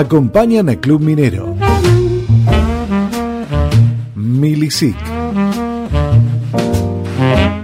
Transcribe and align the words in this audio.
acompañan 0.00 0.70
a 0.70 0.76
Club 0.76 1.02
Minero. 1.02 1.54
Milisic. 4.14 4.96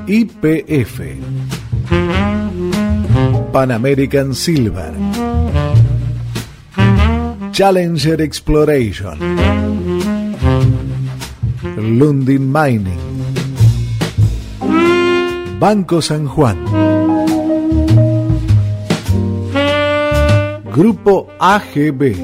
IPF. 0.07 1.01
Pan 3.53 3.73
American 3.73 4.35
Silver. 4.35 4.93
Challenger 7.53 8.21
Exploration. 8.21 9.17
Lundin 11.98 12.53
Mining. 12.53 13.00
Banco 15.59 16.03
San 16.03 16.27
Juan. 16.27 17.06
Grupo 20.77 21.28
AGB. 21.38 22.14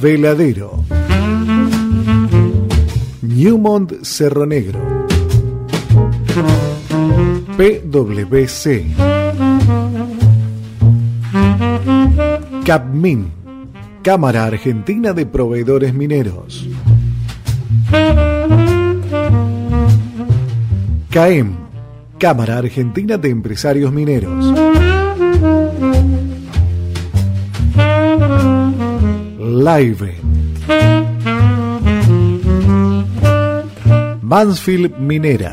Veladero. 0.00 0.84
Newmont 3.22 4.00
Cerro 4.02 4.46
Negro. 4.46 4.78
PWC. 7.56 8.94
CAPMIN. 12.64 13.32
Cámara 14.02 14.44
Argentina 14.44 15.12
de 15.12 15.26
Proveedores 15.26 15.92
Mineros. 15.92 16.68
CAEM. 21.10 21.56
Cámara 22.20 22.58
Argentina 22.58 23.18
de 23.18 23.30
Empresarios 23.30 23.92
Mineros. 23.92 24.79
Live. 29.60 30.14
Mansfield 34.22 34.94
Minera. 34.98 35.52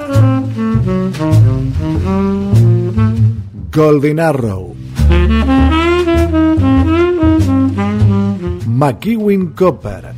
Golden 3.69 4.19
Arrow. 4.19 4.75
McEwen 8.65 9.53
Copper. 9.53 10.13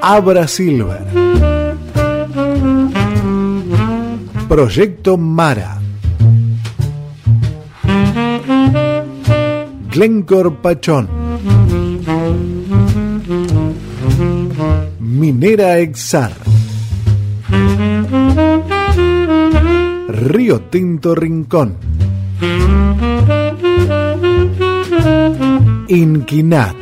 Abra 0.00 0.46
Silver. 0.46 1.04
Proyecto 4.48 5.18
Mara. 5.18 5.75
Glencore 9.96 10.50
Pachón. 10.50 11.08
Minera 15.00 15.78
Exar. 15.78 16.32
Río 20.08 20.60
Tinto 20.68 21.14
Rincón. 21.14 21.76
Inquinat. 25.88 26.76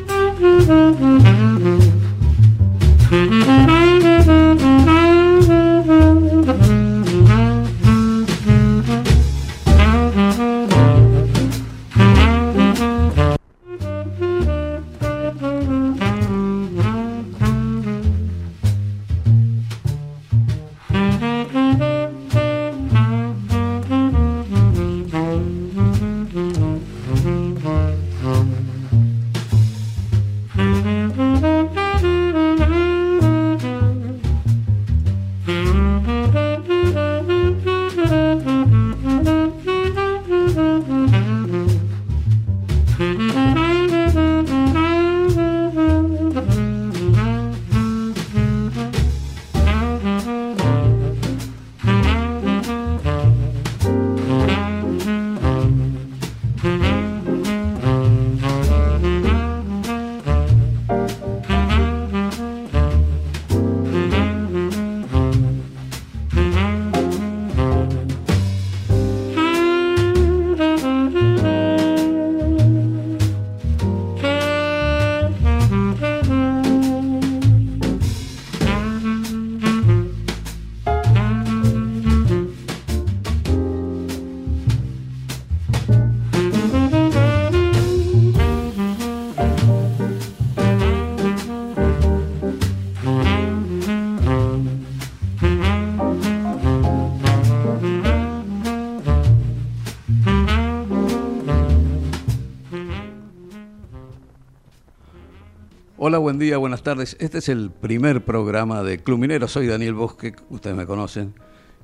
Hola, 106.14 106.20
buen 106.20 106.38
día, 106.38 106.58
buenas 106.58 106.84
tardes. 106.84 107.16
Este 107.18 107.38
es 107.38 107.48
el 107.48 107.72
primer 107.72 108.24
programa 108.24 108.84
de 108.84 108.98
Club 108.98 109.18
Minero. 109.18 109.48
Soy 109.48 109.66
Daniel 109.66 109.94
Bosque, 109.94 110.32
ustedes 110.48 110.76
me 110.76 110.86
conocen. 110.86 111.34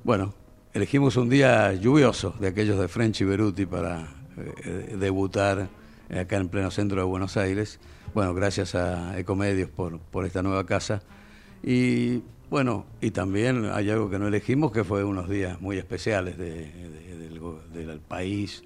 Bueno, 0.05 0.33
elegimos 0.73 1.17
un 1.17 1.27
día 1.27 1.73
lluvioso 1.73 2.33
de 2.39 2.47
aquellos 2.47 2.79
de 2.79 2.87
French 2.87 3.19
y 3.19 3.25
Beruti 3.25 3.65
para 3.65 4.07
eh, 4.37 4.95
debutar 4.97 5.67
acá 6.17 6.37
en 6.37 6.47
pleno 6.47 6.71
centro 6.71 7.01
de 7.01 7.03
Buenos 7.03 7.35
Aires. 7.35 7.81
Bueno, 8.13 8.33
gracias 8.33 8.73
a 8.73 9.19
Ecomedios 9.19 9.69
por, 9.69 9.99
por 9.99 10.25
esta 10.25 10.41
nueva 10.41 10.65
casa. 10.65 11.01
Y 11.61 12.23
bueno, 12.49 12.85
y 13.01 13.11
también 13.11 13.65
hay 13.65 13.89
algo 13.89 14.09
que 14.09 14.17
no 14.17 14.29
elegimos, 14.29 14.71
que 14.71 14.85
fue 14.85 15.03
unos 15.03 15.27
días 15.27 15.59
muy 15.59 15.77
especiales 15.77 16.37
del, 16.37 17.99
país. 18.07 18.63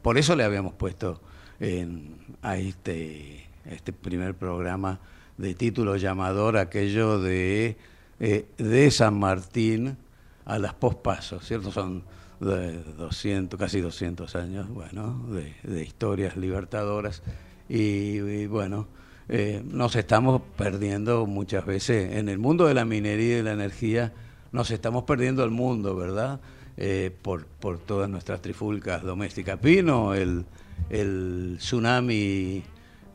Por 0.00 0.16
eso 0.16 0.36
le 0.36 0.44
habíamos 0.44 0.74
puesto 0.74 1.20
en, 1.58 2.18
a 2.40 2.56
este 2.56 3.45
este 3.70 3.92
primer 3.92 4.34
programa 4.34 5.00
de 5.38 5.54
título 5.54 5.96
llamador, 5.96 6.56
aquello 6.56 7.20
de, 7.20 7.76
eh, 8.20 8.46
de 8.58 8.90
San 8.90 9.18
Martín 9.18 9.96
a 10.44 10.58
las 10.58 10.74
pospasos, 10.74 11.44
¿cierto? 11.44 11.72
Son 11.72 12.02
de 12.40 12.82
200, 12.98 13.58
casi 13.58 13.80
200 13.80 14.36
años, 14.36 14.68
bueno, 14.68 15.26
de, 15.28 15.82
historias 15.82 16.36
libertadoras 16.36 17.22
y, 17.68 18.46
bueno, 18.46 18.86
eh, 19.28 19.62
nos 19.64 19.96
estamos 19.96 20.42
perdiendo 20.56 21.26
muchas 21.26 21.66
veces 21.66 22.14
en 22.14 22.28
el 22.28 22.38
mundo 22.38 22.66
de 22.66 22.74
la 22.74 22.84
minería 22.84 23.26
y 23.26 23.36
de 23.36 23.42
la 23.42 23.52
energía, 23.52 24.12
nos 24.52 24.70
estamos 24.70 25.04
perdiendo 25.04 25.42
el 25.44 25.50
mundo, 25.50 25.96
¿verdad? 25.96 26.40
Eh, 26.78 27.10
por, 27.22 27.46
por 27.46 27.78
todas 27.78 28.08
nuestras 28.08 28.42
trifulcas 28.42 29.02
domésticas. 29.02 29.60
Vino 29.60 30.14
el, 30.14 30.44
el 30.90 31.56
tsunami 31.58 32.62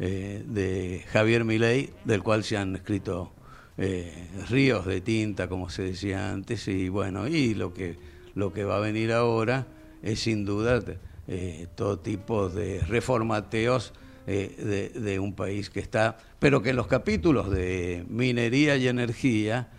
eh, 0.04 0.42
de 0.48 1.04
Javier 1.12 1.44
Milei, 1.46 1.92
del 2.06 2.24
cual 2.24 2.44
se 2.44 2.58
han 2.58 2.76
escrito 2.76 3.32
eh, 3.78 4.30
ríos 4.50 4.84
de 4.88 5.00
tinta, 5.00 5.48
como 5.48 5.70
se 5.70 5.84
decía 5.84 6.32
antes, 6.32 6.68
y 6.68 6.90
bueno, 6.90 7.28
y 7.28 7.54
lo 7.54 7.72
que, 7.72 8.00
lo 8.34 8.52
que 8.52 8.64
va 8.64 8.78
a 8.78 8.80
venir 8.80 9.12
ahora 9.12 9.68
es 10.02 10.22
sin 10.22 10.44
duda 10.44 10.84
eh, 11.28 11.68
todo 11.76 12.00
tipo 12.00 12.50
de 12.50 12.80
reformateos 12.80 13.94
de, 14.26 14.90
de, 14.90 15.20
un 15.20 15.36
país 15.36 15.70
que 15.70 15.82
está, 15.82 16.18
pero 16.40 16.64
que 16.64 16.72
en 16.72 16.78
los 16.78 16.88
capítulos 16.88 17.52
de 17.52 18.04
minería 18.10 18.78
y 18.78 18.88
energía 18.88 19.70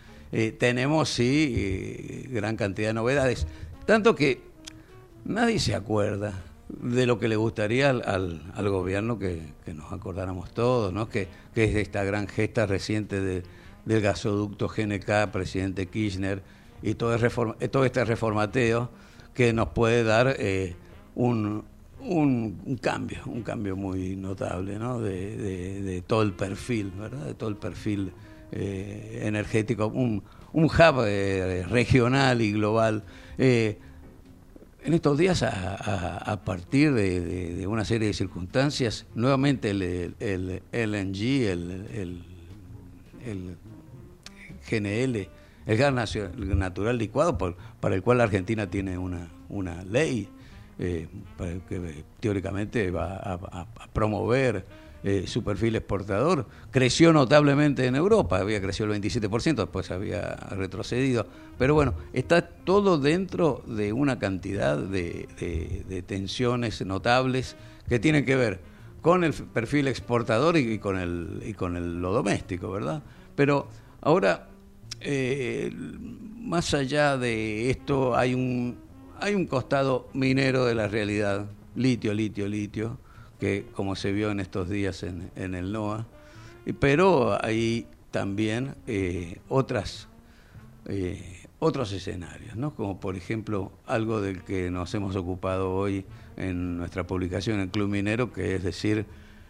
tenemos 0.57 1.09
sí 1.09 2.27
gran 2.29 2.55
cantidad 2.55 2.89
de 2.89 2.93
novedades, 2.93 3.47
tanto 3.85 4.15
que 4.15 4.41
nadie 5.25 5.59
se 5.59 5.75
acuerda 5.75 6.52
de 6.81 7.05
lo 7.05 7.19
que 7.19 7.27
le 7.27 7.35
gustaría 7.35 7.89
al, 7.89 8.41
al, 8.53 8.69
gobierno 8.69 9.19
que, 9.19 9.41
nos 9.73 9.91
acordáramos 9.91 10.51
todos, 10.51 10.93
¿no? 10.93 11.09
que, 11.09 11.27
que 11.53 11.65
es 11.65 11.75
esta 11.75 12.03
gran 12.03 12.27
gesta 12.27 12.65
reciente 12.65 13.21
de, 13.21 13.43
del 13.85 14.01
gasoducto 14.01 14.67
GNK, 14.67 15.31
presidente 15.31 15.87
Kirchner, 15.87 16.41
y 16.81 16.95
todo, 16.95 17.17
todo 17.71 17.85
este 17.85 18.05
reformateo 18.05 18.89
que 19.33 19.53
nos 19.53 19.69
puede 19.69 20.03
dar 20.03 20.35
eh, 20.37 20.75
un, 21.15 21.63
un, 22.01 22.77
cambio, 22.81 23.19
un 23.25 23.41
cambio 23.41 23.75
muy 23.75 24.15
notable 24.15 24.77
¿no? 24.77 24.99
de, 24.99 25.81
de, 25.81 26.01
todo 26.01 26.21
el 26.21 26.33
perfil, 26.33 26.91
¿verdad? 26.91 27.25
de 27.25 27.33
todo 27.33 27.49
el 27.49 27.55
perfil 27.55 28.11
eh, 28.51 29.21
energético, 29.23 29.87
un, 29.87 30.23
un 30.51 30.65
hub 30.65 31.03
eh, 31.05 31.65
regional 31.69 32.41
y 32.41 32.51
global. 32.51 33.03
En 34.85 34.93
estos 34.93 35.17
días, 35.17 35.43
a, 35.43 36.41
partir 36.43 36.93
de, 36.93 37.65
una 37.67 37.85
serie 37.85 38.07
de 38.07 38.13
circunstancias, 38.13 39.05
nuevamente 39.15 39.69
el, 39.69 40.61
LNG, 40.71 41.21
el, 41.47 42.25
el, 43.25 43.57
GNL, 44.69 45.29
el 45.65 45.77
gas 45.77 45.93
natural 46.37 46.97
licuado, 46.97 47.37
para 47.79 47.95
el 47.95 48.03
cual 48.03 48.17
la 48.17 48.25
Argentina 48.25 48.69
tiene 48.69 48.97
una, 48.97 49.83
ley 49.85 50.27
eh, 50.79 51.07
que 51.69 52.03
teóricamente 52.19 52.91
va 52.91 53.15
a 53.23 53.87
promover 53.93 54.65
eh, 55.03 55.25
su 55.27 55.43
perfil 55.43 55.75
exportador. 55.75 56.47
Creció 56.71 57.11
notablemente 57.11 57.85
en 57.87 57.95
Europa, 57.95 58.39
había 58.39 58.61
crecido 58.61 58.93
el 58.93 59.01
27%, 59.01 59.55
después 59.55 59.91
había 59.91 60.35
retrocedido. 60.51 61.27
Pero 61.57 61.73
bueno, 61.73 61.93
está 62.13 62.41
todo 62.41 62.97
dentro 62.97 63.63
de 63.67 63.91
una 63.91 64.17
cantidad 64.17 64.77
de, 64.77 66.03
tensiones 66.07 66.85
notables 66.85 67.57
que 67.89 67.99
tienen 67.99 68.23
que 68.23 68.37
ver 68.37 68.61
con 69.01 69.25
el 69.25 69.33
perfil 69.33 69.89
exportador 69.89 70.55
y, 70.55 70.79
con, 70.79 70.97
el, 70.97 71.43
y 71.45 71.53
con 71.53 71.75
el, 71.75 72.01
lo 72.01 72.13
doméstico, 72.13 72.71
¿verdad? 72.71 73.03
Pero 73.35 73.67
ahora, 73.99 74.47
eh, 75.01 75.69
más 76.39 76.73
allá 76.73 77.17
de 77.17 77.69
esto, 77.69 78.15
hay 78.15 78.33
un, 78.33 78.77
hay 79.19 79.35
un 79.35 79.47
costado 79.47 80.07
minero 80.13 80.63
de 80.63 80.75
la 80.75 80.87
realidad, 80.87 81.45
litio, 81.75 82.13
litio, 82.13 82.47
litio, 82.47 82.97
que 83.43 83.65
como 83.73 83.97
se 83.97 84.13
vio 84.13 84.31
en 84.31 84.39
estos 84.39 84.69
días 84.69 85.03
en, 85.03 85.29
el 85.35 85.73
NOA, 85.73 86.05
pero 86.79 87.37
hay 87.43 87.87
también 88.09 88.73
eh, 88.87 89.39
otras, 89.49 90.07
eh, 90.85 91.41
otros 91.59 91.91
escenarios, 91.91 92.55
¿no? 92.55 92.73
como 92.73 93.01
por 93.01 93.17
ejemplo 93.17 93.73
algo 93.85 94.21
del 94.21 94.43
que 94.43 94.71
nos 94.71 94.95
hemos 94.95 95.17
ocupado 95.17 95.73
hoy 95.73 96.05
en 96.37 96.77
nuestra 96.77 97.05
publicación 97.05 97.59
en 97.59 97.67
Club 97.67 97.89
Minero, 97.89 98.31
que 98.31 98.55
es 98.55 98.63
decir, 98.63 99.05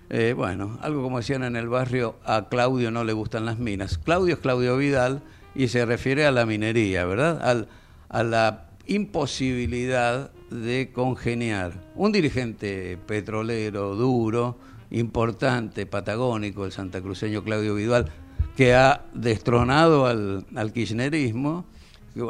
eh, 0.09 0.33
bueno, 0.35 0.79
algo 0.81 1.03
como 1.03 1.19
decían 1.19 1.43
en 1.43 1.55
el 1.55 1.69
barrio, 1.69 2.15
a 2.25 2.49
Claudio 2.49 2.89
no 2.89 3.03
le 3.03 3.13
gustan 3.13 3.45
las 3.45 3.59
minas. 3.59 3.99
Claudio 3.99 4.33
es 4.33 4.39
Claudio 4.39 4.75
Vidal 4.75 5.21
y 5.53 5.67
se 5.67 5.85
refiere 5.85 6.25
a 6.25 6.31
la 6.31 6.47
minería, 6.47 7.05
¿verdad? 7.05 7.39
Al, 7.47 7.67
a 8.09 8.23
la 8.23 8.69
imposibilidad 8.87 10.31
de 10.53 10.91
congeniar 10.93 11.73
un 11.95 12.11
dirigente 12.11 12.97
petrolero 13.07 13.95
duro, 13.95 14.57
importante, 14.91 15.85
patagónico, 15.85 16.65
el 16.65 16.71
santacruceño 16.71 17.43
Claudio 17.43 17.75
Vidual, 17.75 18.11
que 18.55 18.75
ha 18.75 19.05
destronado 19.13 20.05
al, 20.05 20.45
kirchnerismo, 20.73 21.65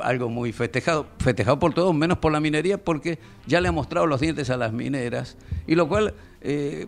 algo 0.02 0.30
muy 0.30 0.54
festejado, 0.54 1.08
festejado 1.20 1.60
por 1.60 1.74
todos, 1.74 1.94
menos 1.94 2.18
por 2.18 2.32
la 2.32 2.40
minería, 2.40 2.78
porque 2.82 3.20
ya 3.46 3.60
le 3.60 3.68
ha 3.68 3.74
mostrado 3.74 4.08
los 4.08 4.22
dientes 4.22 4.50
a 4.50 4.56
las 4.56 4.72
mineras, 4.72 5.38
y 5.68 5.76
lo 5.76 5.90
cual 5.90 6.14
eh, 6.42 6.88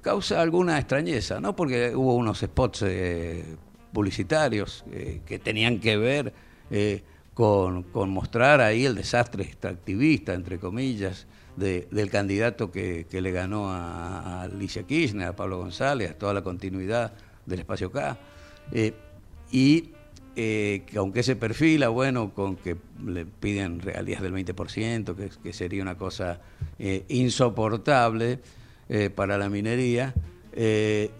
causa 0.00 0.40
alguna 0.40 0.78
extrañeza, 0.78 1.40
¿no? 1.40 1.56
Porque 1.56 1.96
hubo 1.96 2.14
unos 2.14 2.38
spots 2.38 2.84
eh, 2.86 3.56
publicitarios 3.92 4.84
eh, 4.92 5.20
que 5.26 5.40
tenían 5.40 5.80
que 5.80 5.96
ver 5.96 6.32
con, 7.38 8.10
mostrar 8.10 8.60
ahí 8.60 8.84
el 8.84 8.96
desastre 8.96 9.44
extractivista, 9.44 10.34
entre 10.34 10.58
comillas, 10.58 11.28
del 11.54 12.10
candidato 12.10 12.72
que, 12.72 13.06
le 13.12 13.30
ganó 13.30 13.70
a, 13.70 14.42
Alicia 14.42 14.82
Kirchner, 14.82 15.28
a 15.28 15.36
Pablo 15.36 15.58
González, 15.58 16.10
a 16.10 16.14
toda 16.14 16.34
la 16.34 16.42
continuidad 16.42 17.12
del 17.46 17.60
espacio 17.60 17.92
K. 17.92 18.18
Eh, 18.72 18.92
y 19.52 19.90
eh, 20.34 20.82
que 20.84 20.98
aunque 20.98 21.22
se 21.22 21.36
perfila, 21.36 21.90
bueno, 21.90 22.34
con 22.34 22.56
que 22.56 22.76
le 23.06 23.24
piden 23.24 23.78
regalías 23.78 24.20
del 24.20 24.34
20%, 24.34 25.14
que, 25.14 25.30
que 25.40 25.52
sería 25.52 25.80
una 25.80 25.96
cosa 25.96 26.40
eh, 26.80 27.04
insoportable 27.06 28.40
para 29.14 29.38
la 29.38 29.48
minería, 29.48 30.12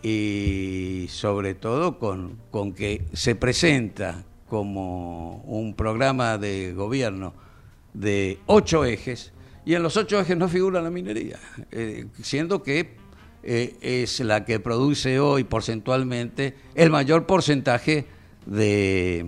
y 0.02 1.06
sobre 1.10 1.54
todo 1.54 1.98
con, 2.00 2.38
con 2.50 2.72
que 2.72 3.04
se 3.12 3.36
presenta 3.36 4.24
como 4.48 5.42
un 5.46 5.74
programa 5.74 6.38
de 6.38 6.72
gobierno 6.72 7.34
de 7.94 8.38
ocho 8.46 8.84
ejes 8.84 9.32
y 9.68 9.74
en 9.74 9.82
los 9.82 9.98
ocho 9.98 10.18
ejes 10.18 10.34
no 10.34 10.48
figura 10.48 10.80
la 10.80 10.90
minería, 10.90 11.38
eh, 11.70 12.06
siendo 12.22 12.62
que 12.62 12.96
eh, 13.42 13.76
es 13.82 14.20
la 14.20 14.46
que 14.46 14.60
produce 14.60 15.20
hoy 15.20 15.44
porcentualmente 15.44 16.54
el 16.74 16.88
mayor 16.88 17.26
porcentaje 17.26 18.06
de, 18.46 19.26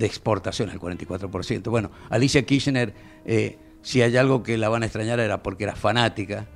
exportación, 0.00 0.70
el 0.70 0.80
44%. 0.80 1.68
Bueno, 1.68 1.90
Alicia 2.08 2.46
Kirchner, 2.46 2.94
eh, 3.26 3.58
si 3.82 4.00
hay 4.00 4.16
algo 4.16 4.42
que 4.42 4.56
la 4.56 4.70
van 4.70 4.82
a 4.82 4.86
extrañar 4.86 5.20
era 5.20 5.42
porque 5.42 5.64
era 5.64 5.76
fanática. 5.76 6.46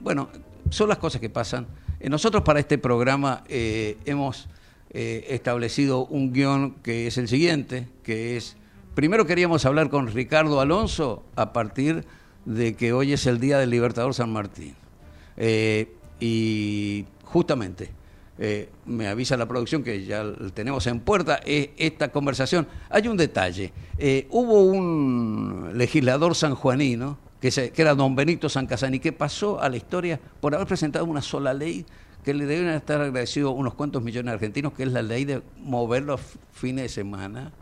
bueno, 0.00 0.28
son 0.68 0.88
las 0.88 0.98
cosas 0.98 1.20
que 1.20 1.30
pasan. 1.30 1.68
nosotros 2.08 2.42
para 2.42 2.58
este 2.58 2.76
programa 2.76 3.44
hemos 3.48 4.48
eh, 4.94 5.24
establecido 5.30 6.04
un 6.04 6.34
guion 6.34 6.74
que 6.82 7.06
es 7.06 7.16
el 7.16 7.26
siguiente, 7.26 7.88
que 8.02 8.36
es, 8.36 8.58
primero 8.94 9.24
queríamos 9.26 9.64
hablar 9.64 9.88
con 9.88 10.08
Ricardo 10.08 10.60
Alonso 10.60 11.22
a 11.34 11.54
partir 11.54 12.04
de 12.44 12.74
que 12.74 12.92
hoy 12.92 13.14
es 13.14 13.26
el 13.26 13.40
Día 13.40 13.58
del 13.58 13.70
Libertador 13.70 14.12
San 14.12 14.30
Martín. 14.30 14.74
Eh, 15.38 15.94
y 16.20 17.06
justamente, 17.24 17.90
eh, 18.38 18.68
me 18.84 19.08
avisa 19.08 19.34
la 19.38 19.48
producción 19.48 19.82
que 19.82 20.04
ya 20.04 20.24
tenemos 20.52 20.86
en 20.86 21.00
puerta 21.00 21.40
esta 21.46 22.12
conversación. 22.12 22.68
Hay 22.90 23.08
un 23.08 23.16
detalle. 23.16 23.72
hubo 24.28 24.62
un 24.62 25.70
legislador 25.74 26.34
sanjuanino, 26.34 27.16
que, 27.40 27.72
era 27.74 27.94
don 27.94 28.14
Benito 28.14 28.50
San 28.50 28.66
Casani, 28.66 29.00
que 29.00 29.12
pasó 29.12 29.58
a 29.58 29.70
la 29.70 29.78
historia 29.78 30.20
por 30.40 30.54
haber 30.54 30.66
presentado 30.66 31.06
una 31.06 31.22
sola 31.22 31.54
ley 31.54 31.86
que 32.24 32.34
le 32.34 32.46
deben 32.46 32.68
estar 32.68 33.00
agradecidos 33.00 33.54
unos 33.56 33.74
cuantos 33.74 34.02
millones 34.02 34.30
de 34.30 34.34
argentinos, 34.34 34.72
que 34.72 34.84
es 34.84 34.92
la 34.92 35.02
ley 35.02 35.24
de 35.24 35.42
mover 35.58 36.04
los 36.04 36.20
fines 36.52 36.84
de 36.84 36.88
semana 36.88 37.52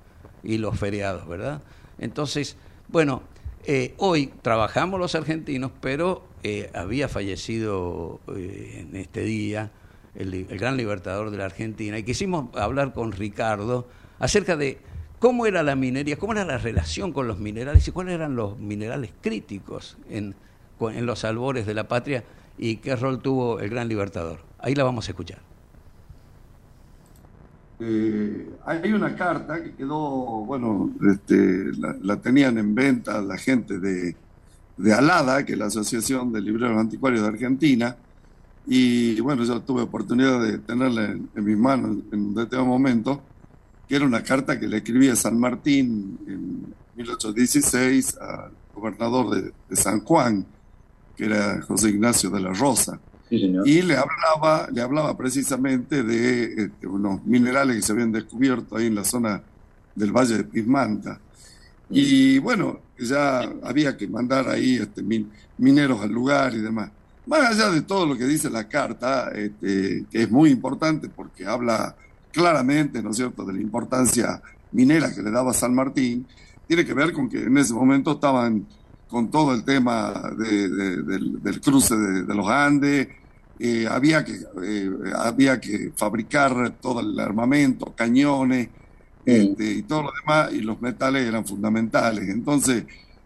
y 0.43 0.59
los 0.59 0.79
feriados, 0.79 1.26
¿verdad? 1.26 1.62
Entonces, 1.99 2.57
bueno, 2.88 3.23
eh, 3.64 3.95
hoy 3.99 4.33
trabajamos 4.43 4.99
los 4.99 5.14
argentinos, 5.14 5.71
pero 5.81 6.25
eh, 6.43 6.71
había 6.75 7.09
fallecido 7.09 8.21
eh, 8.35 8.87
en 8.88 8.97
este 8.97 9.23
día 9.23 9.71
el, 10.14 10.47
gran 10.47 10.76
libertador 10.76 11.31
de 11.31 11.38
la 11.38 11.45
Argentina 11.45 11.99
y 11.99 12.02
quisimos 12.02 12.55
hablar 12.57 12.93
con 12.93 13.12
Ricardo 13.12 13.87
acerca 14.19 14.57
de 14.57 14.79
cómo 15.19 15.47
era 15.47 15.62
la 15.62 15.76
minería, 15.76 16.17
cómo 16.17 16.33
era 16.33 16.45
la 16.45 16.59
relación 16.59 17.12
con 17.12 17.29
los 17.29 17.38
minerales 17.38 17.87
y 17.87 17.93
cuáles 17.93 18.14
eran 18.14 18.35
los 18.35 18.59
minerales 18.59 19.12
críticos 19.21 19.99
en, 20.09 20.35
en 20.81 21.07
los 21.07 21.25
albores 21.25 21.67
de 21.67 21.75
la 21.75 21.87
patria 21.88 22.25
y 22.59 22.76
qué 22.76 22.97
rol 22.97 23.21
tuvo 23.21 23.61
el 23.61 23.71
gran 23.71 23.88
libertador. 23.88 24.50
Ahí 24.62 24.75
la 24.75 24.85
vamos 24.85 25.09
a 25.09 25.11
escuchar. 25.12 25.38
Eh, 27.83 28.50
hay 28.67 28.93
una 28.93 29.17
carta 29.17 29.62
que 29.62 29.73
quedó, 29.73 30.45
bueno, 30.45 30.90
este, 31.11 31.71
la, 32.02 32.17
tenían 32.21 32.59
en 32.59 32.75
venta 32.75 33.23
la 33.23 33.38
gente 33.38 33.79
de, 33.79 34.14
de 34.76 34.93
ALADA, 34.93 35.47
que 35.47 35.55
es 35.55 35.59
la 35.59 35.67
Asociación 35.67 36.31
de 36.31 36.43
Libreros 36.43 36.79
Anticuarios 36.79 37.23
de 37.23 37.29
Argentina, 37.29 37.97
y 38.67 39.19
bueno, 39.21 39.45
yo 39.45 39.62
tuve 39.62 39.81
oportunidad 39.81 40.43
de 40.43 40.59
tenerla 40.59 41.05
en, 41.07 41.31
mis 41.37 41.57
manos 41.57 41.97
en 42.12 42.21
un 42.21 42.35
determinado 42.35 42.67
momento, 42.67 43.23
que 43.88 43.97
era 43.97 44.05
una 44.05 44.23
carta 44.23 44.61
que 44.61 44.69
le 44.69 44.76
escribía 44.76 45.17
San 45.17 45.40
Martín 45.40 46.19
en 46.26 46.75
1816 46.97 48.19
al 48.19 48.52
gobernador 48.75 49.31
de, 49.31 49.52
de 49.71 49.76
San 49.76 50.00
Juan, 50.00 50.45
que 51.17 51.25
era 51.25 51.62
José 51.62 51.88
Ignacio 51.88 52.29
de 52.29 52.40
la 52.40 52.52
Rosa 52.52 53.00
y 53.31 53.83
le 53.83 53.97
hablaba, 53.97 54.69
le 54.73 54.81
hablaba 54.81 55.17
precisamente 55.17 56.03
de 56.03 56.65
este, 56.65 56.87
unos 56.87 57.25
minerales 57.25 57.77
que 57.77 57.83
se 57.83 57.93
habían 57.93 58.11
descubierto 58.11 58.77
ahí 58.77 58.87
en 58.87 58.97
la 58.97 59.05
zona 59.05 59.41
del 59.95 60.11
Valle 60.11 60.39
de 60.39 60.45
Pismanta. 60.45 61.21
Y 61.89 62.39
bueno, 62.39 62.81
ya 62.99 63.41
había 63.63 63.97
que 63.97 64.07
mandar 64.09 64.49
ahí 64.49 64.77
este, 64.77 65.03
mineros 65.59 66.01
al 66.01 66.11
lugar 66.11 66.55
y 66.55 66.59
demás. 66.59 66.91
Más 67.27 67.41
allá 67.51 67.71
de 67.71 67.83
todo 67.83 68.07
lo 68.07 68.17
que 68.17 68.25
dice 68.25 68.51
la 68.51 68.69
carta, 68.69 69.31
este, 69.31 70.05
que 70.11 70.23
es 70.23 70.31
muy 70.31 70.51
importante 70.51 71.09
porque 71.09 71.47
habla 71.47 71.95
claramente, 72.33 73.03
¿no 73.03 73.11
es 73.11 73.17
cierto?, 73.17 73.45
de 73.45 73.55
la 73.55 73.61
importancia 73.61 74.41
minera 74.73 75.13
que 75.15 75.23
le 75.23 75.31
daba 75.31 75.53
San 75.53 75.75
Martín, 75.75 76.27
tiene 76.67 76.85
que 76.85 76.95
ver 76.95 77.13
con 77.13 77.29
que 77.29 77.43
en 77.43 77.59
ese 77.59 77.75
momento 77.75 78.13
estaban 78.13 78.67
con 79.11 79.31
todo 79.31 79.52
el 79.52 79.64
tema 79.64 80.33
del, 80.38 81.61
cruce 81.62 81.97
de, 81.97 82.35
los 82.35 82.49
Andes. 82.49 83.09
Eh, 83.59 83.87
había, 83.90 84.25
que, 84.25 84.38
eh, 84.62 84.90
había 85.17 85.61
que 85.61 85.93
fabricar 85.95 86.76
todo 86.81 87.00
el 87.00 87.19
armamento, 87.21 87.93
cañones 87.95 88.69
este, 89.26 89.73
y 89.73 89.83
todo 89.83 90.05
lo 90.05 90.12
demás, 90.19 90.52
y 90.55 90.61
los 90.62 90.81
metales 90.81 91.26
eran 91.26 91.45
fundamentales. 91.45 92.29
Entonces, 92.29 92.85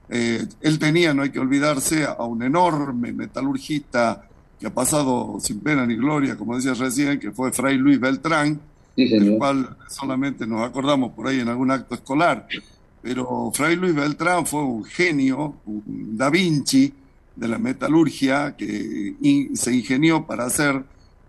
eh, 0.08 0.44
él 0.60 0.78
tenía, 0.78 1.14
no 1.14 1.22
hay 1.22 1.30
que 1.30 1.38
olvidarse, 1.38 2.04
a 2.04 2.24
un 2.24 2.42
enorme 2.42 3.12
metalurgista 3.12 4.26
que 4.58 4.66
ha 4.66 4.74
pasado 4.74 5.36
sin 5.40 5.60
pena 5.60 5.86
ni 5.86 5.94
gloria, 5.94 6.36
como 6.36 6.56
decía 6.56 6.74
recién, 6.74 7.20
que 7.20 7.30
fue 7.30 7.52
Fray 7.52 7.76
Luis 7.76 8.00
Beltrán, 8.00 8.60
del 8.96 9.36
cual 9.38 9.76
solamente 9.88 10.46
nos 10.46 10.66
acordamos 10.66 11.12
por 11.12 11.28
ahí 11.28 11.40
en 11.40 11.48
algún 11.48 11.70
acto 11.70 11.94
escolar. 11.94 12.48
Pero 13.04 13.52
Fray 13.52 13.76
Luis 13.76 13.94
Beltrán 13.94 14.46
fue 14.46 14.62
un 14.62 14.82
genio, 14.82 15.56
un 15.66 16.16
Da 16.16 16.30
Vinci 16.30 16.90
de 17.36 17.48
la 17.48 17.58
metalurgia 17.58 18.56
que 18.56 19.14
se 19.52 19.74
ingenió 19.74 20.26
para 20.26 20.46
hacer 20.46 20.82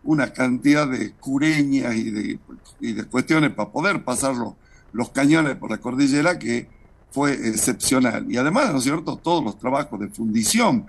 una 0.06 0.32
cantidad 0.32 0.88
de 0.88 1.12
cureñas 1.12 1.94
y 1.98 2.12
de, 2.12 3.04
cuestiones 3.12 3.52
para 3.52 3.72
poder 3.72 4.06
pasar 4.06 4.36
los, 4.94 5.10
cañones 5.10 5.58
por 5.58 5.70
la 5.70 5.80
cordillera 5.80 6.40
que 6.40 6.70
fue 7.12 7.34
excepcional. 7.34 8.26
Y 8.32 8.38
además, 8.38 8.72
¿no 8.72 8.78
es 8.78 8.86
cierto?, 8.86 9.18
todos 9.18 9.44
los 9.44 9.60
trabajos 9.60 10.00
de 10.00 10.08
fundición, 10.08 10.86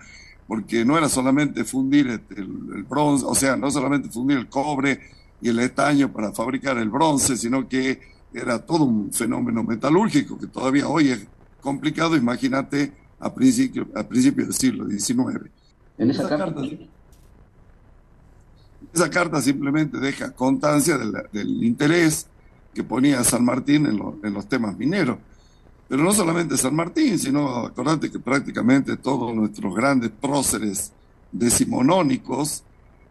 porque 0.46 0.84
no 0.84 0.96
era 0.96 1.08
solamente 1.08 1.64
fundir 1.64 2.06
este, 2.06 2.40
el, 2.40 2.84
bronce, 2.88 3.24
o 3.26 3.34
sea, 3.34 3.56
no 3.56 3.72
solamente 3.72 4.08
fundir 4.08 4.38
el 4.38 4.46
cobre 4.46 5.00
y 5.40 5.48
el 5.48 5.58
estaño 5.58 6.12
para 6.12 6.30
fabricar 6.30 6.78
el 6.78 6.90
bronce, 6.90 7.36
sino 7.36 7.68
que 7.68 8.15
era 8.38 8.58
todo 8.58 8.84
un 8.84 9.12
fenómeno 9.12 9.62
metalúrgico 9.62 10.38
que 10.38 10.46
todavía 10.46 10.88
hoy 10.88 11.10
es 11.10 11.26
complicado, 11.60 12.16
imagínate, 12.16 12.92
a 13.18 13.32
principios 13.32 13.86
a 13.94 14.06
principio 14.06 14.44
del 14.44 14.54
siglo 14.54 14.88
XIX. 14.88 15.50
En 15.98 16.10
esa, 16.10 16.28
carta, 16.28 16.62
esa 18.92 19.10
carta 19.10 19.40
simplemente 19.40 19.98
deja 19.98 20.32
constancia 20.32 20.98
del 20.98 21.64
interés 21.64 22.26
que 22.74 22.84
ponía 22.84 23.24
San 23.24 23.44
Martín 23.44 23.86
en, 23.86 24.00
en 24.22 24.34
los 24.34 24.46
temas 24.46 24.76
mineros. 24.76 25.18
Pero 25.88 26.02
no 26.02 26.12
solamente 26.12 26.56
San 26.56 26.74
Martín, 26.74 27.18
sino 27.18 27.66
acordate 27.66 28.10
que 28.10 28.18
prácticamente 28.18 28.96
todos 28.96 29.34
nuestros 29.34 29.74
grandes 29.74 30.10
próceres 30.10 30.92
decimonónicos 31.32 32.64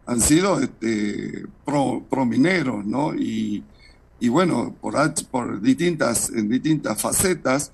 han 0.06 0.20
sido 0.20 0.60
este, 0.60 1.46
pro, 1.64 2.04
mineros, 2.24 2.84
¿no? 2.84 3.14
Y, 3.14 3.64
y 4.20 4.28
bueno, 4.28 4.74
por, 4.80 4.94
por 5.30 5.60
distintas, 5.60 6.30
en 6.30 6.48
distintas 6.48 7.00
facetas, 7.00 7.72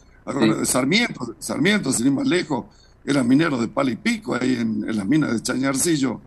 Sarmiento, 0.64 1.34
Sarmiento, 1.38 1.92
sin 1.92 2.06
ir 2.06 2.12
más 2.12 2.26
lejos, 2.26 2.66
era 3.04 3.22
minero 3.24 3.60
de 3.60 3.68
pala 3.68 3.90
y 3.90 3.96
pico 3.96 4.34
ahí 4.34 4.54
en, 4.54 4.96
las 4.96 5.06
minas 5.06 5.32
de 5.32 5.42
Chañarcillo, 5.42 6.20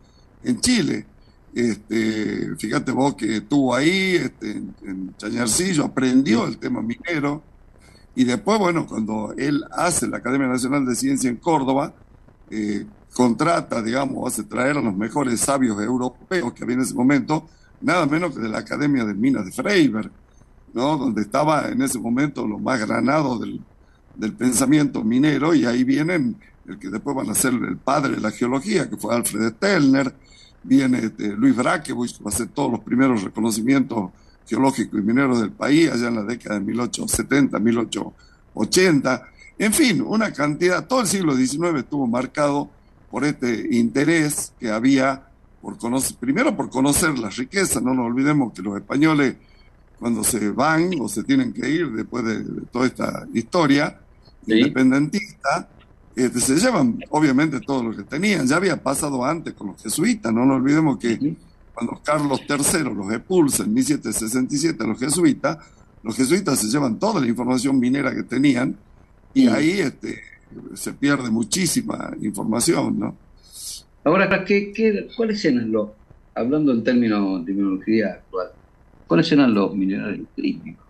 en 0.43 0.59
Chile. 0.59 1.05
Este, 1.53 2.53
fíjate 2.57 2.91
vos 2.91 3.15
que 3.15 3.37
estuvo 3.37 3.73
ahí 3.73 4.15
este, 4.15 4.51
en, 4.51 4.75
en 4.85 5.15
Chañarcillo, 5.15 5.85
aprendió 5.85 6.45
el 6.47 6.57
tema 6.57 6.81
minero 6.81 7.41
y 8.15 8.23
después, 8.23 8.57
bueno, 8.57 8.87
cuando 8.87 9.33
él 9.37 9.65
hace 9.71 10.07
la 10.07 10.17
Academia 10.17 10.47
Nacional 10.47 10.85
de 10.85 10.95
Ciencia 10.95 11.29
en 11.29 11.35
Córdoba, 11.35 11.93
eh, 12.49 12.85
contrata, 13.13 13.81
digamos, 13.81 14.25
hace 14.31 14.43
traer 14.43 14.77
a 14.77 14.81
los 14.81 14.95
mejores 14.95 15.39
sabios 15.41 15.81
europeos 15.81 16.53
que 16.53 16.63
había 16.63 16.75
en 16.75 16.81
ese 16.81 16.93
momento, 16.93 17.47
nada 17.81 18.05
menos 18.05 18.33
que 18.33 18.41
de 18.41 18.49
la 18.49 18.59
Academia 18.59 19.05
de 19.05 19.13
Minas 19.13 19.45
de 19.45 19.51
Freiberg, 19.51 20.11
¿no? 20.73 20.97
donde 20.97 21.21
estaba 21.21 21.69
en 21.69 21.81
ese 21.81 21.99
momento 21.99 22.47
lo 22.47 22.59
más 22.59 22.79
granado 22.79 23.39
del, 23.39 23.61
del 24.15 24.33
pensamiento 24.33 25.03
minero, 25.03 25.53
y 25.53 25.65
ahí 25.65 25.83
vienen 25.83 26.37
el 26.67 26.79
que 26.79 26.89
después 26.89 27.15
van 27.15 27.29
a 27.29 27.35
ser 27.35 27.53
el 27.53 27.77
padre 27.77 28.15
de 28.15 28.21
la 28.21 28.31
geología, 28.31 28.89
que 28.89 28.97
fue 28.97 29.15
Alfred 29.15 29.53
Stelner, 29.53 30.13
viene 30.63 30.99
este, 30.99 31.29
Luis 31.29 31.55
Braquevich, 31.55 32.17
que 32.17 32.23
va 32.23 32.31
a 32.31 32.33
hacer 32.33 32.47
todos 32.47 32.71
los 32.71 32.79
primeros 32.81 33.23
reconocimientos 33.23 34.11
geológico 34.47 34.97
y 34.97 35.01
minero 35.01 35.39
del 35.39 35.51
país, 35.51 35.91
allá 35.91 36.07
en 36.07 36.15
la 36.15 36.23
década 36.23 36.59
de 36.59 36.65
1870, 36.65 37.59
1880. 37.59 39.27
En 39.57 39.73
fin, 39.73 40.01
una 40.01 40.31
cantidad, 40.33 40.85
todo 40.85 41.01
el 41.01 41.07
siglo 41.07 41.35
XIX 41.35 41.79
estuvo 41.79 42.07
marcado 42.07 42.69
por 43.09 43.23
este 43.23 43.75
interés 43.75 44.53
que 44.59 44.69
había 44.69 45.29
por 45.65 45.79
conocer, 45.79 46.15
primero 46.17 46.55
por 46.55 46.69
conocer 46.69 47.17
las 47.17 47.37
riquezas, 47.37 47.81
no 47.81 47.91
nos 47.95 48.05
olvidemos 48.05 48.53
que 48.53 48.61
los 48.61 48.77
españoles 48.77 49.35
cuando 49.97 50.23
se 50.23 50.51
van 50.51 50.91
o 51.01 51.09
se 51.09 51.23
tienen 51.23 51.51
que 51.51 51.67
ir 51.67 51.91
después 51.91 52.23
de, 52.23 52.43
toda 52.71 52.85
esta 52.85 53.25
historia 53.33 53.99
independentista, 54.45 55.67
este, 56.15 56.39
se 56.39 56.57
llevan 56.57 56.99
obviamente 57.09 57.59
todo 57.61 57.81
lo 57.81 57.97
que 57.97 58.03
tenían, 58.03 58.45
ya 58.45 58.57
había 58.57 58.83
pasado 58.83 59.25
antes 59.25 59.55
con 59.55 59.69
los 59.69 59.81
jesuitas, 59.81 60.31
no 60.31 60.45
nos 60.45 60.57
olvidemos 60.57 60.99
que 60.99 61.35
cuando 61.73 61.99
Carlos 62.03 62.41
III 62.47 62.83
los 62.93 63.11
expulsa 63.11 63.63
en 63.63 63.73
1767 63.73 64.83
a 64.83 64.85
los 64.85 64.99
jesuitas, 64.99 65.57
los 66.03 66.15
jesuitas 66.15 66.59
se 66.59 66.67
llevan 66.67 66.99
toda 66.99 67.19
la 67.19 67.27
información 67.27 67.79
minera 67.79 68.13
que 68.13 68.21
tenían 68.21 68.77
y 69.33 69.47
ahí 69.47 69.79
este, 69.79 70.21
se 70.75 70.93
pierde 70.93 71.31
muchísima 71.31 72.11
información, 72.21 72.99
¿no? 72.99 73.24
Ahora, 74.05 74.45
¿qué, 74.45 74.71
qué, 74.71 75.07
cuáles 75.17 75.43
eran 75.43 75.71
los, 75.71 75.89
hablando 76.35 76.71
en 76.71 76.83
términos 76.83 77.39
de 77.39 77.45
terminología 77.47 78.07
actual, 78.13 78.49
cuáles 79.07 79.31
eran 79.31 79.53
los 79.53 79.75
minerales 79.75 80.21
críticos? 80.35 80.85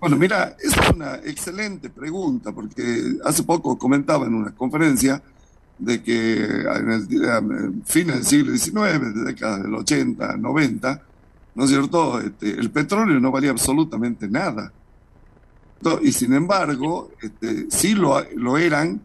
Bueno, 0.00 0.16
mira, 0.16 0.56
es 0.62 0.74
una 0.94 1.16
excelente 1.16 1.90
pregunta, 1.90 2.52
porque 2.52 2.82
hace 3.24 3.42
poco 3.42 3.76
comentaba 3.76 4.26
en 4.26 4.34
una 4.34 4.54
conferencia 4.54 5.20
de 5.76 6.02
que 6.04 6.36
en 6.44 6.90
el, 6.90 7.82
fin 7.84 8.06
del 8.06 8.24
siglo 8.24 8.56
XIX, 8.56 9.14
de 9.14 9.24
décadas 9.24 9.64
del 9.64 9.74
80, 9.74 10.36
90, 10.36 11.02
¿no 11.56 11.64
es 11.64 11.70
cierto? 11.70 12.20
Este, 12.20 12.50
el 12.50 12.70
petróleo 12.70 13.18
no 13.18 13.32
valía 13.32 13.50
absolutamente 13.50 14.28
nada. 14.28 14.72
Y 16.00 16.12
sin 16.12 16.32
embargo, 16.32 17.10
este, 17.20 17.66
sí 17.70 17.94
lo, 17.94 18.22
lo 18.36 18.56
eran 18.56 19.00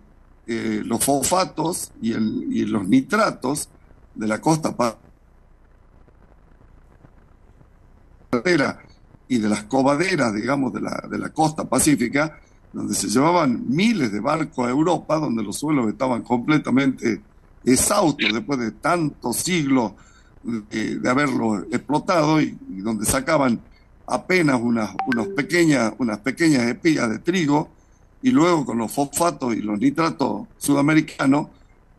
eh, 0.51 0.81
los 0.83 1.03
fosfatos 1.03 1.91
y, 2.01 2.11
el, 2.11 2.47
y, 2.49 2.65
los 2.65 2.87
nitratos 2.87 3.69
de 4.15 4.27
la 4.27 4.41
costa 4.41 4.75
y 9.27 9.37
de 9.37 9.47
las 9.47 9.63
cobaderas, 9.65 10.33
digamos, 10.33 10.73
de 10.73 10.81
la, 10.81 11.05
de 11.07 11.19
la 11.19 11.29
costa 11.29 11.69
pacífica, 11.69 12.39
donde 12.73 12.95
se 12.95 13.09
llevaban 13.09 13.63
miles 13.67 14.11
de 14.11 14.19
barcos 14.21 14.65
a 14.65 14.71
Europa, 14.71 15.17
donde 15.17 15.43
los 15.43 15.59
suelos 15.59 15.87
estaban 15.87 16.23
completamente 16.23 17.21
exhaustos 17.63 18.33
después 18.33 18.59
de 18.59 18.71
tantos 18.71 19.35
siglos 19.35 19.91
de, 20.41 20.99
haberlo 21.07 21.59
explotado 21.71 22.41
y, 22.41 22.57
donde 22.69 23.05
sacaban 23.05 23.61
apenas 24.07 24.59
unas, 24.59 24.95
unas, 25.05 25.27
pequeñas, 25.27 25.93
unas 25.99 26.17
pequeñas 26.17 26.63
espigas 26.63 27.07
de 27.11 27.19
trigo 27.19 27.69
y 28.21 28.31
luego 28.31 28.65
con 28.65 28.77
los 28.77 28.91
fosfatos 28.91 29.55
y 29.55 29.61
los 29.61 29.79
nitratos 29.79 30.47
sudamericanos 30.57 31.47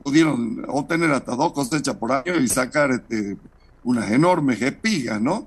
pudieron 0.02 0.64
obtener 0.68 1.10
hasta 1.12 1.34
dos 1.34 1.52
cosechas 1.52 1.96
por 1.96 2.12
año 2.12 2.36
y 2.38 2.48
sacar 2.48 2.90
este, 2.90 3.36
unas 3.84 4.10
enormes 4.10 4.60
espigas, 4.60 5.20
¿no? 5.20 5.46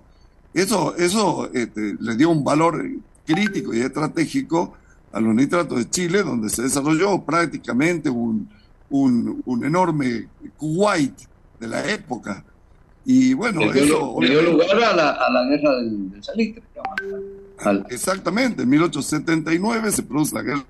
Eso, 0.54 0.96
eso 0.96 1.50
este, 1.54 1.96
le 2.00 2.16
dio 2.16 2.30
un 2.30 2.44
valor 2.44 2.84
crítico 3.26 3.74
y 3.74 3.82
estratégico 3.82 4.74
a 5.12 5.20
los 5.20 5.34
nitratos 5.34 5.78
de 5.78 5.90
Chile, 5.90 6.24
donde 6.24 6.50
se 6.50 6.64
desarrolló 6.64 7.22
prácticamente 7.22 8.10
un, 8.10 8.50
un, 8.90 9.66
enorme 9.66 10.28
Kuwait 10.58 11.14
de 11.60 11.68
la 11.68 11.90
época. 11.90 12.44
Y 13.06 13.34
bueno, 13.34 13.62
eso... 13.74 14.16
dio 14.20 14.42
lugar 14.42 14.84
a 14.84 14.96
la, 14.96 15.10
a 15.12 15.32
la 15.32 15.44
guerra 15.50 15.76
del, 15.78 16.24
salitre. 16.24 16.64
Exactamente, 17.90 18.64
en 18.64 18.70
1879 18.70 19.92
se 19.92 20.04
produce 20.04 20.36
la 20.36 20.42
guerra 20.42 20.66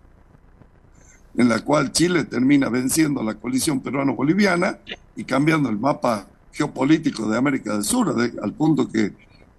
en 1.35 1.49
la 1.49 1.63
cual 1.63 1.91
Chile 1.91 2.25
termina 2.25 2.69
venciendo 2.69 3.21
a 3.21 3.23
la 3.23 3.35
coalición 3.35 3.79
peruano-boliviana 3.81 4.79
y 5.15 5.23
cambiando 5.23 5.69
el 5.69 5.79
mapa 5.79 6.27
geopolítico 6.51 7.27
de 7.27 7.37
América 7.37 7.73
del 7.73 7.83
Sur, 7.83 8.15
al 8.41 8.53
punto 8.53 8.87
que 8.87 9.13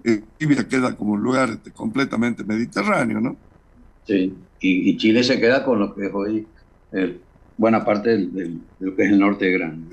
eh, 0.04 0.22
Libia 0.38 0.68
queda 0.68 0.94
como 0.94 1.14
un 1.14 1.22
lugar 1.22 1.50
este, 1.50 1.72
completamente 1.72 2.44
mediterráneo, 2.44 3.20
¿no? 3.20 3.36
Sí, 4.06 4.34
y, 4.60 4.96
Chile 4.96 5.24
se 5.24 5.40
queda 5.40 5.64
con 5.64 5.80
lo 5.80 5.94
que 5.94 6.06
es 6.06 6.14
hoy 6.14 6.46
eh, 6.92 7.18
buena 7.56 7.84
parte 7.84 8.10
de 8.16 8.56
lo 8.80 8.96
que 8.96 9.02
es 9.04 9.12
el 9.12 9.18
norte 9.18 9.46
de 9.46 9.52
Gran. 9.52 9.88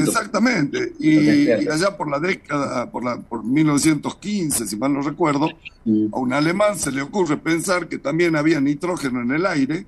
Exactamente, 0.00 0.92
y, 0.98 1.50
allá 1.50 1.96
por 1.96 2.10
la 2.10 2.18
década, 2.18 2.90
por, 2.90 3.04
la, 3.04 3.18
por 3.20 3.44
1915, 3.44 4.66
si 4.66 4.76
mal 4.76 4.92
no 4.92 5.02
recuerdo, 5.02 5.48
a 5.48 6.18
un 6.18 6.32
alemán 6.32 6.78
se 6.78 6.90
le 6.90 7.02
ocurre 7.02 7.36
pensar 7.36 7.88
que 7.88 7.98
también 7.98 8.36
había 8.36 8.60
nitrógeno 8.60 9.20
en 9.20 9.32
el 9.32 9.46
aire 9.46 9.86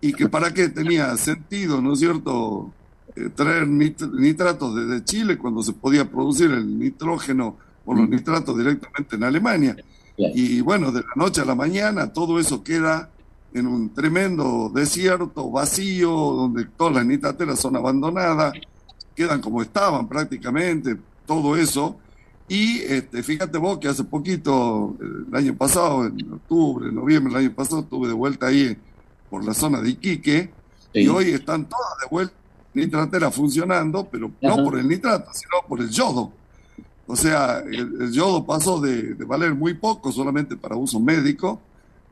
y 0.00 0.12
que 0.12 0.28
para 0.28 0.52
qué 0.52 0.68
tenía 0.68 1.16
sentido, 1.16 1.80
¿no 1.80 1.94
es 1.94 2.00
cierto?, 2.00 2.72
eh, 3.16 3.30
traer 3.34 3.68
nitratos 3.68 4.74
desde 4.74 5.04
Chile 5.04 5.38
cuando 5.38 5.62
se 5.62 5.72
podía 5.72 6.10
producir 6.10 6.50
el 6.50 6.78
nitrógeno 6.78 7.56
o 7.84 7.94
los 7.94 8.08
nitratos 8.08 8.56
directamente 8.56 9.16
en 9.16 9.24
Alemania. 9.24 9.76
Y 10.16 10.60
bueno, 10.60 10.92
de 10.92 11.00
la 11.00 11.12
noche 11.16 11.40
a 11.40 11.44
la 11.44 11.54
mañana 11.54 12.12
todo 12.12 12.38
eso 12.38 12.62
queda 12.62 13.10
en 13.54 13.68
un 13.68 13.94
tremendo 13.94 14.70
desierto, 14.74 15.50
vacío, 15.50 16.10
donde 16.10 16.66
todas 16.76 16.96
las 16.96 17.06
nitrateras 17.06 17.60
son 17.60 17.76
abandonadas, 17.76 18.52
quedan 19.14 19.40
como 19.40 19.62
estaban 19.62 20.08
prácticamente, 20.08 20.96
todo 21.24 21.56
eso. 21.56 21.96
Y 22.48 22.80
este, 22.80 23.22
fíjate 23.22 23.56
vos 23.56 23.78
que 23.78 23.88
hace 23.88 24.02
poquito, 24.04 24.96
el 25.00 25.34
año 25.34 25.54
pasado, 25.56 26.04
en 26.04 26.32
octubre, 26.32 26.90
noviembre 26.90 27.32
del 27.32 27.46
año 27.46 27.54
pasado, 27.54 27.82
estuve 27.82 28.08
de 28.08 28.14
vuelta 28.14 28.46
ahí 28.46 28.76
por 29.30 29.44
la 29.44 29.54
zona 29.54 29.80
de 29.80 29.90
Iquique, 29.90 30.50
y 30.92 31.08
hoy 31.08 31.30
están 31.30 31.68
todas 31.68 31.98
de 32.02 32.08
vuelta 32.10 32.34
nitrateras 32.74 33.32
funcionando, 33.32 34.08
pero 34.10 34.32
no 34.42 34.56
por 34.64 34.78
el 34.78 34.88
nitrato, 34.88 35.30
sino 35.32 35.66
por 35.68 35.80
el 35.80 35.90
yodo. 35.90 36.32
O 37.06 37.14
sea, 37.14 37.58
el, 37.60 38.10
yodo 38.10 38.44
pasó 38.44 38.80
de, 38.80 39.14
de, 39.14 39.24
valer 39.24 39.54
muy 39.54 39.74
poco 39.74 40.10
solamente 40.10 40.56
para 40.56 40.74
uso 40.74 40.98
médico 40.98 41.60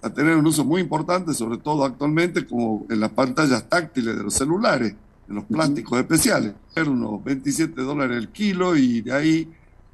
a 0.02 0.10
tener 0.10 0.36
un 0.36 0.46
uso 0.46 0.64
muy 0.64 0.80
importante, 0.80 1.32
sobre 1.32 1.58
todo 1.58 1.84
actualmente 1.84 2.44
como 2.44 2.84
en 2.90 3.00
las 3.00 3.10
pantallas 3.10 3.68
táctiles 3.68 4.16
de 4.16 4.24
los 4.24 4.34
celulares, 4.34 4.94
en 5.28 5.34
los 5.34 5.44
plásticos 5.44 5.98
especiales. 5.98 6.52
Era 6.74 6.90
unos 6.90 7.22
27 7.22 7.80
dólares 7.80 8.18
el 8.18 8.28
kilo 8.30 8.76
y 8.76 9.00
de 9.00 9.12
ahí 9.12 9.52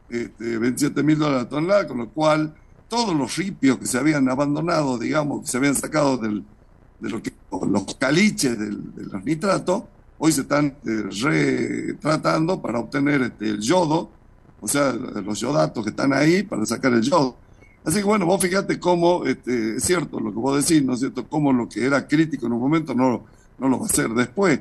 este, 0.08 0.56
27 0.58 1.02
mil 1.02 1.18
dólares 1.18 1.44
la 1.44 1.48
tonelada, 1.48 1.86
con 1.86 1.98
lo 1.98 2.08
cual 2.08 2.54
todos 2.88 3.14
los 3.14 3.36
ripios 3.36 3.78
que 3.78 3.86
se 3.86 3.98
habían 3.98 4.28
abandonado, 4.30 4.98
digamos, 4.98 5.42
que 5.42 5.48
se 5.48 5.58
habían 5.58 5.74
sacado 5.74 6.16
del, 6.16 6.42
de 7.00 7.10
lo 7.10 7.22
que, 7.22 7.32
los 7.68 7.94
caliches 7.96 8.58
de 8.58 8.72
los 9.04 9.24
nitratos, 9.24 9.84
hoy 10.16 10.32
se 10.32 10.40
están 10.40 10.74
eh, 10.86 11.04
retratando 11.20 12.62
para 12.62 12.78
obtener 12.78 13.22
este, 13.22 13.50
el 13.50 13.60
yodo, 13.60 14.10
o 14.60 14.66
sea, 14.66 14.92
los 14.92 15.38
yodatos 15.38 15.84
que 15.84 15.90
están 15.90 16.14
ahí 16.14 16.42
para 16.42 16.64
sacar 16.64 16.94
el 16.94 17.02
yodo. 17.02 17.36
Así 17.88 18.00
que 18.00 18.04
bueno, 18.04 18.26
vos 18.26 18.38
fíjate 18.38 18.78
cómo, 18.78 19.24
este, 19.24 19.76
es 19.76 19.82
cierto 19.82 20.20
lo 20.20 20.30
que 20.30 20.38
vos 20.38 20.62
decís, 20.62 20.84
¿no 20.84 20.92
es 20.92 21.00
cierto? 21.00 21.26
Cómo 21.26 21.54
lo 21.54 21.70
que 21.70 21.86
era 21.86 22.06
crítico 22.06 22.44
en 22.44 22.52
un 22.52 22.60
momento 22.60 22.94
no, 22.94 23.24
no 23.58 23.66
lo 23.66 23.80
va 23.80 23.86
a 23.86 23.88
ser 23.88 24.10
después. 24.10 24.60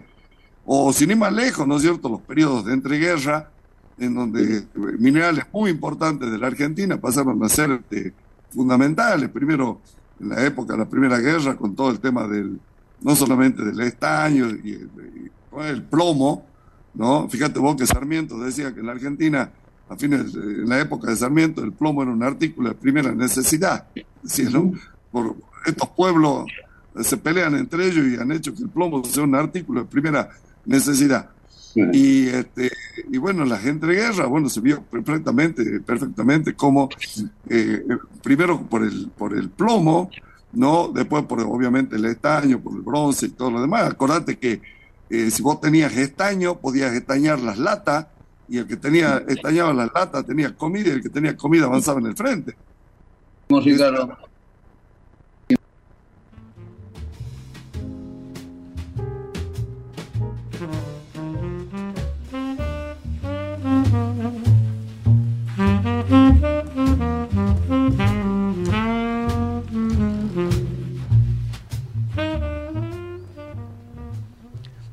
O 0.66 0.94
sin 0.94 1.12
ir 1.12 1.18
más 1.18 1.34
lejos, 1.34 1.68
¿no 1.68 1.76
es 1.76 1.82
cierto? 1.82 2.08
Los 2.08 2.22
periodos 2.22 2.64
de 2.64 2.72
entreguerra, 2.72 3.52
en 4.00 4.16
donde 4.16 4.66
minerales 4.98 5.44
muy 5.52 5.72
importantes 5.72 6.32
de 6.32 6.38
la 6.38 6.48
Argentina 6.48 7.02
pasaron 7.02 7.44
a 7.44 7.50
ser 7.50 7.72
este, 7.72 8.14
fundamentales. 8.50 9.28
Primero, 9.28 9.82
en 10.22 10.30
la 10.30 10.46
época 10.46 10.72
de 10.72 10.80
la 10.80 10.90
Primera 10.90 11.18
Guerra, 11.18 11.58
con 11.58 11.76
todo 11.76 11.92
el 11.92 12.00
tema 12.00 12.30
del, 12.30 12.58
no 13.02 13.14
solamente 13.14 13.62
del 13.62 13.82
estaño 13.82 14.48
y, 14.52 14.70
y 14.70 15.32
el 15.66 15.84
plomo, 15.84 16.46
¿no? 16.94 17.28
Fíjate 17.28 17.60
vos 17.60 17.76
que 17.76 17.86
Sarmiento 17.86 18.40
decía 18.40 18.74
que 18.74 18.80
en 18.80 18.86
la 18.86 18.94
Argentina 18.94 19.52
a 19.90 19.96
fines, 19.96 20.34
en 20.36 20.68
la 20.68 20.80
época 20.80 21.10
de 21.10 21.16
Sarmiento, 21.16 21.64
el 21.64 21.72
plomo 21.72 22.02
era 22.02 22.12
un 22.12 22.24
artículo 22.24 22.70
de 22.70 22.76
primera 22.76 23.14
necesidad. 23.14 23.88
Por 25.12 25.36
estos 25.66 25.90
pueblos 25.90 26.46
se 27.02 27.18
pelean 27.18 27.56
entre 27.56 27.88
ellos 27.88 28.06
y 28.06 28.20
han 28.20 28.32
hecho 28.32 28.54
que 28.54 28.64
el 28.64 28.70
plomo 28.70 29.04
sea 29.04 29.24
un 29.24 29.36
artículo 29.36 29.82
de 29.82 29.88
primera 29.88 30.30
necesidad. 30.66 31.30
Y, 31.94 32.28
este, 32.28 32.72
y 33.12 33.18
bueno, 33.18 33.46
la 33.46 33.58
gente 33.58 33.86
de 33.86 33.96
guerra, 33.96 34.26
bueno, 34.26 34.50
se 34.50 34.62
vio 34.62 34.82
perfectamente, 34.82 35.80
perfectamente 35.82 36.56
cómo, 36.56 36.90
eh, 37.50 37.86
primero 38.24 38.62
por 38.62 38.84
el, 38.84 39.12
por 39.16 39.38
el 39.38 39.50
plomo, 39.50 40.10
¿no? 40.54 40.88
Después 40.88 41.26
por 41.26 41.40
obviamente 41.42 41.96
el 41.96 42.06
estaño, 42.06 42.60
por 42.60 42.74
el 42.74 42.82
bronce 42.82 43.28
y 43.28 43.30
todo 43.30 43.52
lo 43.52 43.62
demás. 43.62 43.84
Acordate 43.84 44.40
que 44.40 44.60
eh, 45.10 45.30
si 45.30 45.44
vos 45.44 45.62
tenías 45.62 45.96
estaño, 45.96 46.58
podías 46.58 46.94
estañar 46.94 47.40
las 47.40 47.60
latas 47.60 48.08
y 48.48 48.58
el 48.60 48.68
que 48.68 48.78
tenía, 48.78 49.24
estañaba 49.28 49.74
las 49.74 49.92
latas 49.94 50.26
tenía 50.26 50.56
comida 50.56 50.90
y 50.90 50.94
el 50.94 51.02
que 51.02 51.10
tenía 51.10 51.36
comida 51.36 51.66
avanzaba 51.66 52.00
en 52.00 52.08
el 52.08 52.16
frente. 52.16 52.56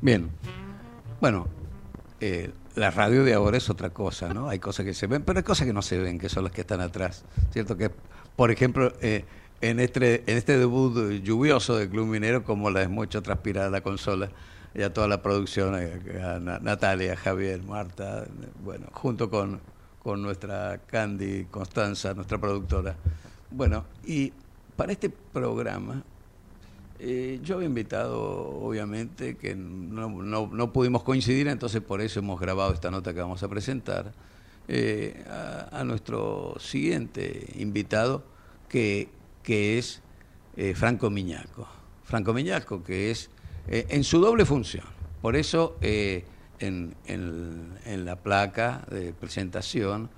Bien, 0.01 0.29
bueno, 1.19 1.47
eh, 2.19 2.51
la 2.75 2.91
radio 2.91 3.23
de 3.23 3.33
ahora 3.33 3.57
es 3.57 3.69
otra 3.69 3.89
cosa, 3.89 4.33
¿no? 4.33 4.49
Hay 4.49 4.59
cosas 4.59 4.85
que 4.85 4.93
se 4.93 5.07
ven, 5.07 5.23
pero 5.23 5.39
hay 5.39 5.43
cosas 5.43 5.65
que 5.65 5.73
no 5.73 5.81
se 5.81 5.97
ven, 5.97 6.19
que 6.19 6.29
son 6.29 6.43
las 6.43 6.53
que 6.53 6.61
están 6.61 6.81
atrás. 6.81 7.23
¿Cierto? 7.51 7.77
Que, 7.77 7.89
por 8.35 8.51
ejemplo, 8.51 8.93
eh, 9.01 9.25
en, 9.61 9.79
este, 9.79 10.29
en 10.29 10.37
este 10.37 10.57
debut 10.57 11.21
lluvioso 11.23 11.77
del 11.77 11.89
Club 11.89 12.07
Minero, 12.07 12.43
como 12.43 12.69
la 12.69 12.87
mucho 12.89 13.21
transpirada 13.21 13.69
la 13.69 13.81
consola, 13.81 14.29
ya 14.73 14.93
toda 14.93 15.07
la 15.07 15.21
producción, 15.21 15.75
eh, 15.79 16.21
a 16.21 16.39
Natalia, 16.39 17.15
Javier, 17.15 17.63
Marta, 17.63 18.27
bueno, 18.63 18.87
junto 18.91 19.29
con, 19.29 19.61
con 20.03 20.21
nuestra 20.21 20.79
Candy 20.85 21.45
Constanza, 21.45 22.13
nuestra 22.13 22.37
productora. 22.37 22.95
Bueno, 23.51 23.85
y 24.05 24.33
para 24.75 24.91
este 24.91 25.09
programa 25.09 26.03
eh, 26.99 27.39
yo 27.43 27.55
había 27.55 27.67
invitado, 27.67 28.21
obviamente, 28.21 29.35
que 29.35 29.55
no, 29.55 30.09
no, 30.09 30.73
pudimos 30.73 31.03
coincidir, 31.03 31.47
entonces 31.47 31.81
por 31.81 32.01
eso 32.01 32.19
hemos 32.19 32.39
grabado 32.39 32.73
esta 32.73 32.89
nota 32.89 33.13
que 33.13 33.19
vamos 33.19 33.43
a 33.43 33.47
presentar, 33.47 34.13
eh, 34.67 35.23
a, 35.71 35.83
nuestro 35.83 36.55
siguiente 36.59 37.47
invitado, 37.55 38.23
que, 38.69 39.09
que 39.43 39.77
es 39.77 40.01
eh, 40.55 40.73
Franco 40.73 41.09
Miñaco. 41.09 41.67
Franco 42.03 42.33
Miñaco, 42.33 42.83
que 42.83 43.11
es 43.11 43.29
en 43.67 44.03
su 44.03 44.19
doble 44.19 44.45
función. 44.45 44.85
Por 45.21 45.35
eso 45.35 45.75
en, 45.81 46.95
en 47.07 48.05
la 48.05 48.15
placa 48.15 48.85
de 48.91 49.11
presentación 49.11 50.09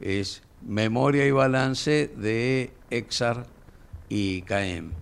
es 0.00 0.42
memoria 0.66 1.26
y 1.26 1.32
balance 1.32 2.12
de 2.16 2.70
EXAR 2.90 3.46
y 4.08 4.42
CAEM. 4.42 4.92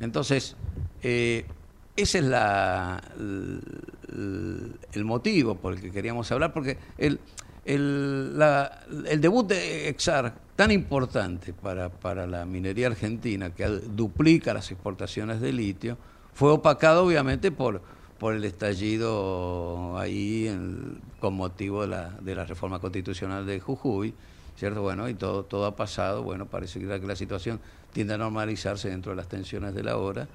Entonces, 0.00 0.56
eh, 1.02 1.44
ese 1.96 2.18
es 2.18 2.24
la, 2.24 3.02
el, 3.18 5.04
motivo 5.04 5.56
por 5.56 5.74
el 5.74 5.80
que 5.80 5.90
queríamos 5.90 6.30
hablar, 6.32 6.52
porque 6.52 6.78
el, 6.98 7.20
el, 7.64 8.40
el 9.06 9.20
debut 9.20 9.46
de 9.46 9.88
Exar, 9.88 10.34
tan 10.56 10.70
importante 10.70 11.52
para, 11.52 11.90
para, 11.90 12.26
la 12.26 12.44
minería 12.44 12.86
argentina, 12.86 13.54
que 13.54 13.66
duplica 13.66 14.54
las 14.54 14.70
exportaciones 14.70 15.40
de 15.40 15.52
litio, 15.52 15.98
fue 16.32 16.50
opacado 16.50 17.04
obviamente 17.04 17.50
por, 17.50 17.82
por 18.18 18.34
el 18.34 18.44
estallido 18.44 19.98
ahí 19.98 20.48
con 21.20 21.34
motivo 21.34 21.82
de 21.82 21.88
la, 21.88 22.10
de 22.20 22.34
la 22.34 22.44
reforma 22.44 22.78
constitucional 22.78 23.46
de 23.46 23.60
Jujuy, 23.60 24.14
¿cierto? 24.56 24.82
Bueno, 24.82 25.08
y 25.08 25.14
todo, 25.14 25.44
todo 25.44 25.66
ha 25.66 25.76
pasado, 25.76 26.22
bueno, 26.22 26.46
parece 26.46 26.78
que 26.80 26.86
la 26.86 27.16
situación 27.16 27.60
tiende 27.92 28.14
a 28.14 28.18
normalizarse 28.18 28.88
dentro 28.90 29.12
de 29.12 29.16
las 29.16 29.28
tensiones 29.28 29.74
de 29.74 29.82
la 29.82 29.96
hora. 29.96 30.28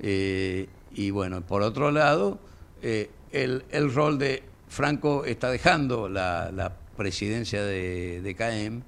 Eh, 0.00 0.68
y 0.92 1.10
bueno, 1.10 1.40
por 1.40 1.62
otro 1.62 1.90
lado, 1.90 2.38
eh, 2.82 3.10
el, 3.32 3.64
el, 3.70 3.92
rol 3.92 4.18
de 4.18 4.42
Franco 4.68 5.24
está 5.24 5.50
dejando 5.50 6.08
la, 6.08 6.50
la 6.52 6.72
presidencia 6.96 7.62
de, 7.62 8.20
de, 8.22 8.34
CAEM 8.34 8.82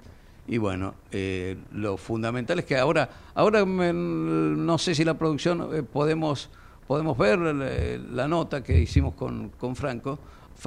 y 0.46 0.58
bueno, 0.58 0.94
eh, 1.12 1.56
lo 1.72 1.96
fundamental 1.96 2.58
es 2.58 2.64
que 2.64 2.76
ahora, 2.76 3.08
ahora 3.34 3.64
no 3.64 4.78
sé 4.78 4.94
si 4.94 5.04
la 5.04 5.14
producción 5.14 5.86
podemos, 5.92 6.50
podemos 6.86 7.16
ver 7.18 7.38
la, 7.38 8.28
nota 8.28 8.62
que 8.62 8.78
hicimos 8.78 9.14
con, 9.14 9.50
con 9.50 9.76
Franco. 9.76 10.18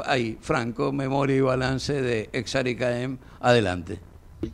Ahí, 0.06 0.38
Franco, 0.42 0.92
memoria 0.92 1.36
y 1.36 1.42
balance 1.42 2.02
de 2.02 2.30
Exar 2.34 2.68
y 2.68 2.76
CAEM. 2.76 3.18
Adelante. 3.42 4.00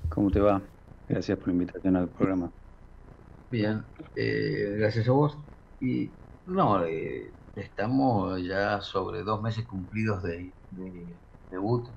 ¿Cómo 0.09 0.29
te 0.29 0.39
va? 0.39 0.62
Gracias 1.07 1.38
por 1.38 1.47
la 1.47 1.53
invitación 1.53 1.95
al 1.95 2.07
programa. 2.07 2.51
Bien, 3.49 3.83
gracias 4.15 5.07
a 5.07 5.12
vos. 5.12 5.38
Y 5.79 6.12
no, 6.45 6.85
eh, 6.85 7.33
estamos 7.55 8.41
ya 8.43 8.81
sobre 8.81 9.23
dos 9.23 9.41
meses 9.41 9.65
cumplidos 9.65 10.21
de, 10.23 10.53
debut 11.49 11.88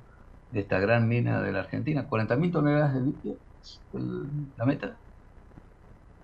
de 0.50 0.60
esta 0.60 0.78
gran 0.80 1.08
mina 1.08 1.42
de 1.42 1.52
la 1.52 1.60
Argentina. 1.60 2.08
¿40.000 2.08 2.52
toneladas 2.52 2.94
de 2.94 3.00
litio? 3.02 3.36
¿La 4.56 4.64
meta? 4.64 4.98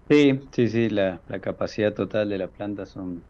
Sí, 0.09 0.41
sí, 0.53 0.69
sí, 0.69 0.88
la, 0.88 1.21
capacidad 1.43 1.93
total 1.93 2.31
de 2.31 2.38
la 2.38 2.49
planta 2.49 2.87
son 2.87 3.23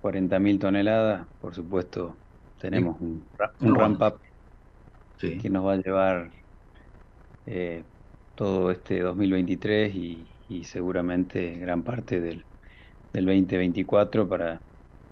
40.000 0.00 0.58
toneladas. 0.58 1.26
Por 1.40 1.54
supuesto, 1.54 2.16
tenemos 2.58 3.00
un, 3.00 3.24
ramp-up 3.60 4.18
que 5.18 5.50
nos 5.50 5.64
va 5.64 5.74
a 5.74 5.76
llevar 5.76 6.32
eh, 7.46 7.84
todo 8.34 8.72
este 8.72 9.00
2023 9.00 9.94
y, 9.94 10.31
y 10.52 10.64
seguramente 10.64 11.56
gran 11.58 11.82
parte 11.82 12.20
del, 12.20 12.44
del 13.12 13.24
2024 13.24 14.28
para, 14.28 14.60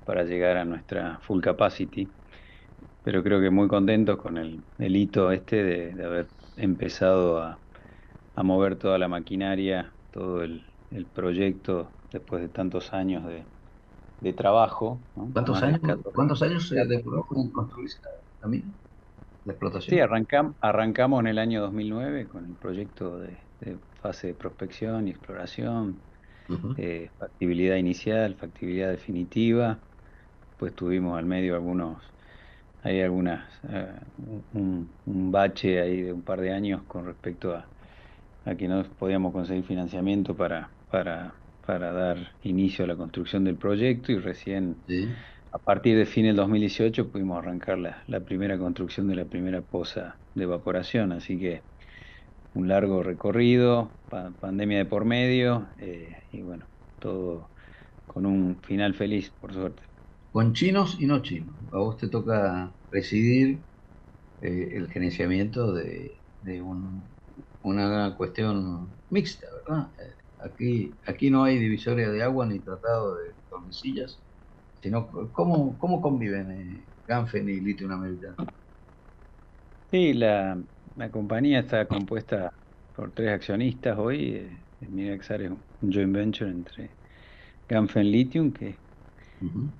para 0.04 0.24
llegar 0.24 0.58
a 0.58 0.64
nuestra 0.64 1.18
full 1.22 1.40
capacity. 1.40 2.08
Pero 3.04 3.22
creo 3.22 3.40
que 3.40 3.50
muy 3.50 3.66
contentos 3.66 4.18
con 4.18 4.36
el, 4.36 4.60
el 4.78 4.96
hito 4.96 5.32
este 5.32 5.64
de, 5.64 6.04
haber 6.04 6.26
empezado 6.58 7.42
a, 7.42 7.58
a, 8.36 8.42
mover 8.42 8.76
toda 8.76 8.98
la 8.98 9.08
maquinaria, 9.08 9.90
todo 10.12 10.42
el, 10.42 10.62
el 10.90 11.06
proyecto 11.06 11.88
después 12.12 12.42
de 12.42 12.48
tantos 12.48 12.92
años 12.92 13.24
de, 13.24 13.44
trabajo. 14.34 14.98
¿Cuántos, 15.32 15.62
años, 15.62 15.80
¿Cuántos 16.14 16.42
años 16.42 16.68
se 16.68 16.84
demoró 16.84 17.26
en 17.34 17.48
construir 17.48 17.90
la 18.42 18.48
mina? 18.48 18.66
La 19.46 19.52
explotación. 19.52 19.96
Sí, 19.96 20.46
arrancamos 20.60 21.20
en 21.20 21.26
el 21.26 21.38
año 21.38 21.62
2009 21.62 22.26
con 22.26 22.44
el 22.44 22.52
proyecto 22.52 23.18
de, 23.18 23.38
fase 24.02 24.28
de 24.28 24.34
prospección 24.34 25.08
y 25.08 25.10
exploración, 25.10 25.96
eh, 26.76 27.10
factibilidad 27.18 27.76
inicial, 27.76 28.34
factibilidad 28.34 28.90
definitiva. 28.90 29.78
Pues 30.58 30.74
tuvimos 30.74 31.18
al 31.18 31.24
medio 31.24 31.54
algunos, 31.54 32.02
hay 32.82 33.00
algunas, 33.00 33.44
eh, 33.68 33.86
un, 34.54 34.90
un, 35.06 35.32
bache 35.32 35.80
ahí 35.80 36.02
de 36.02 36.12
un 36.12 36.22
par 36.22 36.40
de 36.40 36.52
años 36.52 36.82
con 36.88 37.06
respecto 37.06 37.54
a, 37.54 37.66
a 38.44 38.54
que 38.54 38.68
no 38.68 38.82
podíamos 38.98 39.32
conseguir 39.32 39.64
financiamiento 39.64 40.34
para, 40.36 40.68
para, 40.90 41.34
para 41.66 41.92
dar 41.92 42.32
inicio 42.42 42.84
a 42.84 42.88
la 42.88 42.96
construcción 42.96 43.44
del 43.44 43.56
proyecto 43.56 44.12
y 44.12 44.18
recién 44.18 44.76
a 45.52 45.58
partir 45.58 45.96
de 45.98 46.06
fin 46.06 46.26
del 46.26 46.36
2018 46.36 47.10
pudimos 47.10 47.38
arrancar 47.38 47.78
la, 47.78 48.02
la 48.06 48.20
primera 48.20 48.58
construcción 48.58 49.08
de 49.08 49.16
la 49.16 49.24
primera 49.24 49.62
poza 49.62 50.18
de 50.34 50.44
evaporación, 50.44 51.12
así 51.12 51.38
que 51.38 51.64
un 52.52 52.68
largo 52.68 53.02
recorrido, 53.02 53.98
pandemia 54.40 54.78
de 54.78 54.86
por 54.86 55.04
medio 55.04 55.72
eh, 55.78 56.16
y 56.30 56.42
bueno, 56.42 56.70
todo 56.98 57.52
con 58.06 58.26
un 58.26 58.62
final 58.62 58.94
feliz, 58.94 59.32
por 59.40 59.52
suerte. 59.54 59.84
Con 60.30 60.54
chinos 60.54 60.96
y 61.00 61.06
no 61.06 61.22
chinos. 61.22 61.56
A 61.72 61.78
vos 61.78 61.96
te 61.96 62.08
toca 62.08 62.76
presidir 62.88 63.66
eh, 64.40 64.70
el 64.74 64.90
gerenciamiento 64.90 65.72
de, 65.74 66.24
de 66.40 66.62
un, 66.62 67.16
una 67.62 68.16
cuestión 68.16 69.02
mixta, 69.10 69.46
¿verdad? 69.66 69.92
Eh, 70.00 70.16
aquí, 70.38 71.00
aquí 71.06 71.30
no 71.30 71.44
hay 71.44 71.58
divisoria 71.58 72.10
de 72.10 72.22
agua 72.22 72.46
ni 72.46 72.60
tratado 72.60 73.16
de 73.16 73.34
Tordesillas, 73.48 74.24
sino 74.82 75.10
cómo, 75.32 75.78
cómo 75.78 76.00
conviven 76.02 76.50
eh, 76.52 76.90
Ganfen 77.06 77.48
y 77.48 77.60
Lithium 77.60 77.92
Americano. 77.92 78.36
Sí, 79.90 80.12
la, 80.14 80.62
la 80.96 81.10
compañía 81.10 81.60
está 81.60 81.86
compuesta 81.86 82.52
por 82.96 83.10
tres 83.12 83.30
accionistas 83.30 83.98
hoy. 83.98 84.34
Eh, 84.34 84.50
Minexar 84.88 85.42
es 85.42 85.50
un 85.50 85.92
joint 85.92 86.14
venture 86.14 86.50
entre 86.50 86.90
Ganfen 87.68 88.10
Lithium, 88.10 88.52
que 88.52 88.70
es 88.70 88.76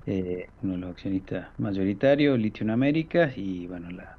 eh, 0.06 0.48
uno 0.62 0.74
de 0.74 0.78
los 0.78 0.90
accionistas 0.90 1.48
mayoritarios, 1.58 2.38
Lithium 2.38 2.70
Américas, 2.70 3.36
y 3.36 3.66
bueno, 3.66 3.90
la, 3.90 4.16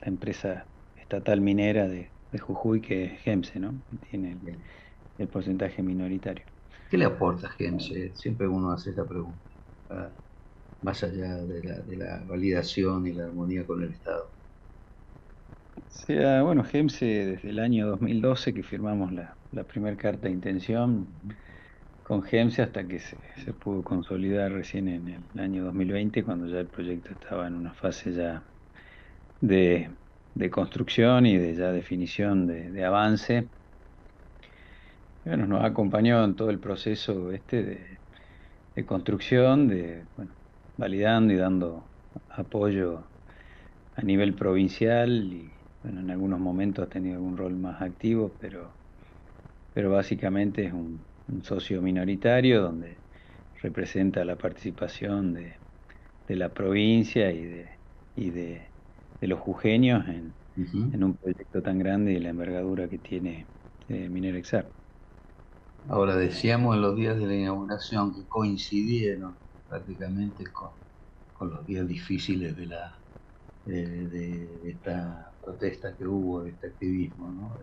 la 0.00 0.06
empresa 0.06 0.64
estatal 1.00 1.40
minera 1.40 1.88
de, 1.88 2.10
de 2.32 2.38
Jujuy, 2.38 2.80
que 2.80 3.04
es 3.04 3.20
GEMSE, 3.20 3.58
¿no? 3.58 3.74
Tiene 4.10 4.36
el, 5.18 5.28
porcentaje 5.28 5.82
minoritario. 5.82 6.44
¿Qué 6.90 6.96
le 6.96 7.06
aporta 7.06 7.48
GEMSE? 7.48 8.12
Siempre 8.14 8.46
uno 8.46 8.70
hace 8.70 8.90
esta 8.90 9.04
pregunta, 9.04 9.38
más 10.82 11.02
allá 11.02 11.36
de 11.36 11.64
la, 11.64 11.80
de 11.80 11.96
la 11.96 12.22
validación 12.28 13.06
y 13.06 13.12
la 13.12 13.24
armonía 13.24 13.66
con 13.66 13.82
el 13.82 13.90
Estado. 13.90 14.37
Sea, 15.88 16.42
bueno, 16.42 16.64
GEMSE 16.64 17.04
desde 17.04 17.50
el 17.50 17.58
año 17.58 17.86
2012 17.88 18.54
que 18.54 18.62
firmamos 18.62 19.12
la, 19.12 19.34
la 19.52 19.64
primera 19.64 19.96
carta 19.96 20.28
de 20.28 20.34
intención 20.34 21.06
con 22.02 22.22
GEMSE 22.22 22.62
hasta 22.62 22.84
que 22.84 23.00
se, 23.00 23.16
se, 23.44 23.52
pudo 23.52 23.82
consolidar 23.82 24.52
recién 24.52 24.88
en 24.88 25.22
el 25.34 25.40
año 25.40 25.64
2020 25.64 26.22
cuando 26.24 26.46
ya 26.46 26.60
el 26.60 26.66
proyecto 26.66 27.10
estaba 27.12 27.46
en 27.46 27.54
una 27.54 27.72
fase 27.72 28.12
ya 28.12 28.42
de 29.40 29.90
de 30.38 30.50
construcción 30.50 31.26
y 31.26 31.36
de 31.36 31.54
ya 31.56 31.72
definición 31.72 32.46
de, 32.46 32.84
avance. 32.84 33.48
Bueno, 35.24 35.46
nos 35.46 35.64
acompañó 35.64 36.24
en 36.24 36.36
todo 36.36 36.50
el 36.50 36.60
proceso 36.60 37.32
este 37.32 37.98
de, 38.76 38.84
construcción, 38.86 39.66
de 39.66 40.04
bueno, 40.16 40.30
validando 40.76 41.32
y 41.32 41.36
dando 41.36 41.82
apoyo 42.30 43.02
a 43.96 44.02
nivel 44.02 44.34
provincial 44.34 45.10
y 45.10 45.50
bueno, 45.82 46.00
en 46.00 46.10
algunos 46.10 46.40
momentos 46.40 46.86
ha 46.86 46.88
tenido 46.88 47.16
algún 47.16 47.36
rol 47.36 47.56
más 47.56 47.80
activo, 47.82 48.36
pero, 48.40 48.78
pero 49.72 49.90
básicamente 49.90 50.66
es 50.66 50.72
un, 50.72 51.06
socio 51.42 51.82
minoritario 51.82 52.62
donde 52.62 52.96
representa 53.62 54.24
la 54.24 54.36
participación 54.36 55.34
de, 55.34 55.60
de 56.26 56.36
la 56.36 56.54
provincia 56.54 57.30
y 57.32 57.44
de, 57.44 57.68
y 58.16 58.30
de 58.30 58.72
de 59.20 59.26
los 59.26 59.40
jujeños 59.40 60.06
en, 60.08 60.32
en, 60.56 61.04
un 61.04 61.16
proyecto 61.16 61.62
tan 61.62 61.78
grande 61.78 62.12
y 62.12 62.20
la 62.20 62.30
envergadura 62.30 62.88
que 62.88 62.98
tiene 62.98 63.46
eh, 63.88 64.08
Minerexar. 64.08 64.72
Ahora 65.88 66.16
decíamos 66.16 66.76
en 66.76 66.82
los 66.82 66.96
días 66.96 67.16
de 67.16 67.26
la 67.26 67.34
inauguración 67.34 68.14
que 68.14 68.26
coincidieron 68.28 69.36
prácticamente 69.66 70.44
con, 70.52 70.70
con 71.32 71.50
los 71.50 71.66
días 71.66 71.86
difíciles 71.86 72.56
de 72.56 72.66
la 72.66 72.94
de, 73.64 74.70
esta 74.70 75.27
protesta 75.48 75.96
que 75.96 76.06
hubo, 76.06 76.42
de 76.44 76.50
este 76.52 76.68
activismo, 76.68 77.32
¿no? 77.32 77.58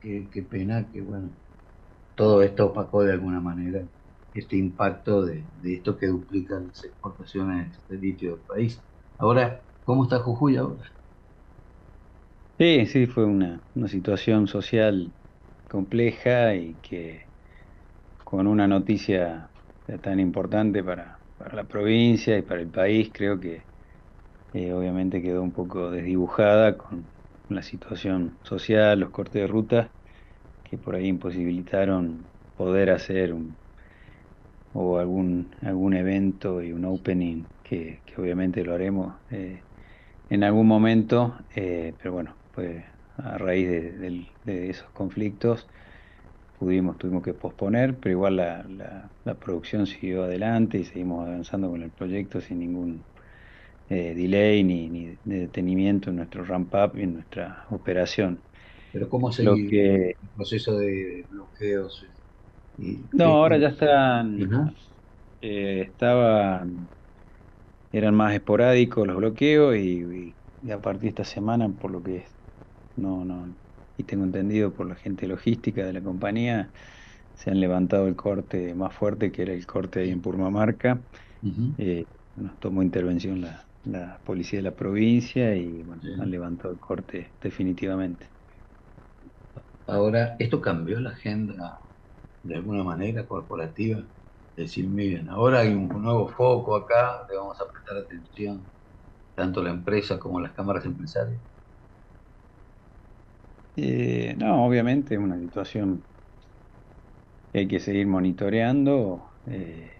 qué, 0.00 0.42
pena 0.50 0.90
que 0.90 1.00
bueno 1.02 1.36
todo 2.14 2.42
esto 2.42 2.66
opacó 2.68 3.04
de 3.04 3.12
alguna 3.14 3.40
manera 3.40 3.88
este 4.34 4.56
impacto 4.56 5.24
de, 5.26 5.50
esto 5.64 5.96
que 5.98 6.08
duplica 6.08 6.60
las 6.60 6.84
exportaciones 6.84 7.82
de 7.88 7.98
litio 7.98 8.36
del 8.36 8.46
país. 8.46 8.84
Ahora, 9.18 9.66
¿cómo 9.84 10.04
está 10.04 10.20
Jujuy 10.20 10.56
ahora? 10.56 10.84
Sí, 12.58 12.86
sí, 12.86 13.06
fue 13.06 13.24
una, 13.24 13.64
una 13.74 13.86
situación 13.88 14.48
social 14.48 15.14
compleja 15.68 16.54
y 16.56 16.76
que 16.80 17.30
con 18.24 18.46
una 18.46 18.68
noticia 18.68 19.52
tan 20.02 20.20
importante 20.20 20.84
para, 20.84 21.22
para 21.36 21.54
la 21.56 21.68
provincia 21.68 22.36
y 22.38 22.42
para 22.42 22.60
el 22.62 22.70
país, 22.70 23.10
creo 23.14 23.40
que 23.40 23.67
eh, 24.54 24.72
obviamente 24.72 25.22
quedó 25.22 25.42
un 25.42 25.52
poco 25.52 25.90
desdibujada 25.90 26.76
con 26.78 27.04
la 27.48 27.62
situación 27.62 28.38
social, 28.42 29.00
los 29.00 29.10
cortes 29.10 29.42
de 29.42 29.46
ruta, 29.46 29.90
que 30.64 30.78
por 30.78 30.94
ahí 30.94 31.06
imposibilitaron 31.08 32.24
poder 32.56 32.90
hacer 32.90 33.32
un, 33.32 33.56
o 34.72 34.98
algún, 34.98 35.54
algún 35.62 35.94
evento 35.94 36.62
y 36.62 36.72
un 36.72 36.84
opening 36.84 37.44
que, 37.62 38.00
obviamente 38.16 38.64
lo 38.64 38.74
haremos 38.74 39.14
eh, 39.30 39.62
en 40.30 40.44
algún 40.44 40.66
momento, 40.66 41.38
eh, 41.54 41.94
pero 41.98 42.12
bueno, 42.12 42.36
pues 42.54 42.84
a 43.16 43.38
raíz 43.38 43.68
de, 43.68 44.70
esos 44.70 44.90
conflictos 44.90 45.68
pudimos, 46.58 46.98
tuvimos 46.98 47.22
que 47.22 47.34
posponer, 47.34 47.98
pero 47.98 48.12
igual 48.12 48.36
la, 48.36 49.10
la, 49.24 49.34
producción 49.34 49.86
siguió 49.86 50.24
adelante 50.24 50.78
y 50.78 50.84
seguimos 50.84 51.26
avanzando 51.26 51.70
con 51.70 51.82
el 51.82 51.90
proyecto 51.90 52.40
sin 52.40 52.58
ningún 52.60 53.04
eh, 53.90 54.14
delay 54.14 54.64
ni, 54.64 54.88
ni, 54.88 55.16
detenimiento 55.24 56.10
en 56.10 56.16
nuestro 56.16 56.44
ramp 56.44 56.74
up 56.74 56.98
y 56.98 57.02
en 57.02 57.14
nuestra 57.14 57.66
operación. 57.70 58.38
Pero 58.92 59.08
¿cómo 59.08 59.32
se 59.32 59.42
el 59.42 60.16
proceso 60.34 60.76
de 60.78 61.26
bloqueos? 61.30 62.04
no, 63.12 63.24
ahora 63.24 63.58
ya 63.58 63.68
están, 63.68 64.74
eh, 65.40 65.86
estaban 65.88 66.88
eran 67.92 68.14
más 68.14 68.34
esporádicos 68.34 69.06
los 69.06 69.16
bloqueos 69.16 69.76
y, 69.76 70.34
a 70.70 70.80
partir 70.80 71.02
de 71.02 71.08
esta 71.08 71.24
semana, 71.24 71.68
por 71.68 71.90
lo 71.90 72.02
que 72.02 72.26
no, 72.96 73.24
no, 73.24 73.54
y 73.96 74.04
tengo 74.04 74.24
entendido 74.24 74.72
por 74.72 74.86
la 74.86 74.94
gente 74.94 75.26
logística 75.26 75.84
de 75.84 75.92
la 75.92 76.02
compañía, 76.02 76.72
se 77.34 77.50
han 77.50 77.60
levantado 77.60 78.08
el 78.08 78.16
corte 78.16 78.74
más 78.74 78.94
fuerte, 78.94 79.32
que 79.32 79.42
era 79.42 79.52
el 79.52 79.66
corte 79.66 80.00
ahí 80.00 80.10
en 80.10 80.20
Purmamarca. 80.20 81.00
Eh, 81.78 82.04
nos 82.34 82.58
tomó 82.58 82.82
intervención 82.82 83.40
la, 83.40 83.67
la, 83.84 84.20
policía 84.24 84.58
de 84.58 84.62
la 84.64 84.76
provincia 84.76 85.54
y 85.54 85.82
bueno, 85.82 86.02
han 86.22 86.30
levantado 86.30 86.72
el 86.72 86.80
corte 86.80 87.34
definitivamente. 87.40 88.30
Ahora, 89.86 90.36
¿esto 90.38 90.60
cambió 90.60 91.00
la 91.00 91.10
agenda 91.10 91.80
de 92.42 92.56
alguna 92.56 92.84
manera 92.84 93.26
corporativa? 93.26 94.04
decir, 94.62 94.88
miren, 94.88 95.28
ahora 95.28 95.60
hay 95.60 95.72
un 95.72 95.88
nuevo 95.88 96.28
foco 96.28 96.76
acá, 96.76 97.26
le 97.30 97.36
vamos 97.36 97.60
a 97.60 97.70
prestar 97.70 97.96
atención, 97.98 98.68
tanto 99.34 99.62
la 99.62 99.70
empresa 99.70 100.18
como 100.18 100.40
las 100.40 100.52
cámaras 100.52 100.84
empresarias? 100.84 101.40
Eh, 103.76 104.34
no, 104.36 104.66
obviamente 104.66 105.14
es 105.14 105.20
una 105.20 105.38
situación 105.38 106.04
que 107.52 107.60
hay 107.60 107.68
que 107.68 107.80
seguir 107.80 108.06
monitoreando, 108.06 109.30
eh, 109.46 109.92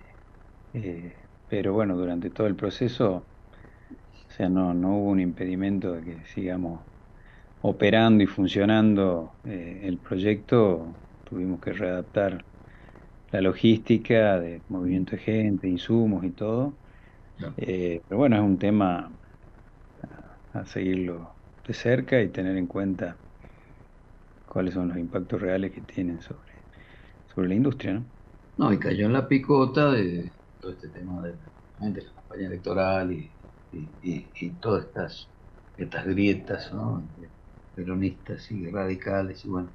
eh, 0.73 1.17
pero 1.49 1.73
bueno, 1.73 1.97
durante 1.97 2.31
todo 2.31 2.47
el 2.47 2.57
proceso, 2.57 3.31
sea, 4.39 4.49
no, 4.49 4.73
no 4.73 4.97
hubo 4.97 5.11
un 5.11 5.21
impedimento 5.21 5.93
de 5.93 6.03
que 6.03 6.17
sigamos 6.35 6.81
operando 7.63 8.23
y 8.23 8.27
funcionando 8.27 9.33
el 9.45 9.99
proyecto, 9.99 10.87
tuvimos 11.29 11.61
que 11.61 11.73
readaptar 11.73 12.45
la 13.31 13.41
logística 13.41 14.39
de 14.39 14.63
movimiento 14.69 15.13
de 15.13 15.19
gente, 15.19 15.69
insumos 15.69 16.25
y 16.25 16.31
todo. 16.31 16.73
Eh, 17.57 18.01
pero 18.09 18.19
bueno, 18.19 18.37
es 18.37 18.43
un 18.43 18.59
tema 18.59 19.11
a, 20.53 20.65
seguirlo 20.67 21.31
de 21.67 21.75
cerca 21.75 22.21
y 22.21 22.29
tener 22.29 22.57
en 22.57 22.67
cuenta 22.67 23.17
cuáles 24.49 24.75
son 24.75 24.89
los 24.89 24.97
impactos 24.97 25.41
reales 25.41 25.73
que 25.73 25.81
tienen 25.83 26.21
sobre, 26.23 26.53
sobre 27.35 27.49
la 27.49 27.55
industria, 27.55 27.95
¿no? 27.95 28.05
No, 28.57 28.73
y 28.73 28.79
cayó 28.79 29.07
en 29.07 29.13
la 29.13 29.29
picota 29.29 29.93
de 29.93 30.33
todo 30.61 30.73
este 30.73 30.89
tema 30.89 31.23
de, 31.23 31.35
la 31.79 32.13
campaña 32.13 32.47
electoral 32.49 33.13
y, 33.13 33.31
y, 33.73 34.51
todas 34.61 34.87
estas, 34.87 35.29
estas 35.77 36.07
grietas, 36.07 36.73
¿no? 36.73 37.03
Peronistas 37.75 38.51
y 38.51 38.71
radicales, 38.71 39.45
y 39.45 39.49
bueno. 39.49 39.69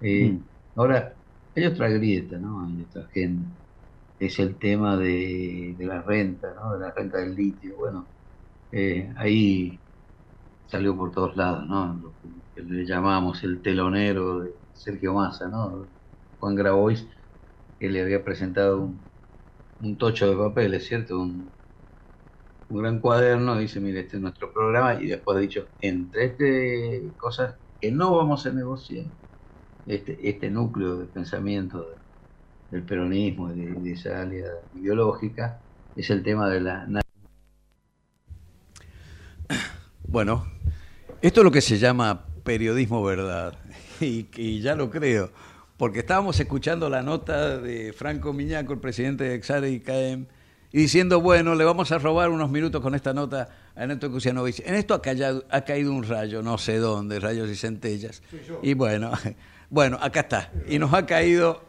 Eh, 0.00 0.30
mm. 0.32 0.48
Ahora, 0.76 1.14
hay 1.54 1.66
otra 1.66 1.88
grieta, 1.88 2.38
¿no? 2.38 2.64
Hay 2.66 2.82
otra 2.82 3.02
agenda. 3.04 3.46
Es 4.18 4.38
el 4.38 4.56
tema 4.56 4.96
de, 4.96 5.74
de 5.76 5.86
la 5.86 6.02
renta, 6.02 6.54
¿no? 6.54 6.74
De 6.74 6.80
la 6.80 6.92
renta 6.92 7.18
del 7.18 7.34
litio. 7.34 7.76
Bueno, 7.76 8.06
eh, 8.72 9.12
ahí 9.16 9.78
salió 10.66 10.96
por 10.96 11.12
todos 11.12 11.36
lados, 11.36 11.66
¿no? 11.68 11.94
Lo 11.94 12.14
que 12.54 12.62
le 12.62 12.86
llamamos 12.86 13.44
el 13.44 13.62
telonero 13.62 14.40
de 14.40 14.54
Sergio 14.72 15.14
Massa, 15.14 15.48
¿no? 15.48 15.88
Juan 16.40 16.54
Grabois 16.56 17.06
que 17.78 17.90
le 17.90 18.02
había 18.02 18.24
presentado 18.24 18.80
un, 19.80 19.96
tocho 19.98 20.30
de 20.30 20.36
papeles, 20.36 20.86
¿cierto? 20.86 21.20
Un, 21.20 21.53
gran 22.78 23.00
cuaderno, 23.00 23.58
dice, 23.58 23.80
mire, 23.80 24.00
este 24.00 24.16
es 24.16 24.22
nuestro 24.22 24.52
programa, 24.52 24.94
y 24.94 25.06
después 25.06 25.36
ha 25.36 25.40
dicho, 25.40 25.66
entre 25.80 26.26
este 26.26 27.02
cosas 27.16 27.54
que 27.80 27.90
no 27.90 28.16
vamos 28.16 28.46
a 28.46 28.52
negociar, 28.52 29.06
este, 29.86 30.18
este 30.28 30.50
núcleo 30.50 30.96
de 30.96 31.06
pensamiento 31.06 31.86
del 32.70 32.82
peronismo, 32.82 33.48
de, 33.48 33.72
de 33.72 33.92
esa 33.92 34.22
área 34.22 34.46
ideológica, 34.74 35.60
es 35.96 36.10
el 36.10 36.22
tema 36.22 36.48
de 36.48 36.60
la... 36.60 37.02
Bueno, 40.06 40.46
esto 41.20 41.40
es 41.40 41.44
lo 41.44 41.50
que 41.50 41.60
se 41.60 41.78
llama 41.78 42.24
periodismo 42.44 43.02
verdad, 43.02 43.58
y, 44.00 44.26
y 44.36 44.60
ya 44.60 44.74
lo 44.74 44.90
creo 44.90 45.30
porque 45.76 46.00
estábamos 46.00 46.38
escuchando 46.38 46.88
la 46.88 47.02
nota 47.02 47.58
de 47.58 47.92
Franco 47.92 48.32
Miñaco, 48.32 48.72
el 48.72 48.78
presidente 48.78 49.24
de 49.24 49.34
Exare 49.34 49.70
y 49.70 49.80
CAEM, 49.80 50.26
y 50.74 50.78
diciendo, 50.78 51.20
bueno, 51.20 51.54
le 51.54 51.64
vamos 51.64 51.92
a 51.92 51.98
robar 51.98 52.30
unos 52.30 52.50
minutos 52.50 52.82
con 52.82 52.96
esta 52.96 53.14
nota 53.14 53.48
a 53.76 53.86
Neto 53.86 54.10
Kusianovich. 54.10 54.60
En 54.66 54.74
esto 54.74 54.92
ha, 54.94 55.56
ha 55.56 55.60
caído 55.60 55.92
un 55.92 56.02
rayo, 56.02 56.42
no 56.42 56.58
sé 56.58 56.78
dónde, 56.78 57.20
rayos 57.20 57.48
y 57.48 57.54
centellas. 57.54 58.24
Y 58.60 58.74
bueno, 58.74 59.12
bueno, 59.70 59.98
acá 60.02 60.22
está. 60.22 60.50
Y 60.66 60.80
nos 60.80 60.92
ha 60.92 61.06
caído 61.06 61.62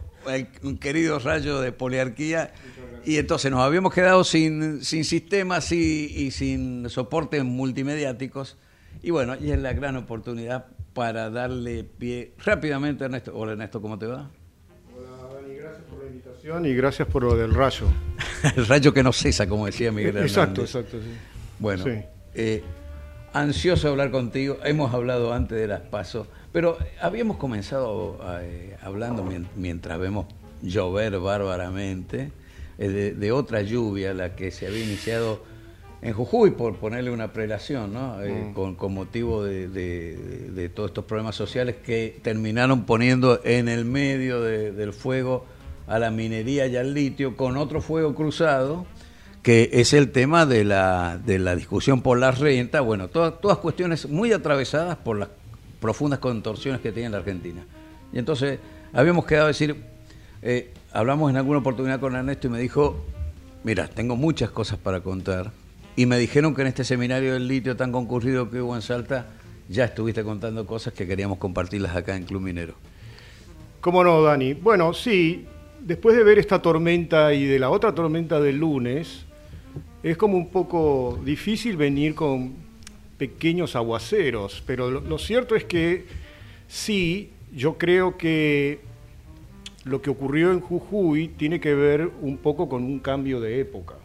un 0.63 0.79
querido 0.79 1.19
rayo 1.19 1.61
de 1.61 1.71
poliarquía 1.71 2.51
y 3.05 3.17
entonces 3.17 3.51
nos 3.51 3.59
habíamos 3.59 3.93
quedado 3.93 4.23
sin, 4.23 4.83
sin 4.83 5.05
sistemas 5.05 5.71
y, 5.71 6.05
y 6.05 6.31
sin 6.31 6.89
soportes 6.89 7.43
multimediáticos. 7.43 8.57
Y 9.03 9.11
bueno, 9.11 9.35
y 9.39 9.51
es 9.51 9.59
la 9.59 9.73
gran 9.73 9.97
oportunidad 9.97 10.65
para 10.95 11.29
darle 11.29 11.83
pie 11.83 12.33
rápidamente 12.43 13.03
a 13.03 13.05
Ernesto. 13.05 13.33
Hola 13.35 13.51
Ernesto, 13.51 13.79
¿cómo 13.83 13.99
te 13.99 14.07
va? 14.07 14.31
Hola 14.97 15.31
Dani, 15.31 15.53
gracias 15.53 15.83
por 15.83 16.03
la 16.03 16.09
invitación 16.09 16.65
y 16.65 16.73
gracias 16.73 17.07
por 17.07 17.21
lo 17.21 17.35
del 17.35 17.53
rayo. 17.53 17.85
el 18.55 18.67
rayo 18.67 18.93
que 18.93 19.03
no 19.03 19.13
cesa, 19.13 19.47
como 19.47 19.65
decía 19.65 19.91
Miguel 19.91 20.17
Exacto, 20.17 20.61
exacto, 20.61 20.99
sí. 20.99 21.09
Bueno, 21.59 21.85
eh, 22.33 22.63
ansioso 23.33 23.87
de 23.87 23.91
hablar 23.91 24.11
contigo. 24.11 24.57
Hemos 24.63 24.93
hablado 24.93 25.33
antes 25.33 25.57
de 25.57 25.67
las 25.67 25.81
pasos, 25.81 26.27
pero 26.51 26.77
habíamos 27.01 27.37
comenzado 27.37 28.19
eh, 28.41 28.75
hablando 28.81 29.27
mientras 29.55 29.99
vemos 29.99 30.27
llover 30.61 31.19
bárbaramente 31.19 32.31
eh, 32.77 33.15
de 33.17 33.31
otra 33.31 33.61
lluvia, 33.61 34.13
la 34.13 34.35
que 34.35 34.51
se 34.51 34.67
había 34.67 34.83
iniciado 34.83 35.43
en 36.01 36.13
Jujuy, 36.13 36.51
por 36.51 36.75
ponerle 36.75 37.09
una 37.09 37.33
prelación, 37.33 37.93
¿no? 37.93 38.17
Mm. 38.17 38.75
con, 38.75 38.93
motivo 38.93 39.43
de, 39.43 40.71
todos 40.75 40.89
estos 40.91 41.05
problemas 41.05 41.35
sociales 41.35 41.77
que 41.83 42.19
terminaron 42.21 42.85
poniendo 42.85 43.41
en 43.43 43.69
el 43.69 43.85
medio 43.85 44.41
del 44.41 44.93
fuego 44.93 45.45
a 45.87 45.99
la 45.99 46.11
minería 46.11 46.67
y 46.67 46.77
al 46.77 46.93
litio 46.93 47.37
con 47.37 47.57
otro 47.57 47.81
fuego 47.81 48.15
cruzado, 48.15 48.85
que 49.43 49.69
es 49.73 49.93
el 49.93 50.11
tema 50.11 50.45
de 50.45 50.63
la, 50.63 51.19
de 51.23 51.37
la 51.37 51.55
discusión 51.55 52.01
por 52.01 52.17
la 52.17 52.31
renta, 52.31 52.81
bueno, 52.81 53.07
todas, 53.07 53.39
todas 53.39 53.59
cuestiones 53.59 54.09
muy 54.09 54.33
atravesadas 54.33 54.97
por 54.97 55.19
las 55.19 55.29
profundas 55.79 56.19
contorsiones 56.19 56.81
que 56.81 56.91
tiene 56.91 57.09
la 57.09 57.17
Argentina. 57.17 57.63
Y 58.11 58.17
entonces 58.17 58.59
habíamos 58.91 59.25
quedado 59.25 59.45
a 59.45 59.49
decir, 59.49 59.75
eh, 60.41 60.73
hablamos 60.91 61.29
en 61.29 61.37
alguna 61.37 61.59
oportunidad 61.59 61.99
con 61.99 62.15
Ernesto 62.15 62.47
y 62.47 62.49
me 62.49 62.59
dijo, 62.59 63.05
mira, 63.63 63.87
tengo 63.87 64.15
muchas 64.15 64.49
cosas 64.49 64.79
para 64.79 65.01
contar, 65.01 65.51
y 65.95 66.05
me 66.07 66.17
dijeron 66.17 66.55
que 66.55 66.61
en 66.61 66.67
este 66.67 66.83
seminario 66.83 67.33
del 67.33 67.47
litio 67.47 67.77
tan 67.77 67.91
concurrido 67.91 68.49
que 68.49 68.61
hubo 68.61 68.75
en 68.75 68.81
Salta, 68.81 69.27
ya 69.69 69.85
estuviste 69.85 70.23
contando 70.23 70.65
cosas 70.65 70.93
que 70.93 71.07
queríamos 71.07 71.37
compartirlas 71.37 71.95
acá 71.95 72.15
en 72.15 72.23
Club 72.23 72.41
Minero. 72.41 72.75
¿Cómo 73.79 74.03
no, 74.03 74.21
Dani? 74.21 74.53
Bueno, 74.53 74.93
sí, 74.93 75.45
después 75.85 76.17
de 76.17 76.23
ver 76.23 76.39
esta 76.39 76.61
tormenta 76.61 77.33
y 77.33 77.45
de 77.45 77.59
la 77.59 77.69
otra 77.69 77.93
tormenta 77.93 78.41
del 78.41 78.57
lunes, 78.57 79.25
es 80.03 80.17
como 80.17 80.35
un 80.35 80.49
poco 80.49 81.19
difícil 81.23 81.77
venir 81.77 82.15
con 82.15 82.53
pequeños 83.17 83.75
aguaceros, 83.75 84.61
pero 84.65 84.89
lo, 84.89 85.17
cierto 85.19 85.55
es 85.55 85.63
que 85.63 86.05
sí, 86.67 87.29
yo 87.55 87.77
creo 87.77 88.17
que 88.17 88.79
lo 89.85 90.01
que 90.01 90.09
ocurrió 90.09 90.51
en 90.51 90.59
Jujuy 90.59 91.29
tiene 91.29 91.59
que 91.59 91.75
ver 91.75 92.09
un 92.21 92.37
poco 92.37 92.67
con 92.67 92.83
un 92.83 92.99
cambio 92.99 93.39
de 93.39 93.59
época. 93.61 93.95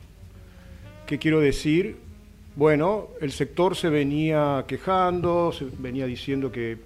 ¿Qué 1.06 1.18
quiero 1.18 1.40
decir? 1.40 1.96
Bueno, 2.56 3.08
el 3.20 3.32
sector 3.32 3.74
se 3.74 3.88
venía 3.88 4.64
quejando, 4.68 5.50
se 5.52 5.66
venía 5.78 6.06
diciendo 6.06 6.52
que 6.52 6.76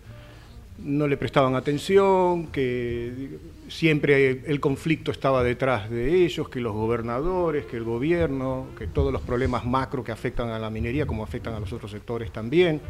no 0.79 1.09
le 1.09 1.17
prestaban 1.17 1.57
atención, 1.57 2.47
que 2.47 3.39
siempre 3.69 4.43
el 4.47 4.61
conflicto 4.61 5.11
estaba 5.11 5.43
detrás 5.43 5.91
de 5.91 6.25
ellos, 6.25 6.49
que 6.49 6.61
los 6.61 6.73
gobernadores, 6.73 7.67
que 7.67 7.77
el 7.77 7.85
gobierno, 7.85 8.67
que 8.79 8.87
todos 8.87 9.13
los 9.13 9.23
problemas 9.23 9.65
macro 9.65 10.05
que 10.05 10.13
afectan 10.13 10.51
a 10.51 10.59
la 10.59 10.71
minería 10.71 11.07
como 11.07 11.23
afectan 11.23 11.55
a 11.55 11.61
los 11.61 11.73
otros 11.73 11.91
sectores 11.91 12.33
también. 12.33 12.81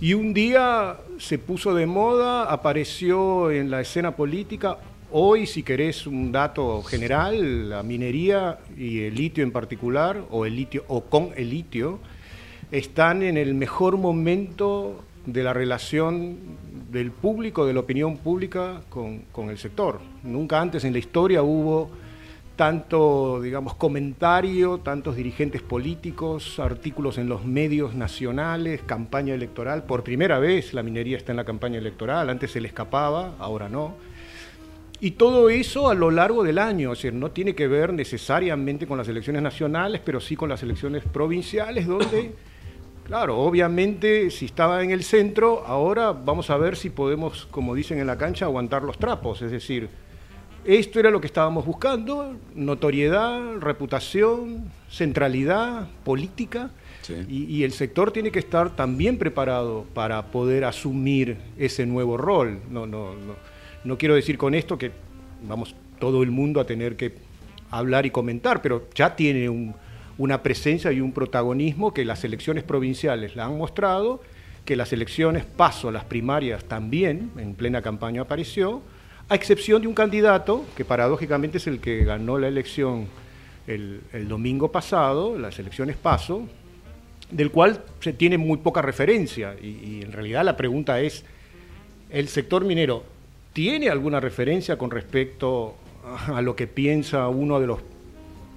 Y 0.00 0.14
un 0.14 0.34
día 0.34 0.98
se 1.18 1.38
puso 1.38 1.74
de 1.74 1.86
moda, 1.86 2.52
apareció 2.52 3.50
en 3.50 3.70
la 3.70 3.80
escena 3.80 4.14
política 4.14 4.78
Hoy, 5.12 5.46
si 5.46 5.62
querés 5.62 6.04
un 6.08 6.32
dato 6.32 6.82
general, 6.82 7.70
la 7.70 7.84
minería 7.84 8.58
y 8.76 9.02
el 9.02 9.14
litio 9.14 9.44
en 9.44 9.52
particular, 9.52 10.24
o 10.30 10.44
el 10.46 10.56
litio 10.56 10.84
o 10.88 11.04
con 11.04 11.30
el 11.36 11.48
litio, 11.48 12.00
están 12.72 13.22
en 13.22 13.36
el 13.36 13.54
mejor 13.54 13.98
momento 13.98 15.04
de 15.26 15.42
la 15.42 15.52
relación 15.52 16.38
del 16.90 17.10
público, 17.10 17.66
de 17.66 17.74
la 17.74 17.80
opinión 17.80 18.16
pública 18.16 18.80
con, 18.88 19.24
con 19.32 19.50
el 19.50 19.58
sector. 19.58 20.00
Nunca 20.22 20.60
antes 20.60 20.84
en 20.84 20.92
la 20.92 20.98
historia 20.98 21.42
hubo 21.42 21.90
tanto, 22.56 23.40
digamos, 23.42 23.74
comentario, 23.74 24.78
tantos 24.78 25.14
dirigentes 25.14 25.60
políticos, 25.60 26.58
artículos 26.58 27.18
en 27.18 27.28
los 27.28 27.44
medios 27.44 27.94
nacionales, 27.94 28.80
campaña 28.86 29.34
electoral. 29.34 29.84
Por 29.84 30.02
primera 30.02 30.38
vez 30.38 30.72
la 30.72 30.82
minería 30.82 31.18
está 31.18 31.32
en 31.32 31.36
la 31.36 31.44
campaña 31.44 31.78
electoral, 31.78 32.30
antes 32.30 32.50
se 32.50 32.60
le 32.60 32.68
escapaba, 32.68 33.34
ahora 33.38 33.68
no. 33.68 33.94
Y 34.98 35.12
todo 35.12 35.50
eso 35.50 35.90
a 35.90 35.94
lo 35.94 36.10
largo 36.10 36.42
del 36.42 36.58
año, 36.58 36.92
es 36.92 36.98
decir, 36.98 37.12
no 37.12 37.30
tiene 37.30 37.54
que 37.54 37.68
ver 37.68 37.92
necesariamente 37.92 38.86
con 38.86 38.96
las 38.96 39.06
elecciones 39.06 39.42
nacionales, 39.42 40.00
pero 40.02 40.20
sí 40.20 40.36
con 40.36 40.48
las 40.48 40.62
elecciones 40.62 41.04
provinciales, 41.04 41.86
donde, 41.86 42.32
claro, 43.06 43.38
obviamente 43.38 44.30
si 44.30 44.46
estaba 44.46 44.82
en 44.82 44.90
el 44.90 45.02
centro, 45.02 45.64
ahora 45.66 46.12
vamos 46.12 46.50
a 46.50 46.56
ver 46.56 46.76
si 46.76 46.90
podemos, 46.90 47.46
como 47.50 47.74
dicen 47.74 47.98
en 47.98 48.06
la 48.06 48.18
cancha, 48.18 48.44
aguantar 48.44 48.82
los 48.82 48.98
trapos, 48.98 49.42
es 49.42 49.50
decir, 49.50 49.88
esto 50.64 50.98
era 50.98 51.10
lo 51.10 51.20
que 51.20 51.28
estábamos 51.28 51.64
buscando, 51.64 52.36
notoriedad, 52.54 53.58
reputación, 53.60 54.70
centralidad 54.90 55.88
política, 56.04 56.70
y, 57.28 57.44
y, 57.44 57.62
el 57.62 57.70
sector 57.70 58.10
tiene 58.10 58.32
que 58.32 58.40
estar 58.40 58.74
también 58.74 59.16
preparado 59.16 59.86
para 59.94 60.26
poder 60.26 60.64
asumir 60.64 61.36
ese 61.56 61.86
nuevo 61.86 62.16
rol. 62.16 62.58
No, 62.68 62.84
no, 62.84 63.14
no 63.14 63.36
no 63.86 63.96
quiero 63.96 64.16
decir 64.16 64.36
con 64.36 64.54
esto 64.54 64.76
que 64.76 64.90
vamos 65.46 65.74
todo 66.00 66.24
el 66.24 66.32
mundo 66.32 66.60
a 66.60 66.66
tener 66.66 66.96
que 66.96 67.14
hablar 67.70 68.04
y 68.04 68.10
comentar, 68.10 68.60
pero 68.60 68.88
ya 68.94 69.14
tiene 69.14 69.48
una 70.18 70.42
presencia 70.42 70.92
y 70.92 71.00
un 71.00 71.12
protagonismo 71.12 71.92
que 71.92 72.04
las 72.04 72.24
elecciones 72.24 72.64
provinciales 72.64 73.36
la 73.36 73.46
han 73.46 73.58
mostrado, 73.58 74.22
que 74.64 74.76
las 74.76 74.92
elecciones 74.92 75.44
paso, 75.44 75.90
las 75.90 76.04
primarias 76.04 76.64
también, 76.64 77.30
en 77.36 77.54
plena 77.54 77.82
campaña 77.82 78.22
apareció, 78.22 78.82
a 79.28 79.34
excepción 79.34 79.82
de 79.82 79.88
un 79.88 79.94
candidato 79.94 80.64
que 80.76 80.84
paradójicamente 80.84 81.58
es 81.58 81.66
el 81.66 81.80
que 81.80 82.04
ganó 82.04 82.38
la 82.38 82.48
elección 82.48 83.06
el, 83.66 84.00
domingo 84.28 84.70
pasado, 84.70 85.38
las 85.38 85.58
elecciones 85.58 85.96
paso, 85.96 86.48
del 87.30 87.50
cual 87.50 87.82
se 88.00 88.12
tiene 88.12 88.38
muy 88.38 88.58
poca 88.58 88.82
referencia. 88.82 89.56
Y 89.60 90.00
en 90.02 90.12
realidad 90.12 90.44
la 90.44 90.56
pregunta 90.56 91.00
es, 91.00 91.24
¿el 92.10 92.28
sector 92.28 92.64
minero 92.64 93.02
¿Tiene 93.56 93.88
alguna 93.88 94.20
referencia 94.20 94.76
con 94.76 94.90
respecto 94.90 95.76
a 96.26 96.42
lo 96.42 96.54
que 96.54 96.66
piensa 96.66 97.26
uno 97.28 97.58
de 97.58 97.66
los 97.66 97.80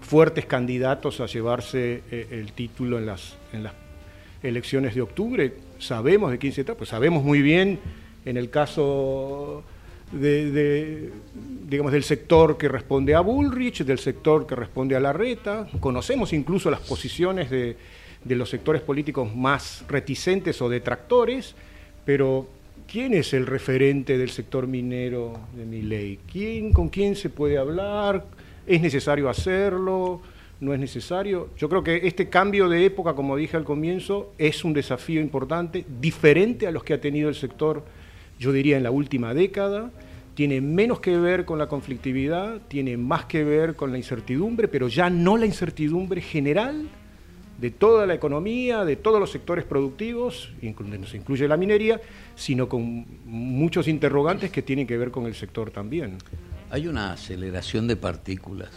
fuertes 0.10 0.48
candidatos 0.48 1.20
a 1.20 1.28
llevarse 1.28 2.02
eh, 2.10 2.28
el 2.32 2.52
título 2.54 2.98
en 2.98 3.06
las, 3.06 3.36
elecciones 4.42 4.96
de 4.96 5.02
octubre? 5.02 5.54
¿Sabemos 5.78 6.32
de 6.32 6.40
quién 6.40 6.52
se 6.52 6.64
trata? 6.64 6.80
Pues 6.80 6.90
sabemos 6.90 7.24
muy 7.24 7.44
bien, 7.44 7.78
en 8.26 8.36
el 8.36 8.50
caso 8.50 9.64
de, 10.12 11.12
digamos, 11.70 11.92
del 11.92 12.04
sector 12.04 12.58
que 12.58 12.68
responde 12.68 13.14
a 13.14 13.20
Bullrich, 13.20 13.84
del 13.84 14.00
sector 14.00 14.48
que 14.48 14.56
responde 14.56 14.96
a 14.96 15.00
Larreta. 15.00 15.68
Conocemos 15.80 16.34
incluso 16.34 16.72
las 16.72 16.80
posiciones 16.80 17.52
de, 17.52 17.78
de 18.24 18.36
los 18.36 18.50
sectores 18.50 18.82
políticos 18.82 19.36
más 19.36 19.86
reticentes 19.88 20.60
o 20.64 20.70
detractores, 20.70 21.54
pero 22.04 22.50
¿quién 22.92 23.14
es 23.14 23.36
el 23.36 23.46
referente 23.46 24.18
del 24.18 24.32
sector 24.32 24.66
minero 24.66 25.40
de 25.56 25.66
mi 25.66 25.84
ley? 25.84 26.18
¿Quién, 26.32 26.74
¿Con 26.74 26.90
quién 26.90 27.16
se 27.16 27.30
puede 27.30 27.60
hablar? 27.60 28.26
¿Es 28.70 28.80
necesario 28.82 29.28
hacerlo? 29.30 30.22
¿No 30.60 30.76
es 30.76 30.80
necesario? 30.80 31.50
Yo 31.58 31.68
creo 31.70 31.84
que 31.84 32.02
este 32.06 32.30
cambio 32.30 32.70
de 32.70 32.86
época, 32.86 33.16
como 33.16 33.36
dije 33.36 33.58
al 33.58 33.64
comienzo, 33.64 34.32
es 34.38 34.64
un 34.64 34.74
desafío 34.74 35.20
importante, 35.22 35.84
diferente 36.00 36.68
a 36.68 36.72
los 36.72 36.84
que 36.84 36.94
ha 36.94 37.02
tenido 37.02 37.30
el 37.30 37.36
sector, 37.36 37.84
yo 38.38 38.52
diría, 38.52 38.78
en 38.78 38.84
la 38.84 38.92
última 38.92 39.34
década. 39.34 39.90
Tiene 40.36 40.62
menos 40.62 41.00
que 41.00 41.18
ver 41.18 41.46
con 41.46 41.58
la 41.58 41.66
conflictividad, 41.66 42.62
tiene 42.68 42.96
más 42.96 43.26
que 43.26 43.44
ver 43.44 43.76
con 43.76 43.92
la 43.92 43.98
incertidumbre, 43.98 44.68
pero 44.68 44.88
ya 44.88 45.10
no 45.10 45.36
la 45.36 45.48
incertidumbre 45.48 46.22
general, 46.22 46.88
de 47.60 47.72
toda 47.72 48.06
la 48.06 48.14
economía, 48.14 48.86
de 48.86 48.98
todos 48.98 49.20
los 49.20 49.32
sectores 49.32 49.66
productivos, 49.66 50.54
se 50.62 51.18
incluye 51.18 51.48
la 51.48 51.58
minería, 51.58 52.00
sino 52.36 52.70
con 52.70 53.06
muchos 53.26 53.88
interrogantes 53.88 54.52
que 54.52 54.62
tienen 54.62 54.86
que 54.86 54.96
ver 54.96 55.10
con 55.10 55.26
el 55.26 55.34
sector 55.34 55.72
también. 55.72 56.18
Hay 56.72 56.88
una 56.88 57.14
aceleración 57.14 57.88
de 57.88 57.96
partículas 57.96 58.70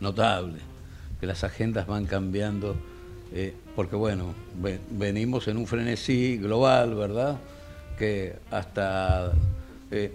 notable, 0.00 0.58
que 1.20 1.26
las 1.26 1.44
agendas 1.44 1.86
van 1.86 2.06
cambiando, 2.06 2.76
eh, 3.32 3.54
porque 3.76 3.94
bueno, 3.94 4.34
venimos 4.90 5.46
en 5.46 5.56
un 5.56 5.66
frenesí 5.66 6.36
global, 6.38 6.94
¿verdad? 6.94 7.38
Que 7.96 8.36
hasta, 8.50 9.32
eh, 9.90 10.12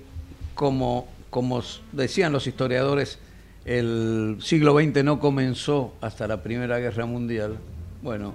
como, 0.53 1.07
como 1.29 1.63
decían 1.93 2.33
los 2.33 2.45
historiadores, 2.45 3.19
el 3.63 4.37
siglo 4.41 4.77
XX 4.77 5.05
no 5.05 5.19
comenzó 5.19 5.93
hasta 6.01 6.27
la 6.27 6.43
Primera 6.43 6.79
Guerra 6.79 7.05
Mundial, 7.05 7.57
bueno, 8.01 8.33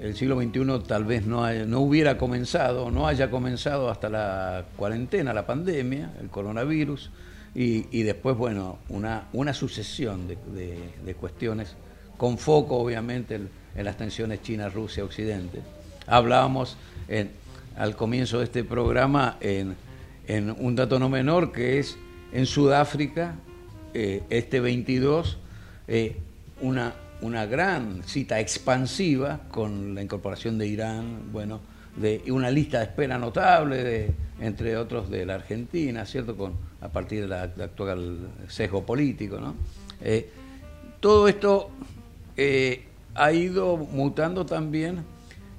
el 0.00 0.14
siglo 0.14 0.40
XXI 0.40 0.86
tal 0.86 1.04
vez 1.04 1.26
no, 1.26 1.52
no 1.66 1.80
hubiera 1.80 2.16
comenzado, 2.16 2.92
no 2.92 3.08
haya 3.08 3.28
comenzado 3.30 3.90
hasta 3.90 4.08
la 4.08 4.64
cuarentena, 4.76 5.32
la 5.32 5.46
pandemia, 5.46 6.12
el 6.20 6.28
coronavirus, 6.28 7.10
y, 7.54 8.02
después, 8.02 8.36
bueno, 8.36 8.78
una, 8.88 9.28
una 9.32 9.52
sucesión 9.52 10.26
de, 10.26 11.14
cuestiones 11.20 11.74
con 12.16 12.38
foco, 12.38 12.76
obviamente, 12.76 13.34
en, 13.34 13.84
las 13.84 13.96
tensiones 13.96 14.42
China, 14.42 14.68
Rusia, 14.68 15.04
Occidente. 15.04 15.60
Hablábamos 16.06 16.76
al 17.76 17.96
comienzo 17.96 18.38
de 18.38 18.44
este 18.44 18.64
programa 18.64 19.36
en, 19.40 19.76
un 20.58 20.76
dato 20.76 20.98
no 20.98 21.08
menor, 21.08 21.52
que 21.52 21.78
es 21.78 21.96
en 22.32 22.46
Sudáfrica, 22.46 23.34
eh, 23.92 24.22
este 24.30 24.60
22, 24.60 25.38
eh, 25.88 26.16
una 26.62 26.94
una 27.22 27.46
gran 27.46 28.02
cita 28.04 28.40
expansiva 28.40 29.40
con 29.50 29.94
la 29.94 30.02
incorporación 30.02 30.58
de 30.58 30.66
Irán, 30.66 31.32
bueno, 31.32 31.60
de 31.96 32.22
una 32.30 32.50
lista 32.50 32.78
de 32.78 32.84
espera 32.84 33.16
notable, 33.16 33.82
de, 33.82 34.10
entre 34.40 34.76
otros 34.76 35.08
de 35.08 35.24
la 35.24 35.36
Argentina, 35.36 36.04
¿cierto? 36.04 36.36
Con, 36.36 36.54
a 36.82 36.88
partir 36.88 37.22
del 37.22 37.32
actual 37.32 38.18
sesgo 38.48 38.84
político, 38.84 39.38
¿no? 39.38 39.54
Eh, 40.00 40.28
todo 41.00 41.28
esto 41.28 41.70
eh, 42.36 42.84
ha 43.14 43.32
ido 43.32 43.76
mutando 43.76 44.44
también 44.44 45.04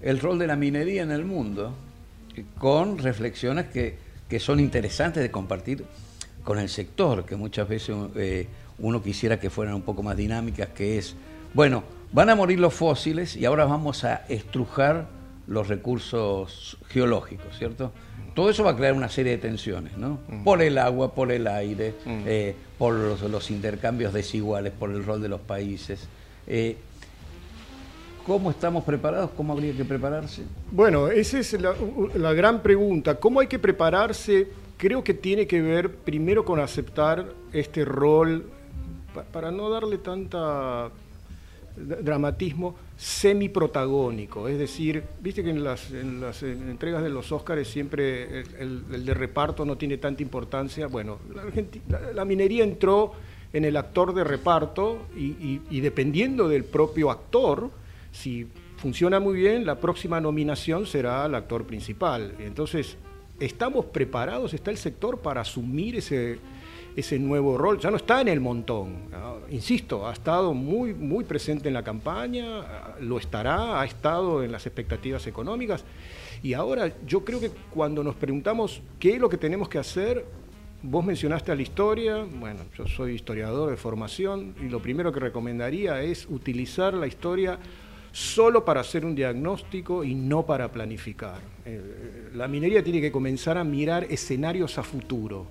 el 0.01 0.19
rol 0.19 0.37
de 0.37 0.47
la 0.47 0.55
minería 0.55 1.03
en 1.03 1.11
el 1.11 1.25
mundo, 1.25 1.73
con 2.57 2.97
reflexiones 2.97 3.67
que, 3.67 3.97
que 4.27 4.39
son 4.39 4.59
interesantes 4.59 5.23
de 5.23 5.31
compartir 5.31 5.85
con 6.43 6.59
el 6.59 6.67
sector, 6.67 7.25
que 7.25 7.35
muchas 7.35 7.67
veces 7.67 7.95
eh, 8.15 8.47
uno 8.79 9.01
quisiera 9.01 9.39
que 9.39 9.49
fueran 9.49 9.75
un 9.75 9.81
poco 9.83 10.03
más 10.03 10.17
dinámicas, 10.17 10.69
que 10.69 10.97
es 10.97 11.15
bueno, 11.53 11.83
van 12.11 12.29
a 12.29 12.35
morir 12.35 12.59
los 12.59 12.73
fósiles 12.73 13.35
y 13.35 13.45
ahora 13.45 13.65
vamos 13.65 14.03
a 14.03 14.25
estrujar 14.27 15.07
los 15.47 15.67
recursos 15.67 16.77
geológicos, 16.89 17.57
¿cierto? 17.57 17.91
Todo 18.33 18.49
eso 18.49 18.63
va 18.63 18.71
a 18.71 18.75
crear 18.75 18.93
una 18.93 19.09
serie 19.09 19.33
de 19.33 19.37
tensiones, 19.37 19.97
¿no? 19.97 20.19
Mm. 20.27 20.43
Por 20.43 20.61
el 20.61 20.77
agua, 20.77 21.13
por 21.13 21.31
el 21.31 21.47
aire, 21.47 21.93
mm. 22.05 22.23
eh, 22.25 22.55
por 22.77 22.93
los, 22.93 23.51
intercambios 23.51 24.13
desiguales, 24.13 24.73
por 24.73 24.89
el 24.89 25.05
rol 25.05 25.21
de 25.21 25.29
los 25.29 25.41
países. 25.41 26.07
Eh, 26.47 26.77
¿Cómo 28.25 28.49
estamos 28.49 28.83
preparados? 28.85 29.31
¿Cómo 29.35 29.53
habría 29.53 29.73
que 29.73 29.85
prepararse? 29.85 30.43
Bueno, 30.71 31.09
esa 31.09 31.39
es 31.39 31.53
la, 31.61 31.75
la, 32.15 32.33
gran 32.33 32.61
pregunta. 32.61 33.15
¿Cómo 33.15 33.41
hay 33.41 33.47
que 33.47 33.59
prepararse? 33.59 34.47
Creo 34.77 35.03
que 35.03 35.13
tiene 35.13 35.45
que 35.45 35.61
ver 35.61 35.93
primero 35.93 36.45
con 36.45 36.59
aceptar 36.59 37.25
este 37.51 37.83
rol, 37.85 38.45
para 39.31 39.51
no 39.51 39.69
darle 39.69 39.97
tanta 39.97 40.89
dramatismo 41.75 42.75
semiprotagónico, 42.95 44.47
es 44.47 44.59
decir, 44.59 45.03
viste 45.21 45.43
que 45.43 45.49
en 45.49 45.63
las, 45.63 45.91
entregas 45.91 47.03
de 47.03 47.09
los 47.09 47.31
Óscares 47.31 47.67
siempre 47.67 48.41
el, 48.59 49.05
de 49.05 49.13
reparto 49.13 49.65
no 49.65 49.75
tiene 49.77 49.97
tanta 49.97 50.21
importancia. 50.21 50.87
Bueno, 50.87 51.19
la, 52.13 52.25
minería 52.25 52.63
entró 52.63 53.13
en 53.51 53.65
el 53.65 53.75
actor 53.77 54.13
de 54.13 54.23
reparto 54.23 55.07
y, 55.15 55.79
dependiendo 55.81 56.47
del 56.47 56.63
propio 56.63 57.09
actor, 57.09 57.71
si 58.11 58.47
funciona 58.77 59.19
muy 59.19 59.35
bien, 59.35 59.65
la 59.65 59.79
próxima 59.79 60.21
nominación 60.21 60.85
será 60.85 61.25
el 61.25 61.35
actor 61.35 61.65
principal. 61.65 62.35
Entonces, 62.39 62.97
¿estamos 63.39 63.85
preparados? 63.85 64.53
¿Está 64.53 64.71
el 64.71 64.77
sector 64.77 65.19
para 65.19 65.41
asumir 65.41 65.95
ese, 65.95 66.37
ese 66.95 67.19
nuevo 67.19 67.57
rol, 67.57 67.79
ya 67.79 67.89
no 67.89 67.97
está 67.97 68.21
en 68.21 68.27
el 68.27 68.39
montón, 68.39 69.09
insisto, 69.49 70.07
ha 70.07 70.13
estado 70.13 70.53
muy, 70.53 70.93
muy 70.93 71.23
presente 71.23 71.67
en 71.67 71.73
la 71.73 71.83
campaña, 71.83 72.95
lo 72.99 73.17
estará, 73.17 73.79
ha 73.81 73.85
estado 73.85 74.43
en 74.43 74.51
las 74.51 74.65
expectativas 74.65 75.25
económicas, 75.27 75.83
y 76.41 76.53
ahora 76.53 76.91
yo 77.05 77.23
creo 77.23 77.39
que 77.39 77.51
cuando 77.73 78.03
nos 78.03 78.15
preguntamos 78.15 78.81
qué 78.99 79.15
es 79.15 79.19
lo 79.19 79.29
que 79.29 79.37
tenemos 79.37 79.69
que 79.69 79.79
hacer, 79.79 80.25
vos 80.81 81.05
mencionaste 81.05 81.51
a 81.51 81.55
la 81.55 81.61
historia, 81.61 82.25
bueno, 82.39 82.59
yo 82.77 82.85
soy 82.87 83.13
historiador 83.13 83.69
de 83.69 83.77
formación, 83.77 84.53
y 84.61 84.69
lo 84.69 84.81
primero 84.81 85.11
que 85.11 85.19
recomendaría 85.19 86.01
es 86.01 86.27
utilizar 86.29 86.93
la 86.93 87.07
historia 87.07 87.57
solo 88.11 88.63
para 88.63 88.81
hacer 88.81 89.05
un 89.05 89.15
diagnóstico 89.15 90.03
y 90.03 90.13
no 90.13 90.45
para 90.45 90.71
planificar. 90.71 91.39
Eh, 91.65 92.29
la 92.35 92.47
minería 92.47 92.83
tiene 92.83 93.01
que 93.01 93.11
comenzar 93.11 93.57
a 93.57 93.63
mirar 93.63 94.03
escenarios 94.03 94.77
a 94.77 94.83
futuro 94.83 95.47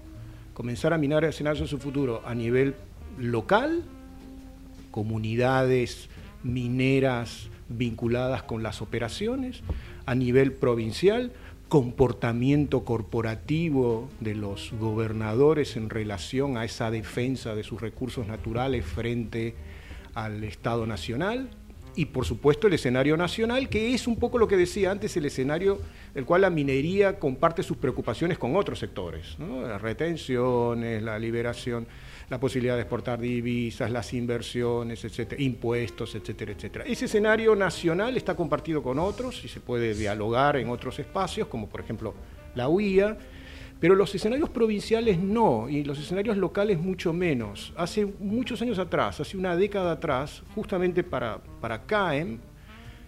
comenzar 0.63 0.93
a 0.93 0.99
minar 0.99 1.25
escenarios 1.25 1.61
en 1.63 1.67
su 1.67 1.79
futuro 1.79 2.23
a 2.25 2.37
nivel 2.37 2.77
local, 3.19 3.83
comunidades 4.93 6.09
mineras 6.45 7.49
vinculadas 7.69 8.45
con 8.45 8.63
las 8.63 8.81
operaciones, 8.81 9.65
a 10.07 10.15
nivel 10.15 10.53
provincial, 10.53 11.33
comportamiento 11.69 12.85
corporativo 12.85 14.09
de 14.21 14.37
los 14.37 14.73
gobernadores 14.79 15.77
en 15.77 15.91
relación 15.91 16.57
a 16.57 16.65
esa 16.65 16.93
defensa 16.93 17.57
de 17.57 17.65
sus 17.65 17.81
recursos 17.81 18.29
naturales 18.29 18.85
frente 18.85 19.57
al 20.15 20.45
Estado 20.45 20.87
Nacional, 20.87 21.51
y 21.95 22.07
por 22.07 22.25
supuesto 22.25 22.67
el 22.67 22.73
escenario 22.75 23.17
nacional, 23.17 23.69
que 23.69 23.95
es 23.95 24.07
un 24.07 24.17
poco 24.17 24.39
lo 24.39 24.49
que 24.49 24.57
decía 24.57 24.91
antes, 24.91 25.17
el 25.17 25.25
escenario 25.25 25.81
el 26.15 26.25
cual 26.25 26.43
la 26.43 26.51
minería 26.51 27.19
comparte 27.19 27.63
sus 27.63 27.77
preocupaciones 27.77 28.39
con 28.39 28.57
otros 28.57 28.79
sectores, 28.79 29.37
las 29.39 29.81
retenciones, 29.81 31.03
la 31.03 31.19
liberación, 31.19 31.87
la 32.29 32.39
posibilidad 32.41 32.77
de 32.77 32.83
exportar 32.83 33.21
divisas, 33.21 33.91
las 33.91 34.13
inversiones, 34.15 35.05
etcétera, 35.05 35.43
impuestos, 35.43 36.15
etcétera, 36.15 36.53
etcétera. 36.53 36.85
Ese 36.87 37.05
escenario 37.05 37.55
nacional 37.55 38.17
está 38.17 38.35
compartido 38.35 38.83
con 38.83 38.99
otros 38.99 39.45
y 39.45 39.49
se 39.49 39.61
puede 39.61 39.95
dialogar 39.95 40.57
en 40.57 40.69
otros 40.69 40.99
espacios, 40.99 41.49
como 41.49 41.69
por 41.69 41.81
ejemplo 41.81 42.15
la 42.55 42.69
UIA, 42.69 43.17
pero 43.83 43.97
los 43.97 44.15
escenarios 44.15 44.49
provinciales 44.49 45.19
no, 45.19 45.69
y 45.69 45.83
los 45.83 45.99
escenarios 45.99 46.37
locales 46.37 46.79
mucho 46.79 47.13
menos. 47.13 47.73
Hace 47.77 48.07
muchos 48.21 48.63
años 48.63 48.79
atrás, 48.79 49.19
hace 49.19 49.37
una 49.37 49.57
década 49.57 49.91
atrás, 49.91 50.45
justamente 50.55 51.03
para, 51.03 51.41
para 51.61 51.83
CAEM, 51.83 52.39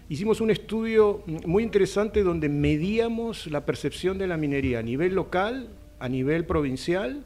hicimos 0.09 0.41
un 0.41 0.51
estudio 0.51 1.23
muy 1.45 1.63
interesante 1.63 2.23
donde 2.23 2.49
medíamos 2.49 3.47
la 3.47 3.65
percepción 3.65 4.17
de 4.17 4.27
la 4.27 4.35
minería 4.35 4.79
a 4.79 4.81
nivel 4.81 5.15
local, 5.15 5.69
a 5.97 6.09
nivel 6.09 6.43
provincial 6.43 7.23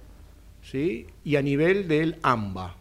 ¿sí? 0.61 1.07
y 1.23 1.35
a 1.35 1.41
nivel 1.41 1.87
del 1.87 2.17
AMBA. 2.21 2.75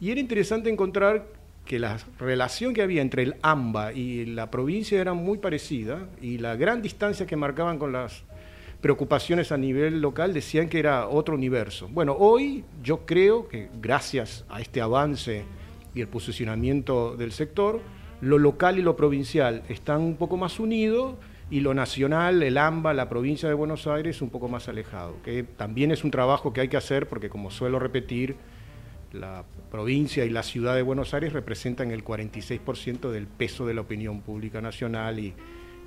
Y 0.00 0.10
era 0.10 0.20
interesante 0.20 0.70
encontrar 0.70 1.26
que 1.66 1.78
la 1.78 1.98
relación 2.18 2.72
que 2.72 2.80
había 2.80 3.02
entre 3.02 3.24
el 3.24 3.34
AMBA 3.42 3.92
y 3.92 4.24
la 4.24 4.50
provincia 4.50 5.02
era 5.02 5.12
muy 5.12 5.36
parecida 5.36 6.08
y 6.22 6.38
la 6.38 6.56
gran 6.56 6.80
distancia 6.80 7.26
que 7.26 7.36
marcaban 7.36 7.78
con 7.78 7.92
las 7.92 8.24
preocupaciones 8.80 9.50
a 9.50 9.56
nivel 9.56 10.00
local 10.00 10.32
decían 10.32 10.68
que 10.68 10.78
era 10.78 11.08
otro 11.08 11.34
universo. 11.34 11.88
Bueno, 11.88 12.16
hoy 12.18 12.64
yo 12.82 13.04
creo 13.06 13.48
que 13.48 13.68
gracias 13.80 14.44
a 14.48 14.60
este 14.60 14.80
avance 14.80 15.44
y 15.94 16.00
el 16.00 16.08
posicionamiento 16.08 17.16
del 17.16 17.32
sector, 17.32 17.80
lo 18.20 18.38
local 18.38 18.78
y 18.78 18.82
lo 18.82 18.96
provincial 18.96 19.62
están 19.68 20.00
un 20.00 20.16
poco 20.16 20.36
más 20.36 20.60
unidos 20.60 21.16
y 21.50 21.60
lo 21.60 21.74
nacional, 21.74 22.42
el 22.42 22.58
AMBA, 22.58 22.92
la 22.94 23.08
provincia 23.08 23.48
de 23.48 23.54
Buenos 23.54 23.86
Aires, 23.86 24.20
un 24.20 24.30
poco 24.30 24.48
más 24.48 24.68
alejado, 24.68 25.16
que 25.24 25.42
también 25.42 25.90
es 25.90 26.04
un 26.04 26.10
trabajo 26.10 26.52
que 26.52 26.60
hay 26.60 26.68
que 26.68 26.76
hacer 26.76 27.08
porque, 27.08 27.30
como 27.30 27.50
suelo 27.50 27.78
repetir, 27.78 28.36
la 29.12 29.44
provincia 29.70 30.24
y 30.26 30.30
la 30.30 30.42
ciudad 30.42 30.74
de 30.74 30.82
Buenos 30.82 31.14
Aires 31.14 31.32
representan 31.32 31.90
el 31.90 32.04
46% 32.04 33.10
del 33.10 33.26
peso 33.26 33.66
de 33.66 33.74
la 33.74 33.80
opinión 33.80 34.20
pública 34.20 34.60
nacional 34.60 35.18
y 35.18 35.34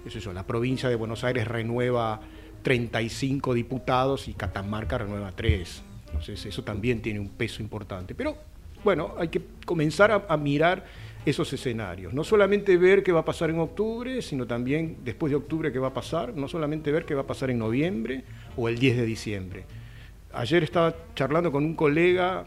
es 0.05 0.15
eso, 0.15 0.33
la 0.33 0.47
provincia 0.47 0.89
de 0.89 0.95
Buenos 0.95 1.23
Aires 1.23 1.47
renueva 1.47 2.21
35 2.61 3.53
diputados 3.53 4.27
y 4.27 4.33
Catamarca 4.33 4.97
renueva 4.97 5.31
3. 5.31 5.83
Entonces 6.07 6.45
eso 6.45 6.63
también 6.63 7.01
tiene 7.01 7.19
un 7.19 7.29
peso 7.29 7.61
importante. 7.61 8.13
Pero 8.15 8.37
bueno, 8.83 9.13
hay 9.17 9.29
que 9.29 9.41
comenzar 9.65 10.25
a, 10.27 10.37
mirar 10.37 10.85
esos 11.25 11.51
escenarios. 11.53 12.13
No 12.13 12.23
solamente 12.23 12.77
ver 12.77 13.03
qué 13.03 13.11
va 13.11 13.21
a 13.21 13.25
pasar 13.25 13.49
en 13.49 13.59
octubre, 13.59 14.21
sino 14.21 14.47
también 14.47 14.97
después 15.03 15.29
de 15.29 15.37
octubre 15.37 15.71
qué 15.71 15.79
va 15.79 15.89
a 15.89 15.93
pasar. 15.93 16.35
No 16.35 16.47
solamente 16.47 16.91
ver 16.91 17.05
qué 17.05 17.13
va 17.13 17.21
a 17.21 17.27
pasar 17.27 17.49
en 17.49 17.59
noviembre 17.59 18.23
o 18.57 18.69
el 18.69 18.79
10 18.79 18.97
de 18.97 19.05
diciembre. 19.05 19.63
Ayer 20.33 20.63
estaba 20.63 20.95
charlando 21.15 21.51
con 21.51 21.63
un 21.63 21.75
colega 21.75 22.45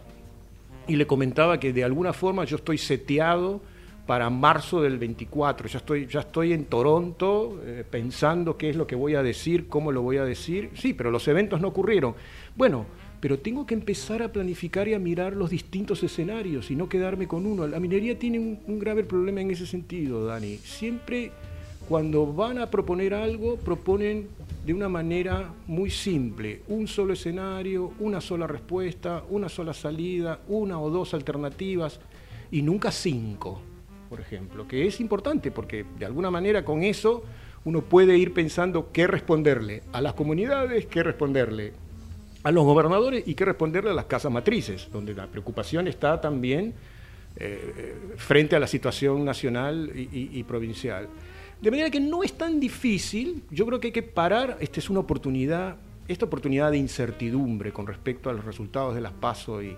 y 0.87 0.97
le 0.97 1.07
comentaba 1.07 1.61
que 1.61 1.73
de 1.73 1.85
alguna 1.85 2.13
forma 2.13 2.45
yo 2.45 2.57
estoy 2.57 2.79
seteado 2.79 3.61
para 4.07 4.29
marzo 4.31 4.83
del 4.83 4.99
24. 4.99 5.69
Ya 5.69 5.79
estoy, 5.79 6.07
ya 6.07 6.21
estoy 6.21 6.53
en 6.53 6.67
Toronto 6.67 7.61
eh, 7.65 7.85
pensando 7.89 8.57
qué 8.57 8.71
es 8.71 8.77
lo 8.77 8.87
que 8.87 8.97
voy 8.97 9.15
a 9.15 9.23
decir, 9.23 9.69
cómo 9.69 9.93
lo 9.93 10.03
voy 10.03 10.19
a 10.19 10.25
decir. 10.25 10.71
Sí, 10.75 10.93
pero 10.95 11.11
los 11.11 11.27
eventos 11.29 11.61
no 11.61 11.69
ocurrieron. 11.69 12.15
Bueno, 12.55 12.87
pero 13.25 13.39
tengo 13.39 13.67
que 13.67 13.73
empezar 13.73 14.23
a 14.23 14.31
planificar 14.31 14.87
y 14.87 14.93
a 14.93 14.99
mirar 14.99 15.33
los 15.33 15.49
distintos 15.49 16.03
escenarios 16.03 16.71
y 16.71 16.77
no 16.77 16.91
quedarme 16.91 17.27
con 17.27 17.47
uno. 17.47 17.67
La 17.67 17.81
minería 17.81 18.19
tiene 18.19 18.39
un, 18.39 18.79
grave 18.79 19.03
problema 19.03 19.41
en 19.41 19.51
ese 19.51 19.67
sentido, 19.67 20.27
Dani. 20.27 20.59
Siempre 20.59 21.33
cuando 21.89 22.31
van 22.31 22.59
a 22.59 22.71
proponer 22.71 23.15
algo, 23.15 23.57
proponen 23.57 24.29
de 24.67 24.75
una 24.75 24.91
manera 24.91 25.55
muy 25.67 25.89
simple, 25.89 26.63
un 26.69 26.87
solo 26.87 27.15
escenario, 27.15 27.93
una 27.99 28.21
sola 28.21 28.47
respuesta, 28.47 29.25
una 29.31 29.49
sola 29.49 29.73
salida, 29.73 30.41
una 30.49 30.79
o 30.79 30.91
dos 30.91 31.15
alternativas 31.15 32.01
y 32.51 32.61
nunca 32.61 32.91
cinco, 32.91 33.63
por 34.15 34.21
ejemplo, 34.21 34.69
que 34.69 34.87
es 34.87 35.01
importante 35.01 35.51
porque 35.51 35.85
de 35.99 36.07
alguna 36.07 36.31
manera 36.31 36.65
con 36.65 36.85
eso 36.85 37.25
uno 37.65 37.83
puede 37.83 38.17
ir 38.17 38.33
pensando 38.33 38.93
qué 38.93 39.09
responderle 39.09 39.83
a 39.93 40.01
las 40.01 40.13
comunidades, 40.13 40.87
qué 40.87 41.03
responderle 41.03 41.73
a 42.45 42.53
los 42.53 42.63
gobernadores 42.63 43.27
y 43.27 43.35
que 43.35 43.45
responderle 43.45 43.91
a 43.91 43.93
las 43.93 44.05
casas 44.05 44.31
matrices, 44.31 44.89
donde 44.93 45.15
la 45.15 45.27
preocupación 45.27 45.89
está 45.89 46.21
también 46.21 46.75
eh, 47.41 47.97
frente 48.15 48.55
a 48.55 48.61
la 48.61 48.69
situación 48.69 49.25
nacional 49.25 49.91
y, 49.93 50.41
provincial. 50.45 51.09
De 51.61 51.73
manera 51.73 51.91
que 51.91 51.99
no 51.99 52.23
es 52.23 52.35
tan 52.35 52.61
difícil, 52.61 53.43
yo 53.51 53.67
creo 53.67 53.81
que 53.81 53.89
hay 53.89 53.93
que 53.93 54.05
parar, 54.05 54.59
esta 54.61 54.79
es 54.79 54.91
una 54.91 55.01
oportunidad, 55.01 55.75
esta 56.07 56.27
oportunidad 56.27 56.71
de 56.71 56.77
incertidumbre 56.77 57.73
con 57.73 57.89
respecto 57.89 58.31
a 58.31 58.33
los 58.33 58.45
resultados 58.45 58.95
de 58.95 59.01
las 59.01 59.13
PASO 59.13 59.61
y, 59.61 59.77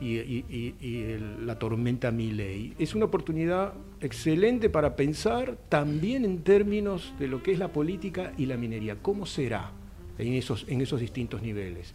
la 0.00 1.58
tormenta 1.58 2.10
Milley. 2.10 2.74
Es 2.78 2.94
una 2.94 3.06
oportunidad 3.06 3.74
excelente 4.00 4.68
para 4.68 4.96
pensar 4.96 5.56
también 5.68 6.24
en 6.24 6.42
términos 6.42 7.14
de 7.18 7.28
lo 7.28 7.42
que 7.42 7.52
es 7.52 7.58
la 7.58 7.72
política 7.72 8.32
y 8.36 8.46
la 8.46 8.56
minería. 8.56 8.96
¿Cómo 9.02 9.26
será? 9.26 9.72
en 10.18 10.34
esos, 10.34 10.64
en 10.68 10.80
esos 10.80 11.00
distintos 11.00 11.42
niveles. 11.42 11.92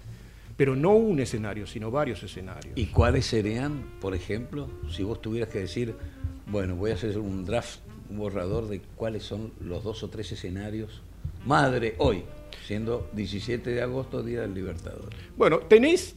Pero 0.58 0.76
no 0.76 0.92
un 0.92 1.20
escenario, 1.20 1.66
sino 1.66 1.90
varios 1.90 2.22
escenarios. 2.24 2.74
¿Y 2.76 2.88
cuáles 2.88 3.26
serían, 3.26 3.84
por 4.00 4.14
ejemplo, 4.14 4.70
si 4.90 5.04
vos 5.04 5.22
tuvieras 5.22 5.50
que 5.50 5.60
decir, 5.60 5.96
bueno, 6.48 6.76
voy 6.76 6.92
a 6.92 6.96
hacer 6.96 7.18
un 7.18 7.46
draft, 7.46 7.80
un 8.10 8.18
borrador 8.18 8.68
de 8.68 8.82
cuáles 8.96 9.24
son 9.24 9.54
los 9.60 9.84
dos 9.84 10.04
o 10.04 10.10
tres 10.10 10.32
escenarios 10.32 11.02
madre 11.46 11.96
hoy, 11.98 12.24
siendo 12.68 13.10
17 13.14 13.72
de 13.72 13.82
agosto, 13.82 14.22
Día 14.22 14.42
del 14.42 14.54
Libertador? 14.54 15.10
Bueno, 15.36 15.60
tenéis 15.60 16.16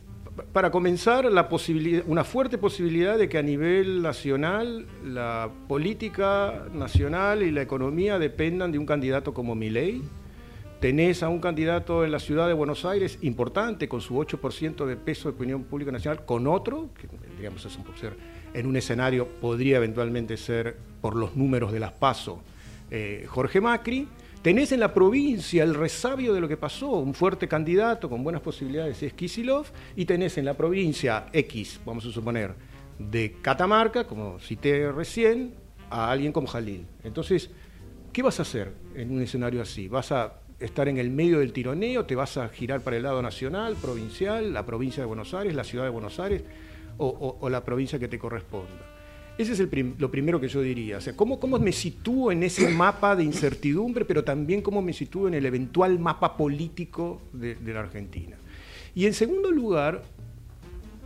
para 0.52 0.70
comenzar, 0.70 1.24
la 1.26 1.48
posibilidad, 1.48 2.04
una 2.06 2.24
fuerte 2.24 2.58
posibilidad 2.58 3.16
de 3.16 3.28
que 3.28 3.38
a 3.38 3.42
nivel 3.42 4.02
nacional 4.02 4.86
la 5.04 5.50
política 5.68 6.64
nacional 6.72 7.42
y 7.42 7.50
la 7.50 7.62
economía 7.62 8.18
dependan 8.18 8.72
de 8.72 8.78
un 8.78 8.86
candidato 8.86 9.32
como 9.32 9.54
Milei 9.54 10.02
Tenés 10.84 11.22
a 11.22 11.30
un 11.30 11.40
candidato 11.40 12.04
en 12.04 12.12
la 12.12 12.18
ciudad 12.18 12.46
de 12.46 12.52
Buenos 12.52 12.84
Aires 12.84 13.18
importante, 13.22 13.88
con 13.88 14.02
su 14.02 14.16
8% 14.16 14.84
de 14.84 14.96
peso 14.96 15.30
de 15.30 15.34
opinión 15.34 15.64
pública 15.64 15.90
nacional, 15.90 16.26
con 16.26 16.46
otro, 16.46 16.90
que 17.00 17.08
digamos 17.38 17.66
ser 17.98 18.12
en 18.52 18.66
un 18.66 18.76
escenario 18.76 19.26
podría 19.26 19.78
eventualmente 19.78 20.36
ser 20.36 20.76
por 21.00 21.16
los 21.16 21.36
números 21.36 21.72
de 21.72 21.80
las 21.80 21.92
PASO, 21.92 22.42
eh, 22.90 23.24
Jorge 23.26 23.62
Macri. 23.62 24.06
Tenés 24.44 24.72
en 24.72 24.80
la 24.80 24.92
provincia 24.92 25.62
el 25.62 25.72
resabio 25.72 26.34
de 26.34 26.40
lo 26.42 26.46
que 26.46 26.58
pasó, 26.58 26.90
un 26.98 27.14
fuerte 27.14 27.48
candidato 27.48 28.10
con 28.10 28.22
buenas 28.22 28.42
posibilidades 28.42 29.02
es 29.02 29.14
Kisilov, 29.14 29.64
y 29.96 30.04
tenés 30.04 30.36
en 30.36 30.44
la 30.44 30.52
provincia 30.52 31.28
X, 31.32 31.80
vamos 31.86 32.04
a 32.04 32.10
suponer, 32.10 32.54
de 32.98 33.36
Catamarca, 33.40 34.06
como 34.06 34.38
cité 34.38 34.92
recién, 34.92 35.54
a 35.88 36.10
alguien 36.10 36.30
como 36.30 36.46
Jalil. 36.46 36.86
Entonces, 37.02 37.48
¿qué 38.12 38.22
vas 38.22 38.38
a 38.38 38.42
hacer 38.42 38.74
en 38.94 39.12
un 39.12 39.22
escenario 39.22 39.62
así? 39.62 39.88
¿Vas 39.88 40.12
a 40.12 40.34
estar 40.60 40.88
en 40.88 40.98
el 40.98 41.08
medio 41.08 41.38
del 41.38 41.54
tironeo, 41.54 42.04
te 42.04 42.14
vas 42.14 42.36
a 42.36 42.50
girar 42.50 42.82
para 42.82 42.98
el 42.98 43.04
lado 43.04 43.22
nacional, 43.22 43.76
provincial, 43.76 44.52
la 44.52 44.66
provincia 44.66 45.02
de 45.02 45.06
Buenos 45.06 45.32
Aires, 45.32 45.54
la 45.54 45.64
ciudad 45.64 45.84
de 45.84 45.90
Buenos 45.90 46.20
Aires 46.20 46.44
o, 46.98 47.48
la 47.48 47.64
provincia 47.64 47.98
que 47.98 48.08
te 48.08 48.18
corresponda. 48.18 48.93
Ese 49.36 49.52
es 49.52 49.58
lo 49.98 50.10
primero 50.10 50.40
que 50.40 50.48
yo 50.48 50.62
diría. 50.62 50.98
O 50.98 51.00
sea, 51.00 51.16
¿cómo, 51.16 51.40
¿cómo, 51.40 51.58
me 51.58 51.72
sitúo 51.72 52.30
en 52.30 52.42
ese 52.42 52.68
mapa 52.68 53.16
de 53.16 53.24
incertidumbre, 53.24 54.04
pero 54.04 54.22
también 54.22 54.62
cómo 54.62 54.80
me 54.80 54.92
sitúo 54.92 55.26
en 55.26 55.34
el 55.34 55.44
eventual 55.46 55.98
mapa 55.98 56.36
político 56.36 57.20
de, 57.32 57.56
de 57.56 57.74
la 57.74 57.80
Argentina? 57.80 58.36
Y 58.94 59.06
en 59.06 59.14
segundo 59.14 59.50
lugar, 59.50 60.02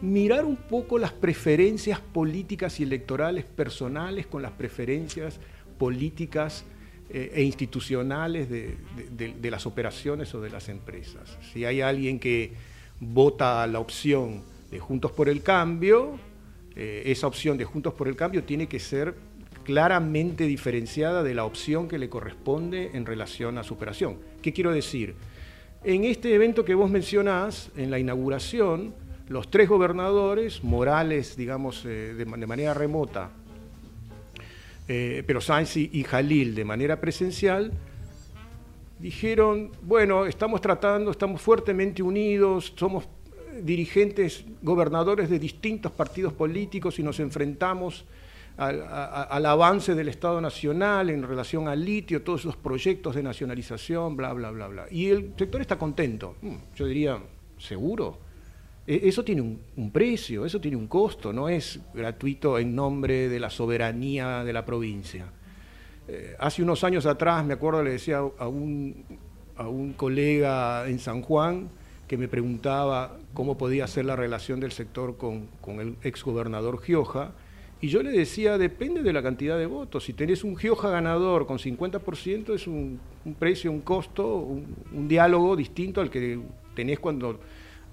mirar 0.02 0.44
un 0.44 0.56
poco 0.56 0.98
las 0.98 1.12
preferencias 1.12 2.00
políticas 2.00 2.78
y 2.80 2.82
electorales 2.82 3.44
personales 3.44 4.26
con 4.26 4.42
las 4.42 4.52
preferencias 4.52 5.40
políticas 5.78 6.64
eh, 7.10 7.32
e 7.34 7.42
institucionales 7.42 8.50
de, 8.50 9.50
las 9.50 9.64
operaciones 9.64 10.34
o 10.34 10.42
de 10.42 10.50
las 10.50 10.68
empresas. 10.68 11.38
Si 11.52 11.64
hay 11.64 11.80
alguien 11.80 12.18
que 12.18 12.52
vota 13.00 13.66
la 13.66 13.78
opción 13.78 14.42
de 14.70 14.78
Juntos 14.78 15.12
por 15.12 15.30
el 15.30 15.42
Cambio, 15.42 16.18
eh, 16.78 17.02
esa 17.06 17.26
opción 17.26 17.58
de 17.58 17.64
Juntos 17.64 17.92
por 17.92 18.06
el 18.06 18.14
Cambio 18.14 18.44
tiene 18.44 18.68
que 18.68 18.78
ser 18.78 19.16
claramente 19.64 20.44
diferenciada 20.44 21.24
de 21.24 21.34
la 21.34 21.44
opción 21.44 21.88
que 21.88 21.98
le 21.98 22.08
corresponde 22.08 22.92
en 22.94 23.04
relación 23.04 23.58
a 23.58 23.64
su 23.64 23.74
operación. 23.74 24.18
¿Qué 24.40 24.52
quiero 24.52 24.72
decir? 24.72 25.16
En 25.82 26.04
este 26.04 26.32
evento 26.32 26.64
que 26.64 26.74
vos 26.74 26.88
mencionás, 26.88 27.70
en 27.76 27.90
la 27.90 27.98
inauguración, 27.98 28.94
los 29.28 29.50
tres 29.50 29.68
gobernadores, 29.68 30.62
Morales, 30.62 31.36
digamos, 31.36 31.84
eh, 31.84 32.14
de 32.14 32.24
manera 32.46 32.72
remota, 32.74 33.30
eh, 34.88 35.22
pero 35.26 35.40
Sainz 35.40 35.76
y, 35.76 36.02
Jalil 36.04 36.54
de 36.54 36.64
manera 36.64 36.98
presencial, 36.98 37.72
dijeron, 38.98 39.70
bueno, 39.82 40.26
estamos 40.26 40.62
tratando, 40.62 41.10
estamos 41.10 41.42
fuertemente 41.42 42.02
unidos, 42.02 42.72
somos 42.74 43.06
dirigentes, 43.62 44.44
gobernadores 44.62 45.30
de 45.30 45.38
distintos 45.38 45.92
partidos 45.92 46.32
políticos 46.32 46.98
y 46.98 47.02
nos 47.02 47.20
enfrentamos 47.20 48.04
al, 48.59 49.46
avance 49.46 49.94
del 49.94 50.09
Estado 50.09 50.40
Nacional 50.40 51.11
en 51.11 51.22
relación 51.22 51.68
al 51.68 51.84
litio, 51.84 52.22
todos 52.22 52.40
esos 52.40 52.56
proyectos 52.56 53.14
de 53.14 53.22
nacionalización, 53.22 54.16
bla, 54.16 54.32
bla, 54.32 54.50
bla, 54.50 54.66
bla. 54.66 54.86
Y 54.90 55.09
el 55.11 55.32
sector 55.38 55.61
está 55.61 55.78
contento. 55.78 56.34
Mm, 56.42 56.54
yo 56.74 56.86
diría, 56.86 57.18
¿seguro? 57.56 58.18
E, 58.84 59.09
eso 59.09 59.22
tiene 59.22 59.42
un, 59.42 59.90
precio, 59.92 60.44
eso 60.44 60.61
tiene 60.61 60.76
un 60.76 60.88
costo, 60.88 61.32
no 61.32 61.48
es 61.48 61.78
gratuito 61.94 62.59
en 62.59 62.74
nombre 62.74 63.28
de 63.28 63.38
la 63.38 63.48
soberanía 63.48 64.42
de 64.42 64.52
la 64.52 64.64
provincia. 64.64 65.26
Eh, 66.09 66.34
hace 66.40 66.62
unos 66.62 66.82
años 66.82 67.06
atrás, 67.06 67.44
me 67.44 67.54
acuerdo, 67.54 67.84
le 67.84 67.92
decía 67.92 68.18
a 68.18 68.48
un, 68.48 69.04
a 69.56 69.68
un 69.68 69.92
colega 69.92 70.88
en 70.88 70.98
San 70.98 71.22
Juan 71.22 71.68
que 72.09 72.16
me 72.16 72.26
preguntaba 72.26 73.16
cómo 73.34 73.56
podía 73.56 73.86
ser 73.86 74.06
la 74.06 74.16
relación 74.16 74.59
del 74.59 74.72
sector 74.72 75.16
con, 75.16 75.46
con 75.61 75.80
el 75.80 75.96
exgobernador 76.02 76.80
Gioja, 76.80 77.32
y 77.80 77.88
yo 77.88 78.02
le 78.02 78.11
decía, 78.11 78.59
depende 78.59 79.02
de 79.02 79.12
la 79.12 79.22
cantidad 79.22 79.56
de 79.56 79.66
votos. 79.66 80.04
Si 80.04 80.12
tenés 80.12 80.42
un 80.42 80.56
Gioja 80.56 80.90
ganador 80.90 81.46
con 81.46 81.59
50%, 81.59 82.54
es 82.54 82.66
un, 82.66 82.98
precio, 83.38 83.70
un 83.70 83.82
costo, 83.82 84.38
un 84.38 85.06
diálogo 85.06 85.54
distinto 85.54 86.00
al 86.00 86.11
que 86.11 86.40
tenés 86.74 86.98
cuando 86.98 87.38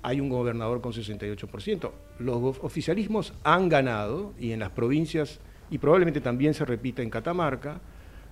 hay 0.01 0.19
un 0.19 0.29
gobernador 0.29 0.81
con 0.81 0.91
68%. 0.91 1.91
Los 2.19 2.57
oficialismos 2.61 3.33
han 3.43 3.69
ganado, 3.69 4.33
y 4.39 4.51
en 4.51 4.59
las 4.59 4.71
provincias, 4.71 5.39
y 5.69 5.77
probablemente 5.77 6.21
también 6.21 6.55
se 6.55 6.65
repita 6.65 7.03
en 7.03 7.11
Catamarca, 7.11 7.79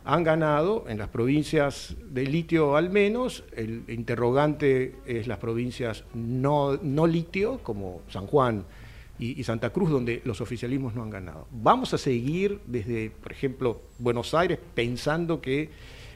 han 0.05 0.23
ganado 0.23 0.85
en 0.87 0.97
las 0.97 1.09
provincias 1.09 1.95
de 2.09 2.25
litio 2.25 2.75
al 2.75 2.89
menos, 2.89 3.43
el 3.55 3.83
interrogante 3.87 4.95
es 5.05 5.27
las 5.27 5.37
provincias 5.37 6.03
no, 6.13 6.77
no 6.81 7.07
litio, 7.07 7.59
como 7.63 8.01
San 8.09 8.27
Juan 8.27 8.65
y, 9.19 9.43
Santa 9.43 9.69
Cruz, 9.69 9.89
donde 9.89 10.21
los 10.25 10.41
oficialismos 10.41 10.95
no 10.95 11.03
han 11.03 11.09
ganado. 11.09 11.47
Vamos 11.51 11.93
a 11.93 11.97
seguir 11.97 12.59
desde, 12.65 13.09
por 13.11 13.31
ejemplo, 13.31 13.81
Buenos 13.99 14.33
Aires 14.33 14.59
pensando 14.75 15.39
que 15.41 15.69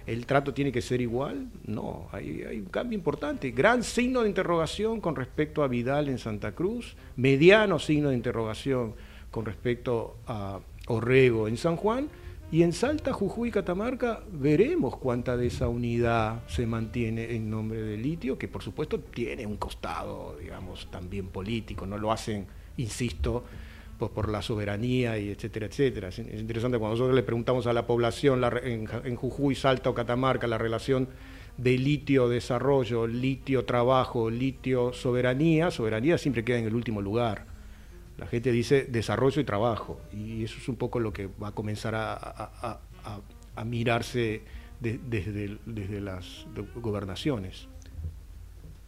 ¿El 0.07 0.25
trato 0.25 0.53
tiene 0.53 0.71
que 0.71 0.81
ser 0.81 1.01
igual? 1.01 1.49
No, 1.65 2.07
hay, 2.13 2.41
un 2.55 2.69
cambio 2.71 2.97
importante. 2.97 3.51
Gran 3.51 3.83
signo 3.83 4.21
de 4.21 4.29
interrogación 4.29 5.01
con 5.01 5.17
respecto 5.17 5.63
a 5.63 5.67
Vidal 5.67 6.07
en 6.07 6.17
Santa 6.17 6.53
Cruz, 6.53 6.95
mediano 7.17 7.77
signo 7.77 8.07
de 8.07 8.15
interrogación 8.15 8.95
con 9.31 9.43
respecto 9.45 10.15
a 10.25 10.61
Orrego 10.87 11.49
en 11.49 11.57
San 11.57 11.75
Juan, 11.75 12.07
y 12.49 12.63
en 12.63 12.71
Salta, 12.71 13.11
Jujuy 13.11 13.49
y 13.49 13.51
Catamarca 13.51 14.21
veremos 14.31 14.95
cuánta 14.95 15.35
de 15.35 15.47
esa 15.47 15.67
unidad 15.67 16.47
se 16.47 16.65
mantiene 16.65 17.35
en 17.35 17.49
nombre 17.49 17.81
del 17.81 18.01
litio, 18.01 18.37
que 18.37 18.47
por 18.47 18.63
supuesto 18.63 19.01
tiene 19.01 19.45
un 19.45 19.57
costado, 19.57 20.37
digamos, 20.39 20.89
también 20.89 21.27
político, 21.27 21.85
no 21.85 21.97
lo 21.97 22.09
hacen, 22.09 22.47
insisto, 22.77 23.43
pues 23.99 24.11
por 24.11 24.29
la 24.29 24.41
soberanía 24.41 25.17
y 25.17 25.29
etcétera, 25.29 25.65
etcétera. 25.65 26.07
Es, 26.07 26.19
interesante 26.19 26.77
cuando 26.77 26.95
nosotros 26.95 27.15
le 27.15 27.23
preguntamos 27.23 27.67
a 27.67 27.73
la 27.73 27.85
población 27.85 28.41
en, 28.63 29.15
Jujuy, 29.15 29.55
Salta 29.55 29.89
o 29.89 29.93
Catamarca 29.93 30.47
la 30.47 30.57
relación 30.57 31.09
de 31.57 31.77
litio 31.77 32.29
desarrollo, 32.29 33.07
litio 33.07 33.65
trabajo, 33.65 34.29
litio 34.29 34.93
soberanía, 34.93 35.69
soberanía 35.69 36.17
siempre 36.17 36.45
queda 36.45 36.59
en 36.59 36.65
el 36.67 36.75
último 36.75 37.01
lugar. 37.01 37.56
La 38.17 38.27
gente 38.27 38.51
dice 38.51 38.85
desarrollo 38.85 39.41
y 39.41 39.43
trabajo, 39.43 39.99
y 40.11 40.43
eso 40.43 40.57
es 40.57 40.67
un 40.67 40.75
poco 40.75 40.99
lo 40.99 41.13
que 41.13 41.27
va 41.27 41.49
a 41.49 41.51
comenzar 41.51 41.93
a, 41.95 42.79
mirarse 43.65 44.41
desde, 44.79 45.57
desde 45.65 46.01
las 46.01 46.45
gobernaciones. 46.75 47.67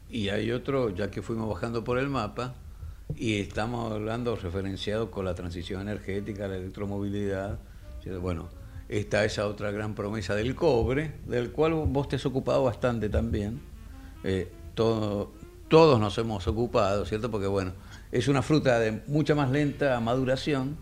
Y 0.09 0.29
hay 0.29 0.51
otro, 0.51 0.89
ya 0.89 1.11
que 1.11 1.21
fuimos 1.21 1.47
bajando 1.47 1.83
por 1.83 1.99
el 1.99 2.09
mapa, 2.09 2.55
y 3.15 3.39
estamos 3.39 3.91
hablando 3.91 4.35
referenciado 4.35 5.09
con 5.11 5.25
la 5.25 5.35
transición 5.35 5.81
energética, 5.81 6.47
la 6.47 6.57
electromovilidad. 6.57 7.59
Bueno, 8.21 8.49
está 8.87 9.25
esa 9.25 9.47
otra 9.47 9.71
gran 9.71 9.95
promesa 9.95 10.35
del 10.35 10.55
cobre, 10.55 11.13
del 11.27 11.51
cual 11.51 11.73
vos 11.73 12.07
te 12.07 12.15
has 12.15 12.25
ocupado 12.25 12.63
bastante 12.63 13.09
también. 13.09 13.61
Eh, 14.23 14.51
todos 15.69 15.99
nos 15.99 16.17
hemos 16.17 16.47
ocupado, 16.47 17.05
¿cierto? 17.05 17.31
Porque 17.31 17.47
bueno, 17.47 17.73
es 18.11 18.27
una 18.27 18.41
fruta 18.41 18.79
de 18.79 19.01
mucha 19.07 19.35
más 19.35 19.51
lenta 19.51 19.99
maduración, 19.99 20.77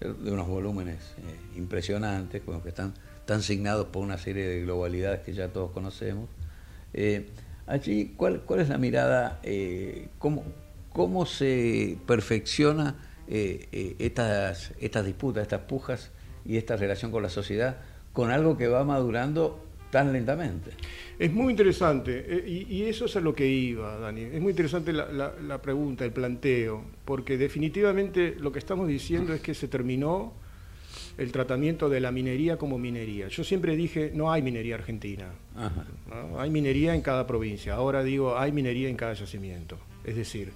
de 0.00 0.32
unos 0.32 0.48
volúmenes 0.48 1.14
eh, 1.18 1.56
impresionantes, 1.56 2.42
que 2.42 2.68
están, 2.68 2.92
están 3.20 3.42
signados 3.42 3.86
por 3.86 4.02
una 4.02 4.18
serie 4.18 4.46
de 4.46 4.62
globalidades 4.62 5.20
que 5.20 5.32
ya 5.32 5.48
todos 5.48 5.70
conocemos. 5.70 6.28
Eh, 6.92 7.30
allí, 7.66 8.14
¿cuál, 8.16 8.40
¿cuál 8.40 8.60
es 8.60 8.68
la 8.68 8.78
mirada? 8.78 9.40
¿cómo, 10.18 10.44
cómo 10.92 11.24
se 11.24 11.98
perfecciona 12.06 12.96
eh, 13.28 13.68
eh, 13.72 13.96
estas, 13.98 14.72
estas 14.80 15.06
disputas, 15.06 15.42
estas 15.42 15.62
pujas 15.62 16.10
y 16.44 16.56
esta 16.56 16.76
relación 16.76 17.10
con 17.10 17.22
la 17.22 17.30
sociedad 17.30 17.76
con 18.12 18.30
algo 18.30 18.58
que 18.58 18.68
va 18.68 18.84
madurando 18.84 19.64
tan 19.92 20.10
lentamente. 20.10 20.70
Es 21.18 21.30
muy 21.32 21.50
interesante, 21.50 22.24
eh, 22.26 22.66
y, 22.68 22.82
eso 22.84 23.04
es 23.04 23.14
a 23.14 23.20
lo 23.20 23.34
que 23.34 23.46
iba, 23.46 23.98
Dani. 23.98 24.22
Es 24.22 24.40
muy 24.40 24.50
interesante 24.50 24.90
la, 24.90 25.60
pregunta, 25.60 26.06
el 26.06 26.12
planteo, 26.12 26.82
porque 27.04 27.36
definitivamente 27.36 28.34
lo 28.40 28.50
que 28.50 28.58
estamos 28.58 28.88
diciendo 28.88 29.34
es 29.34 29.42
que 29.42 29.52
se 29.52 29.68
terminó 29.68 30.32
el 31.18 31.30
tratamiento 31.30 31.90
de 31.90 32.00
la 32.00 32.10
minería 32.10 32.56
como 32.56 32.78
minería. 32.78 33.28
Yo 33.28 33.44
siempre 33.44 33.76
dije, 33.76 34.10
no 34.14 34.32
hay 34.32 34.40
minería 34.40 34.76
argentina, 34.76 35.26
hay 36.38 36.48
minería 36.48 36.94
en 36.94 37.02
cada 37.02 37.26
provincia, 37.26 37.74
ahora 37.74 38.02
digo, 38.02 38.38
hay 38.38 38.50
minería 38.50 38.88
en 38.88 38.96
cada 38.96 39.12
yacimiento. 39.12 39.76
Es 40.06 40.16
decir, 40.16 40.52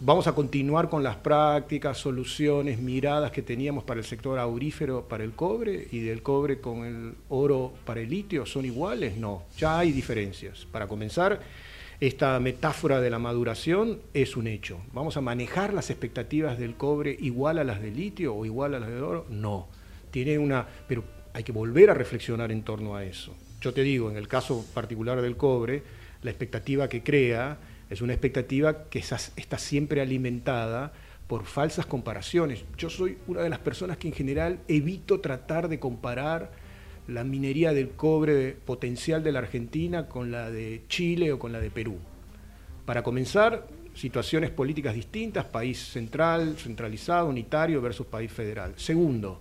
Vamos 0.00 0.26
a 0.26 0.34
continuar 0.34 0.90
con 0.90 1.02
las 1.02 1.16
prácticas, 1.16 1.98
soluciones, 1.98 2.78
miradas 2.78 3.30
que 3.30 3.42
teníamos 3.42 3.84
para 3.84 4.00
el 4.00 4.04
sector 4.04 4.38
aurífero 4.38 5.08
para 5.08 5.24
el 5.24 5.32
cobre 5.32 5.86
y 5.92 6.00
del 6.00 6.20
cobre 6.20 6.60
con 6.60 6.84
el 6.84 7.14
oro 7.28 7.72
para 7.86 8.00
el 8.00 8.10
litio. 8.10 8.44
¿Son 8.44 8.64
iguales? 8.64 9.16
No, 9.16 9.44
ya 9.56 9.78
hay 9.78 9.92
diferencias. 9.92 10.66
Para 10.70 10.88
comenzar, 10.88 11.40
esta 12.00 12.38
metáfora 12.40 13.00
de 13.00 13.08
la 13.08 13.20
maduración 13.20 14.00
es 14.12 14.36
un 14.36 14.48
hecho. 14.48 14.80
¿Vamos 14.92 15.16
a 15.16 15.20
manejar 15.20 15.72
las 15.72 15.90
expectativas 15.90 16.58
del 16.58 16.74
cobre 16.74 17.16
igual 17.20 17.58
a 17.58 17.64
las 17.64 17.80
del 17.80 17.96
litio 17.96 18.34
o 18.34 18.44
igual 18.44 18.74
a 18.74 18.80
las 18.80 18.90
del 18.90 19.02
oro? 19.02 19.26
No. 19.30 19.68
Tiene 20.10 20.38
una, 20.38 20.66
pero 20.88 21.04
hay 21.32 21.44
que 21.44 21.52
volver 21.52 21.90
a 21.90 21.94
reflexionar 21.94 22.50
en 22.50 22.62
torno 22.62 22.96
a 22.96 23.04
eso. 23.04 23.34
Yo 23.60 23.72
te 23.72 23.82
digo, 23.82 24.10
en 24.10 24.16
el 24.16 24.28
caso 24.28 24.66
particular 24.74 25.22
del 25.22 25.36
cobre, 25.36 25.82
la 26.22 26.30
expectativa 26.30 26.88
que 26.88 27.02
crea 27.02 27.58
es 27.90 28.00
una 28.02 28.12
expectativa 28.12 28.84
que 28.84 28.98
está 28.98 29.58
siempre 29.58 30.00
alimentada 30.00 30.92
por 31.26 31.44
falsas 31.44 31.86
comparaciones. 31.86 32.64
Yo 32.76 32.90
soy 32.90 33.18
una 33.26 33.42
de 33.42 33.48
las 33.48 33.58
personas 33.58 33.96
que 33.96 34.08
en 34.08 34.14
general 34.14 34.60
evito 34.68 35.20
tratar 35.20 35.68
de 35.68 35.78
comparar 35.78 36.52
la 37.08 37.24
minería 37.24 37.72
del 37.72 37.90
cobre 37.90 38.52
potencial 38.52 39.22
de 39.22 39.32
la 39.32 39.40
Argentina 39.40 40.08
con 40.08 40.30
la 40.30 40.50
de 40.50 40.82
Chile 40.88 41.32
o 41.32 41.38
con 41.38 41.52
la 41.52 41.60
de 41.60 41.70
Perú. 41.70 41.98
Para 42.86 43.02
comenzar, 43.02 43.66
situaciones 43.94 44.50
políticas 44.50 44.94
distintas, 44.94 45.44
país 45.44 45.78
central, 45.78 46.56
centralizado, 46.58 47.28
unitario 47.28 47.80
versus 47.80 48.06
país 48.06 48.30
federal. 48.30 48.74
Segundo, 48.76 49.40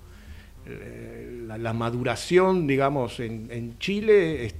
eh, 0.65 1.43
la, 1.47 1.73
maduración, 1.73 2.67
digamos, 2.67 3.19
en, 3.19 3.77
Chile 3.79 4.51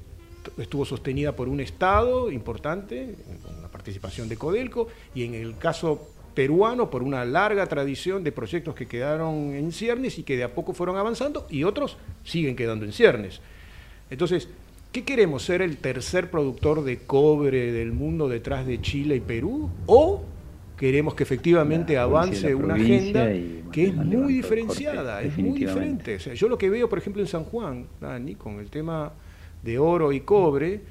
estuvo 0.58 0.84
sostenida 0.84 1.36
por 1.36 1.48
un 1.48 1.62
Estado 1.62 2.32
importante, 2.32 3.16
participación 3.84 4.30
de 4.30 4.38
Codelco, 4.38 4.88
y 5.14 5.26
en 5.26 5.34
el 5.34 5.58
caso 5.58 6.08
peruano 6.34 6.90
por 6.90 7.04
una 7.04 7.26
larga 7.26 7.68
tradición 7.68 8.24
de 8.24 8.32
proyectos 8.32 8.74
que 8.74 8.88
quedaron 8.88 9.54
en 9.54 9.72
ciernes 9.74 10.18
y 10.18 10.24
que 10.24 10.38
de 10.38 10.44
a 10.46 10.56
poco 10.56 10.74
fueron 10.74 10.96
avanzando, 10.96 11.46
y 11.50 11.66
otros 11.66 11.98
siguen 12.24 12.56
quedando 12.56 12.86
en 12.86 12.94
ciernes. 12.94 13.42
Entonces, 14.10 14.48
¿qué 14.94 15.04
queremos? 15.04 15.44
¿Ser 15.44 15.62
el 15.62 15.78
tercer 15.78 16.32
productor 16.32 16.86
de 16.86 17.00
cobre 17.00 17.74
del 17.74 17.92
mundo 17.92 18.30
detrás 18.30 18.66
de 18.66 18.80
Chile 18.80 19.18
y 19.18 19.20
Perú? 19.20 19.70
¿O 19.86 20.24
queremos 20.78 21.14
que 21.14 21.24
efectivamente 21.24 21.98
avance 21.98 22.56
una 22.56 22.76
agenda 22.76 23.30
que 23.72 23.88
es 23.88 23.94
muy 23.94 24.34
diferenciada, 24.34 25.22
es 25.22 25.38
muy 25.38 25.60
diferente? 25.60 26.18
yo 26.18 26.48
lo 26.48 26.58
que 26.58 26.70
veo, 26.70 26.88
por 26.88 27.00
ejemplo, 27.00 27.22
en 27.22 27.28
San 27.28 27.44
Juan, 27.44 27.86
Dani, 28.00 28.36
con 28.36 28.60
el 28.60 28.70
tema 28.70 29.12
de 29.62 29.78
oro 29.78 30.14
y 30.14 30.22
cobre, 30.22 30.82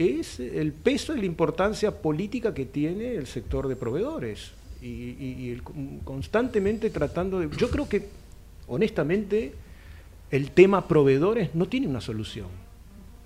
es 0.00 0.40
el 0.40 0.72
peso 0.72 1.14
y 1.14 1.20
la 1.20 1.26
importancia 1.26 2.00
política 2.00 2.54
que 2.54 2.64
tiene 2.64 3.14
el 3.14 3.26
sector 3.26 3.68
de 3.68 3.76
proveedores. 3.76 4.52
Y, 4.82 5.56
constantemente 6.04 6.88
tratando 6.88 7.38
de... 7.38 7.54
Yo 7.54 7.68
creo 7.68 7.86
que, 7.86 8.08
honestamente, 8.66 9.52
el 10.30 10.52
tema 10.52 10.88
proveedores 10.88 11.54
no 11.54 11.68
tiene 11.68 11.86
una 11.86 12.00
solución. 12.00 12.46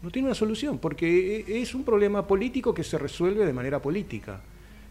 No 0.03 0.11
tiene 0.11 0.27
una 0.27 0.35
solución, 0.35 0.79
porque 0.79 1.45
es 1.47 1.75
un 1.77 1.85
problema 1.85 2.27
político 2.27 2.75
que 2.75 2.83
se 2.83 2.99
resuelve 2.99 3.47
de 3.47 3.53
manera 3.53 3.81
política. 3.81 4.41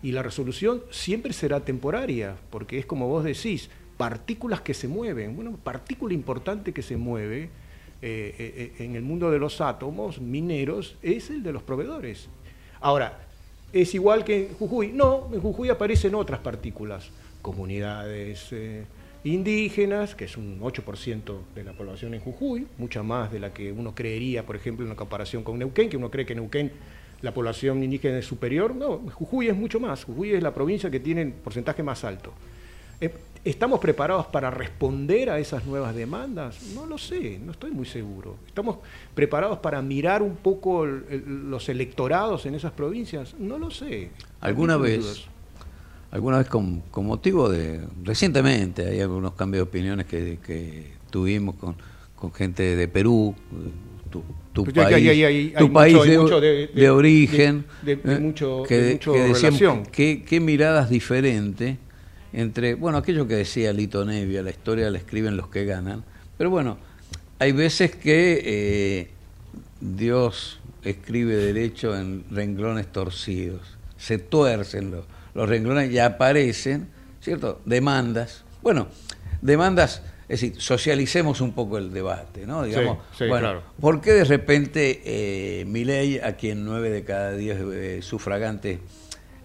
Y 0.01 0.13
la 0.13 0.23
resolución 0.23 0.81
siempre 0.89 1.33
será 1.33 1.59
temporaria, 1.59 2.37
porque 2.49 2.79
es 2.79 2.85
como 2.85 3.09
vos 3.09 3.25
decís, 3.25 3.69
partículas 3.97 4.61
que 4.61 4.73
se 4.73 4.87
mueven. 4.87 5.35
Bueno, 5.35 5.59
partícula 5.61 6.13
importante 6.13 6.71
que 6.71 6.81
se 6.81 6.95
mueve 6.95 7.49
eh, 8.05 8.73
eh, 8.77 8.83
en 8.83 8.97
el 8.97 9.01
mundo 9.01 9.31
de 9.31 9.39
los 9.39 9.61
átomos 9.61 10.19
mineros 10.19 10.97
es 11.01 11.29
el 11.29 11.41
de 11.41 11.53
los 11.53 11.63
proveedores. 11.63 12.27
Ahora, 12.81 13.17
¿es 13.71 13.95
igual 13.95 14.25
que 14.25 14.47
en 14.47 14.53
Jujuy? 14.55 14.91
No, 14.91 15.29
en 15.31 15.39
Jujuy 15.39 15.69
aparecen 15.69 16.13
otras 16.13 16.41
partículas, 16.41 17.11
comunidades 17.41 18.49
eh, 18.51 18.83
indígenas, 19.23 20.15
que 20.15 20.25
es 20.25 20.35
un 20.35 20.59
8% 20.59 21.37
de 21.55 21.63
la 21.63 21.71
población 21.71 22.13
en 22.13 22.19
Jujuy, 22.19 22.67
mucha 22.77 23.03
más 23.03 23.31
de 23.31 23.39
la 23.39 23.53
que 23.53 23.71
uno 23.71 23.95
creería, 23.95 24.45
por 24.45 24.57
ejemplo, 24.57 24.83
en 24.83 24.91
una 24.91 24.97
comparación 24.97 25.43
con 25.43 25.57
Neuquén, 25.57 25.89
que 25.89 25.95
uno 25.95 26.11
cree 26.11 26.25
que 26.25 26.35
Neuquén 26.35 26.73
la 27.21 27.33
población 27.33 27.81
indígena 27.83 28.17
es 28.17 28.25
superior. 28.25 28.75
No, 28.75 28.97
Jujuy 29.13 29.47
es 29.47 29.55
mucho 29.55 29.79
más. 29.79 30.03
Jujuy 30.03 30.33
es 30.33 30.43
la 30.43 30.53
provincia 30.53 30.91
que 30.91 30.99
tiene 30.99 31.21
el 31.21 31.31
porcentaje 31.31 31.81
más 31.83 32.03
alto. 32.03 32.33
¿Estamos 33.45 33.81
preparados 33.81 34.27
para 34.27 34.49
responder 34.49 35.29
a 35.29 35.37
esas 35.37 35.65
nuevas 35.65 35.93
demandas? 35.93 36.59
No 36.73 36.85
lo 36.85 36.97
sé, 36.97 37.39
no 37.43 37.51
estoy 37.51 37.71
muy 37.71 37.85
seguro. 37.85 38.37
¿Estamos 38.47 38.77
preparados 39.13 39.59
para 39.59 39.81
mirar 39.81 40.21
un 40.21 40.37
poco 40.37 40.85
los 40.85 41.67
electorados 41.67 42.45
en 42.45 42.55
esas 42.55 42.71
provincias? 42.71 43.35
No 43.37 43.57
lo 43.57 43.69
sé. 43.69 44.11
¿Alguna 44.39 44.77
vez, 44.77 45.25
alguna 46.11 46.37
vez 46.37 46.47
con, 46.47 46.83
motivo 46.95 47.49
de, 47.49 47.81
recientemente, 48.05 48.87
hay 48.87 49.01
algunos 49.01 49.33
cambios 49.33 49.65
de 49.65 49.69
opiniones 49.69 50.05
que, 50.05 50.93
tuvimos 51.09 51.55
con, 51.55 51.75
gente 52.33 52.77
de 52.77 52.87
Perú, 52.87 53.35
tu, 54.09 54.23
país, 54.71 55.53
tu 55.57 55.73
país 55.73 55.97
de, 56.73 56.89
origen, 56.89 57.65
de, 57.81 57.97
mucho, 57.97 58.63
que, 58.63 58.99
decían, 59.09 59.83
¿qué, 59.91 60.39
miradas 60.39 60.89
diferentes 60.89 61.77
entre, 62.33 62.73
bueno, 62.73 62.97
aquello 62.97 63.27
que 63.27 63.35
decía 63.35 63.71
Lito 63.71 64.03
Nevia, 64.03 64.41
la 64.41 64.49
historia 64.49 64.89
la 64.89 64.97
escriben 64.97 65.37
los 65.37 65.47
que 65.47 65.65
ganan, 65.65 66.03
pero 66.37 66.49
bueno, 66.49 66.77
hay 67.39 67.51
veces 67.51 67.95
que 67.95 68.41
eh, 68.43 69.11
Dios 69.79 70.59
escribe 70.83 71.35
derecho 71.35 71.95
en 71.95 72.25
renglones 72.31 72.87
torcidos, 72.91 73.61
se 73.97 74.17
tuercen 74.17 74.91
los, 74.91 75.49
renglones 75.49 75.91
y 75.91 75.99
aparecen, 75.99 76.87
¿cierto? 77.21 77.61
Demandas, 77.65 78.43
bueno, 78.61 78.87
demandas 79.41 80.01
es 80.29 80.41
decir, 80.41 80.59
socialicemos 80.59 81.41
un 81.41 81.51
poco 81.51 81.77
el 81.77 81.91
debate, 81.91 82.47
¿no? 82.47 82.63
Digamos, 82.63 82.99
bueno, 83.27 83.61
¿por 83.79 83.99
qué 84.01 84.13
de 84.13 84.23
repente 84.23 85.01
eh, 85.05 85.65
ley, 85.65 86.17
a 86.17 86.33
quien 86.37 86.63
nueve 86.63 86.89
de 86.89 87.03
cada 87.03 87.33
diez 87.33 87.57
eh, 87.59 87.99
sufragantes 88.01 88.79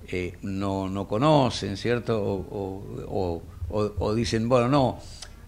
eh, 0.09 0.39
no, 0.43 0.89
no 0.89 1.07
conocen, 1.07 1.77
¿cierto? 1.77 2.23
O, 2.23 3.43
o, 3.71 4.15
dicen, 4.15 4.49
bueno, 4.49 4.69
no, 4.69 4.99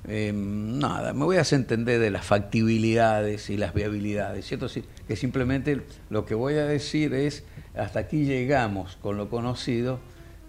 em, 0.07 0.79
nada, 0.79 1.15
me 1.15 1.25
voy 1.25 1.39
a 1.39 1.45
entender 1.51 1.99
de 1.99 2.11
las 2.11 2.25
factibilidades 2.25 3.49
y 3.49 3.57
las 3.57 3.73
viabilidades, 3.73 4.47
¿cierto? 4.47 4.69
Sí, 4.69 4.85
que 5.09 5.17
simplemente 5.17 5.81
lo 6.11 6.27
que 6.27 6.35
voy 6.35 6.55
a 6.55 6.67
decir 6.67 7.15
es, 7.15 7.45
hasta 7.75 8.01
aquí 8.01 8.25
llegamos 8.25 8.97
con 9.01 9.17
lo 9.17 9.31
conocido. 9.31 9.99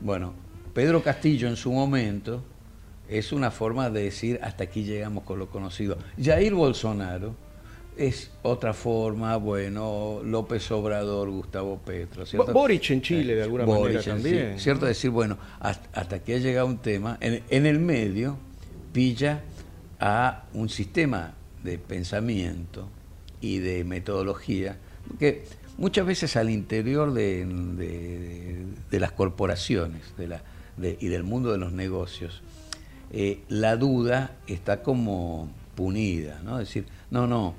Bueno, 0.01 0.33
Pedro 0.73 1.03
Castillo 1.03 1.47
en 1.47 1.55
su 1.55 1.71
momento 1.71 2.43
es 3.07 3.31
una 3.31 3.51
forma 3.51 3.89
de 3.89 4.03
decir, 4.03 4.39
hasta 4.41 4.65
aquí 4.65 4.83
llegamos 4.83 5.23
con 5.23 5.39
lo 5.39 5.49
conocido. 5.49 5.97
Jair 6.21 6.53
Bolsonaro 6.53 7.35
es 7.97 8.31
otra 8.41 8.73
forma, 8.73 9.35
bueno, 9.37 10.21
López 10.23 10.71
Obrador, 10.71 11.29
Gustavo 11.29 11.79
Petro. 11.79 12.25
¿cierto? 12.25 12.53
Boric 12.53 12.89
en 12.91 13.01
Chile, 13.01 13.35
de 13.35 13.43
alguna 13.43 13.65
manera 13.65 14.01
también. 14.01 14.59
cierto, 14.59 14.85
decir, 14.85 15.09
bueno, 15.09 15.37
hasta, 15.59 16.19
que 16.19 16.35
ha 16.35 16.37
llegado 16.37 16.67
un 16.67 16.77
tema, 16.77 17.17
en, 17.21 17.65
el 17.65 17.79
medio 17.79 18.37
pilla 18.93 19.41
a 19.99 20.45
un 20.53 20.69
sistema 20.69 21.33
de 21.63 21.77
pensamiento 21.77 22.87
y 23.39 23.59
de 23.59 23.83
metodología 23.83 24.77
que 25.19 25.43
muchas 25.77 26.05
veces 26.05 26.35
al 26.35 26.49
interior 26.49 27.13
de, 27.13 28.65
las 28.91 29.11
corporaciones 29.11 30.01
de 30.17 30.27
la, 30.27 30.41
y 30.81 31.07
del 31.07 31.23
mundo 31.23 31.51
de 31.51 31.57
los 31.57 31.71
negocios, 31.71 32.41
eh, 33.11 33.41
la 33.49 33.75
duda 33.75 34.37
está 34.47 34.81
como 34.81 35.49
punida, 35.75 36.39
¿no? 36.43 36.59
Es 36.59 36.69
decir, 36.69 36.85
no, 37.09 37.27
no, 37.27 37.55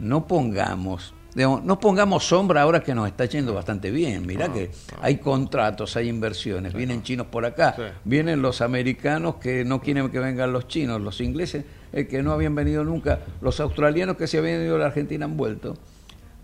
no 0.00 0.26
pongamos, 0.26 1.14
no 1.34 1.78
pongamos 1.78 2.24
sombra 2.24 2.62
ahora 2.62 2.82
que 2.82 2.94
nos 2.94 3.06
está 3.06 3.26
yendo 3.26 3.54
bastante 3.54 3.90
bien. 3.90 4.26
Mira 4.26 4.52
que 4.52 4.70
hay 5.00 5.18
contratos, 5.18 5.96
hay 5.96 6.08
inversiones, 6.08 6.74
vienen 6.74 7.02
chinos 7.02 7.26
por 7.26 7.44
acá, 7.44 7.76
vienen 8.04 8.42
los 8.42 8.62
americanos 8.62 9.36
que 9.36 9.64
no 9.64 9.80
quieren 9.80 10.10
que 10.10 10.18
vengan 10.18 10.52
los 10.52 10.66
chinos, 10.66 11.00
los 11.00 11.20
ingleses 11.20 11.64
eh, 11.92 12.06
que 12.06 12.22
no 12.22 12.32
habían 12.32 12.54
venido 12.54 12.82
nunca, 12.82 13.20
los 13.40 13.60
australianos 13.60 14.16
que 14.16 14.26
se 14.26 14.38
habían 14.38 14.62
ido 14.62 14.76
a 14.76 14.78
la 14.78 14.86
Argentina 14.86 15.26
han 15.26 15.36
vuelto. 15.36 15.76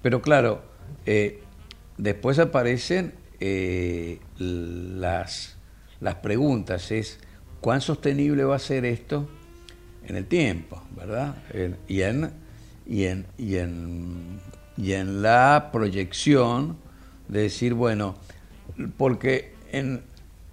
Pero 0.02 0.20
claro, 0.20 0.62
eh, 1.06 1.42
después 1.96 2.38
aparecen 2.38 3.14
eh, 3.40 4.20
las, 4.38 5.56
las 6.00 6.14
preguntas, 6.16 6.92
es 6.92 7.18
cuán 7.60 7.80
sostenible 7.80 8.44
va 8.44 8.56
a 8.56 8.60
ser 8.60 8.84
esto 8.84 9.28
en 10.06 10.14
el 10.14 10.26
tiempo, 10.26 10.82
¿verdad? 10.94 11.34
y 11.88 12.02
en 12.02 12.30
y 12.86 13.04
en, 13.04 13.26
y 13.36 13.56
en, 13.56 14.40
y 14.76 14.92
en 14.92 15.22
la 15.22 15.70
proyección 15.72 16.76
de 17.28 17.42
decir, 17.42 17.74
bueno, 17.74 18.16
porque 18.96 19.54
en, 19.72 20.02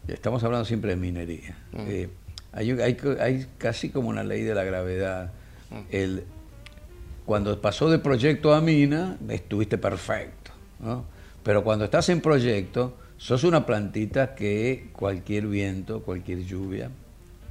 estamos 0.07 0.43
hablando 0.43 0.65
siempre 0.65 0.91
de 0.91 0.97
minería. 0.97 1.57
Mm. 1.71 1.77
Eh, 1.87 2.09
hay, 2.51 2.71
hay, 2.71 2.97
hay, 3.19 3.47
casi 3.57 3.89
como 3.89 4.09
una 4.09 4.23
ley 4.23 4.43
de 4.43 4.55
la 4.55 4.63
gravedad. 4.63 5.31
Mm. 5.69 5.81
El, 5.91 6.23
cuando 7.25 7.59
pasó 7.59 7.89
de 7.89 7.99
proyecto 7.99 8.53
a 8.53 8.61
mina, 8.61 9.17
estuviste 9.29 9.77
perfecto. 9.77 10.51
¿no? 10.79 11.05
Pero 11.43 11.63
cuando 11.63 11.85
estás 11.85 12.09
en 12.09 12.21
proyecto, 12.21 12.97
sos 13.17 13.43
una 13.43 13.65
plantita 13.65 14.35
que 14.35 14.89
cualquier 14.93 15.47
viento, 15.47 16.01
cualquier 16.01 16.43
lluvia, 16.43 16.89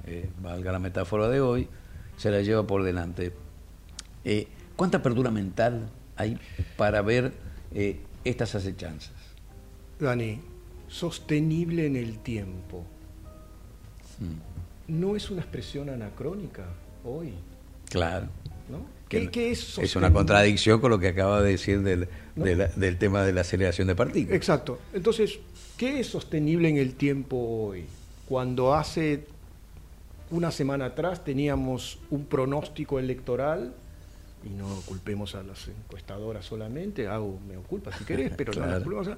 eh, 0.06 0.28
valga 0.40 0.72
la 0.72 0.78
metáfora 0.78 1.28
de 1.28 1.40
hoy, 1.40 1.68
se 2.16 2.30
la 2.30 2.40
lleva 2.42 2.66
por 2.66 2.82
delante. 2.82 3.32
Eh, 4.24 4.48
¿Cuánta 4.76 4.98
apertura 4.98 5.30
mental 5.30 5.88
hay 6.16 6.38
para 6.76 7.02
ver 7.02 7.32
eh, 7.74 8.00
estas 8.24 8.54
acechanzas? 8.54 9.12
Dani, 9.98 10.40
sostenible 10.88 11.86
en 11.86 11.96
el 11.96 12.18
tiempo. 12.18 12.84
Hmm. 14.18 14.98
¿No 14.98 15.16
es 15.16 15.30
una 15.30 15.42
expresión 15.42 15.88
anacrónica 15.88 16.64
hoy? 17.04 17.34
Claro. 17.88 18.26
¿No? 18.68 19.02
¿Qué, 19.08 19.50
es, 19.50 19.78
es 19.78 19.94
una 19.94 20.10
contradicción 20.10 20.80
con 20.80 20.90
lo 20.90 20.98
que 20.98 21.08
acaba 21.08 21.42
de 21.42 21.50
decir 21.50 21.82
del, 21.82 22.08
del 22.34 22.98
tema 22.98 23.22
de 23.22 23.34
la 23.34 23.42
aceleración 23.42 23.88
de 23.88 23.94
partículas. 23.94 24.34
Exacto. 24.34 24.78
Entonces, 24.94 25.38
¿qué 25.76 26.00
es 26.00 26.06
sostenible 26.06 26.70
en 26.70 26.78
el 26.78 26.94
tiempo 26.94 27.36
hoy? 27.36 27.84
Cuando 28.26 28.74
hace 28.74 29.26
una 30.30 30.50
semana 30.50 30.86
atrás 30.86 31.24
teníamos 31.24 31.98
un 32.10 32.24
pronóstico 32.24 32.98
electoral 32.98 33.74
y 34.44 34.50
no 34.50 34.66
culpemos 34.86 35.34
a 35.34 35.42
las 35.42 35.68
encuestadoras 35.68 36.44
solamente, 36.44 37.06
hago 37.08 37.38
me 37.46 37.54
culpa 37.56 37.96
si 37.96 38.04
querés, 38.04 38.32
pero 38.36 38.52
no 38.52 38.66
las 38.66 38.82
culpemos 38.82 39.08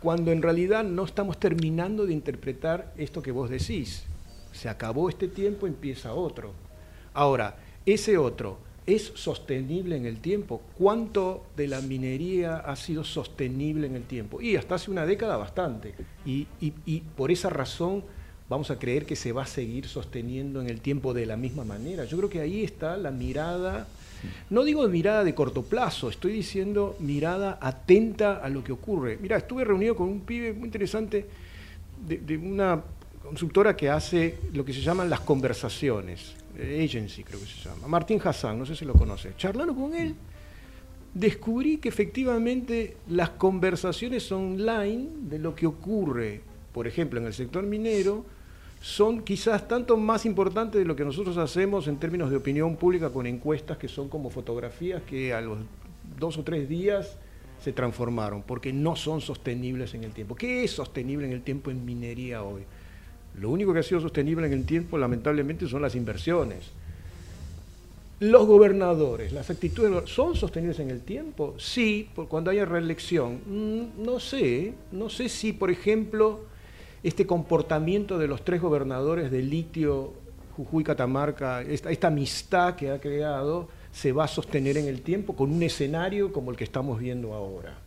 cuando 0.00 0.30
en 0.30 0.42
realidad 0.42 0.84
no 0.84 1.04
estamos 1.04 1.38
terminando 1.38 2.06
de 2.06 2.12
interpretar 2.12 2.92
esto 2.96 3.22
que 3.22 3.32
vos 3.32 3.50
decís. 3.50 4.04
Se 4.52 4.68
acabó 4.68 5.08
este 5.08 5.28
tiempo, 5.28 5.66
empieza 5.66 6.14
otro. 6.14 6.52
Ahora, 7.14 7.56
ese 7.84 8.18
otro 8.18 8.58
es 8.86 9.12
sostenible 9.14 9.96
en 9.96 10.06
el 10.06 10.20
tiempo. 10.20 10.62
¿Cuánto 10.78 11.46
de 11.56 11.68
la 11.68 11.80
minería 11.80 12.58
ha 12.58 12.76
sido 12.76 13.04
sostenible 13.04 13.86
en 13.86 13.96
el 13.96 14.04
tiempo? 14.04 14.40
Y 14.40 14.56
hasta 14.56 14.76
hace 14.76 14.90
una 14.90 15.06
década 15.06 15.36
bastante. 15.36 15.94
Y, 16.24 16.46
y, 16.60 16.72
y 16.84 17.00
por 17.00 17.30
esa 17.30 17.50
razón 17.50 18.04
vamos 18.48 18.70
a 18.70 18.78
creer 18.78 19.06
que 19.06 19.16
se 19.16 19.32
va 19.32 19.42
a 19.42 19.46
seguir 19.46 19.88
sosteniendo 19.88 20.60
en 20.60 20.68
el 20.68 20.80
tiempo 20.80 21.14
de 21.14 21.26
la 21.26 21.36
misma 21.36 21.64
manera. 21.64 22.04
Yo 22.04 22.16
creo 22.18 22.30
que 22.30 22.40
ahí 22.40 22.62
está 22.62 22.96
la 22.96 23.10
mirada 23.10 23.88
no 24.50 24.64
digo 24.64 24.86
mirada 24.88 25.24
de 25.24 25.34
corto 25.34 25.62
plazo, 25.62 26.08
estoy 26.08 26.32
diciendo 26.32 26.96
mirada 27.00 27.58
atenta 27.60 28.36
a 28.36 28.48
lo 28.48 28.62
que 28.62 28.72
ocurre. 28.72 29.18
Mira, 29.20 29.36
estuve 29.36 29.64
reunido 29.64 29.96
con 29.96 30.08
un 30.08 30.20
pibe 30.20 30.52
muy 30.52 30.66
interesante 30.66 31.26
de, 32.06 32.36
una 32.36 32.82
consultora 33.22 33.76
que 33.76 33.90
hace 33.90 34.38
lo 34.52 34.64
que 34.64 34.72
se 34.72 34.80
llaman 34.80 35.10
las 35.10 35.20
conversaciones, 35.20 36.34
eh, 36.56 36.84
agency 36.84 37.24
creo 37.24 37.40
que 37.40 37.46
se 37.46 37.68
llama, 37.68 37.88
Martín 37.88 38.20
Hassan, 38.22 38.58
no 38.58 38.66
sé 38.66 38.76
si 38.76 38.84
lo 38.84 38.94
conoce. 38.94 39.32
Charlando 39.36 39.74
con 39.74 39.94
él, 39.94 40.14
descubrí 41.12 41.78
que 41.78 41.88
efectivamente 41.88 42.96
las 43.08 43.30
conversaciones 43.30 44.30
online 44.30 45.08
de 45.22 45.38
lo 45.38 45.54
que 45.54 45.66
ocurre, 45.66 46.42
por 46.72 46.86
ejemplo, 46.86 47.18
en 47.18 47.26
el 47.26 47.34
sector 47.34 47.64
minero, 47.64 48.24
son 48.86 49.22
quizás 49.22 49.66
tanto 49.66 49.96
más 49.96 50.24
importantes 50.26 50.78
de 50.78 50.84
lo 50.84 50.94
que 50.94 51.04
nosotros 51.04 51.36
hacemos 51.38 51.88
en 51.88 51.96
términos 51.96 52.30
de 52.30 52.36
opinión 52.36 52.76
pública 52.76 53.10
con 53.10 53.26
encuestas 53.26 53.78
que 53.78 53.88
son 53.88 54.08
como 54.08 54.30
fotografías 54.30 55.02
que 55.02 55.34
a 55.34 55.40
los 55.40 55.58
dos 56.20 56.38
o 56.38 56.44
tres 56.44 56.68
días 56.68 57.16
se 57.60 57.72
transformaron, 57.72 58.42
porque 58.42 58.72
no 58.72 58.94
son 58.94 59.20
sostenibles 59.20 59.92
en 59.94 60.04
el 60.04 60.12
tiempo. 60.12 60.36
¿Qué 60.36 60.62
es 60.62 60.70
sostenible 60.70 61.26
en 61.26 61.32
el 61.32 61.42
tiempo 61.42 61.72
en 61.72 61.84
minería 61.84 62.44
hoy? 62.44 62.62
Lo 63.40 63.50
único 63.50 63.72
que 63.72 63.80
ha 63.80 63.82
sido 63.82 64.00
sostenible 64.00 64.46
en 64.46 64.52
el 64.52 64.64
tiempo, 64.64 64.96
lamentablemente, 64.96 65.66
son 65.66 65.82
las 65.82 65.96
inversiones. 65.96 66.70
Los 68.20 68.46
gobernadores, 68.46 69.32
las 69.32 69.50
actitudes, 69.50 70.08
¿son 70.08 70.36
sostenibles 70.36 70.78
en 70.78 70.90
el 70.90 71.00
tiempo? 71.00 71.56
Sí, 71.58 72.08
cuando 72.28 72.52
haya 72.52 72.64
reelección. 72.64 73.40
Mm, 73.46 74.04
no 74.04 74.20
sé, 74.20 74.74
no 74.92 75.10
sé 75.10 75.28
si, 75.28 75.52
por 75.52 75.72
ejemplo, 75.72 76.44
este 77.02 77.26
comportamiento 77.26 78.18
de 78.18 78.28
los 78.28 78.44
tres 78.44 78.60
gobernadores 78.60 79.30
de 79.30 79.42
litio, 79.42 80.12
Jujuy, 80.56 80.84
Catamarca, 80.84 81.62
esta, 81.62 82.08
amistad 82.08 82.76
que 82.76 82.90
ha 82.90 83.00
creado, 83.00 83.68
se 83.92 84.12
va 84.12 84.24
a 84.24 84.28
sostener 84.28 84.78
en 84.78 84.86
el 84.86 85.02
tiempo 85.02 85.36
con 85.36 85.52
un 85.52 85.62
escenario 85.62 86.32
como 86.32 86.50
el 86.50 86.56
que 86.56 86.64
estamos 86.64 86.98
viendo 86.98 87.34
ahora. 87.34 87.78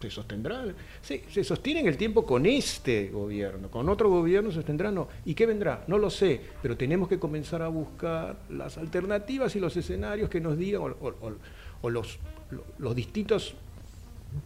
¿Se 0.00 0.10
sostendrá? 0.10 0.64
Se 1.00 1.44
sostiene 1.44 1.80
en 1.80 1.86
el 1.86 1.96
tiempo 1.96 2.26
con 2.26 2.44
este 2.44 3.08
gobierno, 3.08 3.70
con 3.70 3.88
otro 3.88 4.10
gobierno 4.10 4.50
se 4.50 4.56
sostendrá, 4.56 4.90
no. 4.90 5.08
¿Y 5.24 5.34
qué 5.34 5.46
vendrá? 5.46 5.84
No 5.86 5.96
lo 5.96 6.10
sé, 6.10 6.40
pero 6.60 6.76
tenemos 6.76 7.08
que 7.08 7.18
comenzar 7.18 7.62
a 7.62 7.68
buscar 7.68 8.36
las 8.50 8.76
alternativas 8.76 9.56
y 9.56 9.60
los 9.60 9.76
escenarios 9.76 10.28
que 10.28 10.40
nos 10.40 10.58
digan, 10.58 10.82
o, 10.82 11.90
los 11.90 12.94
distintos, 12.94 13.54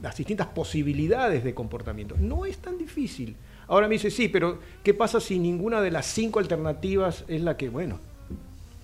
las 0.00 0.16
distintas 0.16 0.46
posibilidades 0.48 1.42
de 1.42 1.54
comportamiento. 1.54 2.16
No 2.18 2.46
es 2.46 2.58
tan 2.58 2.78
difícil. 2.78 3.34
Ahora 3.68 3.88
me 3.88 3.94
dice, 3.94 4.10
sí, 4.10 4.28
pero 4.28 4.60
¿qué 4.82 4.94
pasa 4.94 5.20
si 5.20 5.38
ninguna 5.38 5.80
de 5.80 5.90
las 5.90 6.06
cinco 6.06 6.38
alternativas 6.38 7.24
es 7.28 7.42
la 7.42 7.56
que, 7.56 7.68
bueno, 7.68 7.98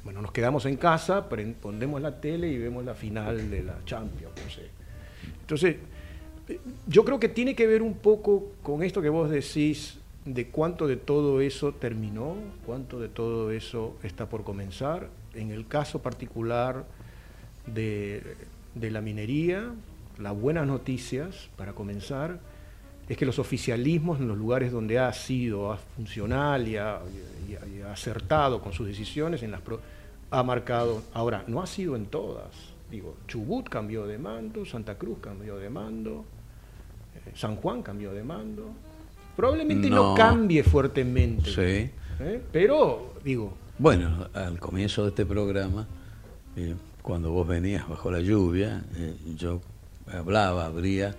bueno, 0.04 0.20
nos 0.20 0.32
quedamos 0.32 0.66
en 0.66 0.76
casa, 0.76 1.28
ponemos 1.28 2.00
la 2.00 2.20
tele 2.20 2.48
y 2.48 2.58
vemos 2.58 2.84
la 2.84 2.94
final 2.94 3.50
de 3.50 3.62
la 3.62 3.78
Champions, 3.84 4.34
no 4.44 4.50
sé. 4.50 4.68
Entonces, 5.40 5.76
yo 6.88 7.04
creo 7.04 7.20
que 7.20 7.28
tiene 7.28 7.54
que 7.54 7.66
ver 7.66 7.82
un 7.82 7.94
poco 7.94 8.52
con 8.62 8.82
esto 8.82 9.00
que 9.00 9.08
vos 9.08 9.30
decís 9.30 9.98
de 10.24 10.48
cuánto 10.48 10.88
de 10.88 10.96
todo 10.96 11.40
eso 11.40 11.72
terminó, 11.72 12.36
cuánto 12.66 12.98
de 12.98 13.08
todo 13.08 13.52
eso 13.52 13.96
está 14.02 14.28
por 14.28 14.42
comenzar. 14.42 15.08
En 15.34 15.50
el 15.50 15.66
caso 15.68 16.02
particular 16.02 16.84
de, 17.66 18.36
de 18.74 18.90
la 18.90 19.00
minería, 19.00 19.70
las 20.18 20.36
buenas 20.36 20.66
noticias, 20.66 21.48
para 21.56 21.72
comenzar, 21.72 22.40
es 23.12 23.18
que 23.18 23.26
los 23.26 23.38
oficialismos 23.38 24.20
en 24.20 24.28
los 24.28 24.38
lugares 24.38 24.72
donde 24.72 24.98
ha 24.98 25.12
sido 25.12 25.76
funcional 25.96 26.66
y 26.66 26.78
ha, 26.78 26.98
acertado 27.92 28.62
con 28.62 28.72
sus 28.72 28.86
decisiones, 28.86 29.42
en 29.42 29.50
las 29.50 29.60
ha 30.30 30.42
marcado. 30.42 31.02
Ahora, 31.12 31.44
no 31.46 31.60
ha 31.60 31.66
sido 31.66 31.94
en 31.94 32.06
todas. 32.06 32.48
Digo, 32.90 33.16
Chubut 33.28 33.68
cambió 33.68 34.06
de 34.06 34.16
mando, 34.16 34.64
Santa 34.64 34.94
Cruz 34.94 35.18
cambió 35.20 35.58
de 35.58 35.68
mando, 35.68 36.24
eh, 37.14 37.32
San 37.34 37.56
Juan 37.56 37.82
cambió 37.82 38.14
de 38.14 38.22
mando. 38.22 38.70
Probablemente 39.36 39.90
no, 39.90 40.14
cambie 40.14 40.64
fuertemente. 40.64 41.50
Sí. 41.50 41.90
¿eh? 42.18 42.42
Pero, 42.50 43.12
digo. 43.22 43.52
Bueno, 43.76 44.26
al 44.32 44.58
comienzo 44.58 45.02
de 45.02 45.10
este 45.10 45.26
programa, 45.26 45.86
eh, 46.56 46.74
cuando 47.02 47.30
vos 47.30 47.46
venías 47.46 47.86
bajo 47.86 48.10
la 48.10 48.20
lluvia, 48.20 48.82
yo 49.36 49.60
hablaba, 50.10 50.64
abría 50.64 51.14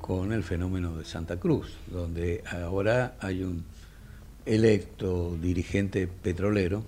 con 0.00 0.32
el 0.32 0.42
fenómeno 0.42 0.96
de 0.96 1.04
Santa 1.04 1.38
Cruz, 1.38 1.76
donde 1.90 2.42
ahora 2.50 3.16
hay 3.20 3.42
un 3.42 3.64
electo 4.46 5.36
dirigente 5.40 6.06
petrolero 6.06 6.82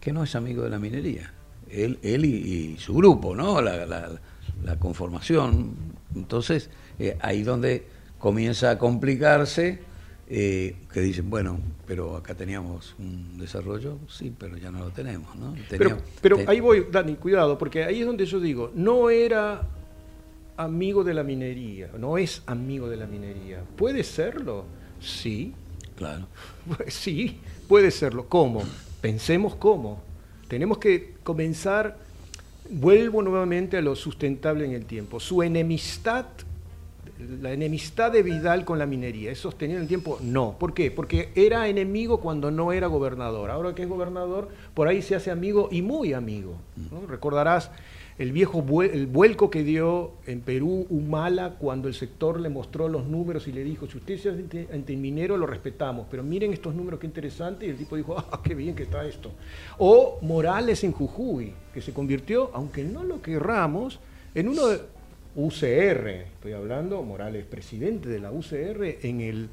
que 0.00 0.12
no 0.12 0.24
es 0.24 0.34
amigo 0.34 0.62
de 0.64 0.70
la 0.70 0.78
minería. 0.78 1.32
Él, 1.70 1.98
él 2.02 2.24
y, 2.24 2.76
su 2.78 2.94
grupo, 2.94 3.34
¿no? 3.34 3.60
La, 3.62 3.86
la, 3.86 4.78
conformación. 4.78 5.74
Entonces, 6.14 6.70
eh, 6.98 7.16
ahí 7.20 7.42
donde 7.42 7.86
comienza 8.18 8.70
a 8.70 8.78
complicarse, 8.78 9.80
eh, 10.28 10.76
que 10.92 11.00
dicen, 11.00 11.28
bueno, 11.30 11.58
pero 11.86 12.16
acá 12.16 12.34
teníamos 12.34 12.94
un 12.98 13.38
desarrollo, 13.38 13.98
sí, 14.08 14.32
pero 14.36 14.56
ya 14.56 14.70
no 14.70 14.78
lo 14.78 14.90
tenemos, 14.90 15.34
¿no? 15.36 15.54
pero, 15.68 15.98
pero 16.20 16.38
ahí 16.46 16.60
voy, 16.60 16.86
Dani, 16.90 17.16
cuidado, 17.16 17.58
porque 17.58 17.84
ahí 17.84 18.00
es 18.00 18.06
donde 18.06 18.24
yo 18.24 18.40
digo, 18.40 18.70
no 18.74 19.10
era 19.10 19.62
amigo 20.56 21.04
de 21.04 21.14
la 21.14 21.22
minería, 21.22 21.90
no 21.98 22.18
es 22.18 22.42
amigo 22.46 22.88
de 22.88 22.96
la 22.96 23.06
minería. 23.06 23.62
¿Puede 23.76 24.04
serlo? 24.04 24.64
Sí. 25.00 25.54
Claro. 25.96 26.26
Sí, 26.88 27.40
puede 27.68 27.90
serlo. 27.90 28.26
¿Cómo? 28.28 28.62
Pensemos 29.00 29.54
cómo. 29.56 30.00
Tenemos 30.48 30.78
que 30.78 31.14
comenzar, 31.24 31.96
vuelvo 32.70 33.22
nuevamente 33.22 33.76
a 33.76 33.82
lo 33.82 33.96
sustentable 33.96 34.64
en 34.64 34.72
el 34.72 34.84
tiempo. 34.84 35.18
Su 35.18 35.42
enemistad, 35.42 36.26
la 37.40 37.52
enemistad 37.52 38.12
de 38.12 38.22
Vidal 38.22 38.64
con 38.64 38.78
la 38.78 38.86
minería, 38.86 39.32
¿es 39.32 39.38
sostenido 39.38 39.78
en 39.78 39.82
el 39.82 39.88
tiempo? 39.88 40.18
No. 40.20 40.56
¿Por 40.58 40.74
qué? 40.74 40.90
Porque 40.90 41.30
era 41.34 41.68
enemigo 41.68 42.20
cuando 42.20 42.50
no 42.50 42.72
era 42.72 42.86
gobernador. 42.86 43.50
Ahora 43.50 43.74
que 43.74 43.82
es 43.82 43.88
gobernador, 43.88 44.48
por 44.74 44.88
ahí 44.88 45.02
se 45.02 45.14
hace 45.14 45.30
amigo 45.30 45.68
y 45.72 45.82
muy 45.82 46.12
amigo. 46.12 46.56
Recordarás 47.08 47.70
el 48.18 48.32
viejo 48.32 48.64
el 48.82 49.06
vuelco 49.06 49.50
que 49.50 49.64
dio 49.64 50.12
en 50.26 50.40
Perú 50.40 50.86
Humala 50.90 51.56
cuando 51.58 51.88
el 51.88 51.94
sector 51.94 52.38
le 52.40 52.48
mostró 52.48 52.88
los 52.88 53.06
números 53.06 53.48
y 53.48 53.52
le 53.52 53.64
dijo, 53.64 53.86
si 53.86 53.98
usted 53.98 54.14
es 54.14 54.70
antiminero 54.72 55.36
lo 55.36 55.46
respetamos, 55.46 56.06
pero 56.10 56.22
miren 56.22 56.52
estos 56.52 56.74
números 56.74 57.00
qué 57.00 57.06
interesante, 57.06 57.66
y 57.66 57.70
el 57.70 57.76
tipo 57.76 57.96
dijo, 57.96 58.16
ah, 58.18 58.40
qué 58.42 58.54
bien 58.54 58.74
que 58.74 58.82
está 58.84 59.06
esto. 59.06 59.32
O 59.78 60.18
Morales 60.22 60.84
en 60.84 60.92
Jujuy, 60.92 61.52
que 61.72 61.80
se 61.80 61.92
convirtió, 61.92 62.50
aunque 62.52 62.84
no 62.84 63.04
lo 63.04 63.22
querramos, 63.22 63.98
en 64.34 64.48
uno 64.48 64.66
de 64.66 64.80
UCR, 65.34 66.08
estoy 66.34 66.52
hablando, 66.52 67.02
Morales, 67.02 67.44
presidente 67.46 68.08
de 68.08 68.20
la 68.20 68.30
UCR, 68.30 68.98
en 69.02 69.20
el 69.22 69.48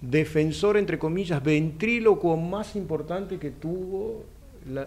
defensor, 0.00 0.76
entre 0.76 0.98
comillas, 0.98 1.42
ventrílocuo 1.42 2.36
más 2.36 2.76
importante 2.76 3.38
que 3.38 3.50
tuvo 3.50 4.24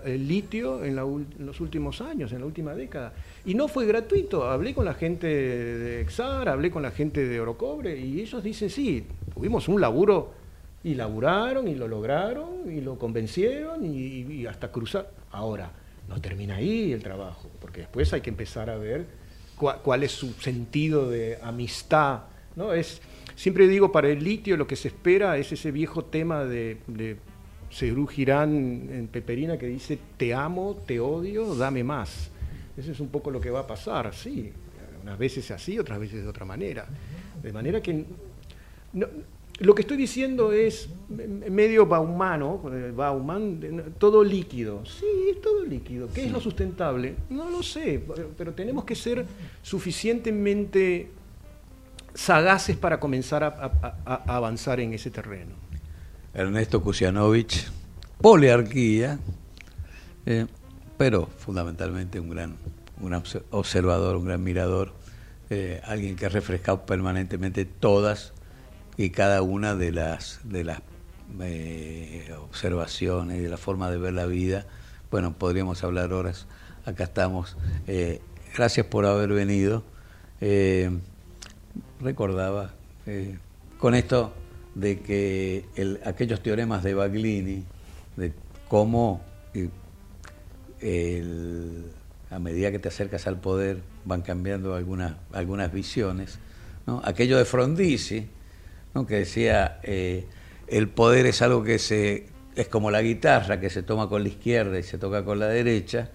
el 0.05 0.27
litio 0.27 0.84
en, 0.84 0.95
los 0.95 1.59
últimos 1.59 2.01
años, 2.01 2.32
en 2.32 2.39
la 2.39 2.45
última 2.45 2.73
década. 2.73 3.13
Y 3.45 3.53
no 3.53 3.67
fue 3.67 3.86
gratuito. 3.86 4.49
Hablé 4.49 4.73
con 4.73 4.86
la 4.86 4.93
gente 4.93 5.27
de 5.27 6.01
Exar, 6.01 6.47
hablé 6.49 6.71
con 6.71 6.82
la 6.84 6.91
gente 6.91 7.25
de 7.25 7.39
Orocobre 7.39 7.97
y 7.97 8.21
ellos 8.21 8.43
dicen, 8.43 8.69
sí, 8.69 9.05
tuvimos 9.34 9.67
un 9.67 9.82
laburo 9.82 10.34
y 10.84 10.95
laburaron 10.95 11.67
y 11.67 11.75
lo 11.75 11.88
lograron 11.88 12.71
y 12.71 12.82
lo 12.82 12.97
convencieron 12.97 13.86
y, 13.86 14.45
hasta 14.45 14.71
cruzar. 14.71 15.09
Ahora, 15.32 15.71
no 16.07 16.19
termina 16.19 16.55
ahí 16.55 16.91
el 16.91 17.01
trabajo, 17.01 17.49
porque 17.59 17.82
después 17.82 18.11
hay 18.13 18.21
que 18.21 18.29
empezar 18.29 18.69
a 18.69 18.77
ver 18.77 19.05
cuál, 19.55 20.03
es 20.03 20.11
su 20.11 20.34
sentido 20.34 21.09
de 21.09 21.39
amistad. 21.41 22.23
¿no? 22.55 22.73
Es, 22.73 23.01
siempre 23.36 23.67
digo, 23.67 23.91
para 23.91 24.09
el 24.09 24.23
litio 24.23 24.57
lo 24.57 24.67
que 24.67 24.75
se 24.75 24.89
espera 24.89 25.38
es 25.38 25.51
ese 25.51 25.71
viejo 25.71 26.05
tema 26.05 26.43
de 26.43 26.77
Seguro 27.72 28.05
Girán 28.05 28.89
en 28.91 29.07
Peperina 29.07 29.57
que 29.57 29.65
dice, 29.65 29.97
te 30.17 30.34
amo, 30.34 30.78
te 30.86 30.99
odio, 30.99 31.55
dame 31.55 31.84
más. 31.84 32.30
Eso 32.76 32.91
es 32.91 32.99
un 32.99 33.07
poco 33.07 33.32
lo 33.32 33.39
que 33.39 33.49
va 33.49 33.61
a 33.61 33.67
pasar, 33.67 34.13
sí. 34.13 34.51
Unas 35.01 35.17
veces 35.17 35.49
así, 35.51 35.80
otras 35.80 35.99
veces 35.99 36.22
de 36.22 36.28
otra 36.28 36.45
manera. 36.45 36.86
De 37.41 37.51
manera 37.53 37.82
que... 37.82 38.05
lo 39.59 39.76
que 39.76 39.82
estoy 39.82 39.95
diciendo 39.95 40.51
es 40.51 40.89
medio 41.09 41.86
Baumano, 41.86 42.61
Bauman, 42.93 43.93
todo 43.97 44.22
líquido. 44.22 44.86
Sí, 44.86 45.38
todo 45.41 45.63
líquido. 45.63 46.09
¿Qué 46.13 46.26
es 46.26 46.32
lo 46.32 46.41
sustentable? 46.41 47.15
No 47.30 47.49
lo 47.49 47.63
sé, 47.63 48.03
pero 48.38 48.53
tenemos 48.53 48.84
que 48.84 48.95
ser 48.95 49.26
suficientemente 49.61 51.09
sagaces 52.13 52.76
para 52.76 52.99
comenzar 52.99 53.43
a 53.45 54.15
avanzar 54.28 54.82
en 54.82 54.93
ese 54.93 55.09
terreno. 55.09 55.70
Ernesto 56.34 56.82
Kusianovich, 56.82 57.67
poliarquía, 58.21 59.19
eh, 60.25 60.47
pero 60.97 61.25
fundamentalmente 61.25 62.19
un 62.19 62.29
gran 62.29 62.55
un 63.01 63.19
observador, 63.49 64.15
un 64.15 64.25
gran 64.25 64.43
mirador, 64.43 64.93
eh, 65.49 65.82
alguien 65.84 66.15
que 66.15 66.27
ha 66.27 66.29
refrescado 66.29 66.86
permanentemente 66.86 67.65
todas 67.65 68.32
y 68.95 69.09
cada 69.09 69.41
una 69.41 69.75
de 69.75 69.91
las 69.91 70.39
de 70.43 70.63
las 70.63 70.82
eh, 71.41 72.32
observaciones 72.39 73.39
y 73.39 73.41
de 73.41 73.49
la 73.49 73.57
forma 73.57 73.89
de 73.89 73.97
ver 73.97 74.13
la 74.13 74.27
vida. 74.27 74.67
Bueno, 75.09 75.34
podríamos 75.34 75.84
hablar 75.84 76.13
horas. 76.13 76.45
Acá 76.86 77.05
estamos. 77.05 77.57
gracias 78.55 78.86
por 78.86 79.05
haber 79.05 79.34
venido. 79.34 79.84
recordaba 81.99 82.73
con 83.79 83.95
esto 83.95 84.34
de 84.76 84.99
que 84.99 85.65
el, 85.76 85.99
aquellos 86.05 86.41
teoremas 86.41 86.84
de 86.84 86.93
Baglini, 86.93 87.63
de 88.15 88.34
cómo 88.67 89.22
a 92.32 92.39
medida 92.39 92.72
que 92.72 92.80
te 92.80 92.88
acercas 92.88 93.28
al 93.28 93.39
poder 93.39 93.82
van 94.05 94.22
cambiando 94.22 94.74
algunas, 94.74 95.15
algunas 95.34 95.72
visiones, 95.72 96.39
¿no? 96.88 97.01
aquello 97.03 97.38
de 97.38 97.45
Frondizi, 97.45 98.28
¿no? 98.95 99.05
que 99.05 99.15
decía, 99.15 99.80
eh, 99.84 100.26
el 100.67 100.88
poder 100.88 101.26
es 101.26 101.41
algo 101.41 101.63
que 101.63 101.78
se, 101.78 102.28
es 102.55 102.67
como 102.67 102.89
la 102.89 103.01
guitarra, 103.01 103.59
que 103.59 103.69
se 103.69 103.84
toma 103.84 104.07
con 104.07 104.24
la 104.24 104.30
izquierda 104.30 104.80
y 104.80 104.84
se 104.84 104.97
toca 104.97 105.24
con 105.26 105.39
la 105.39 105.47
derecha, 105.47 106.09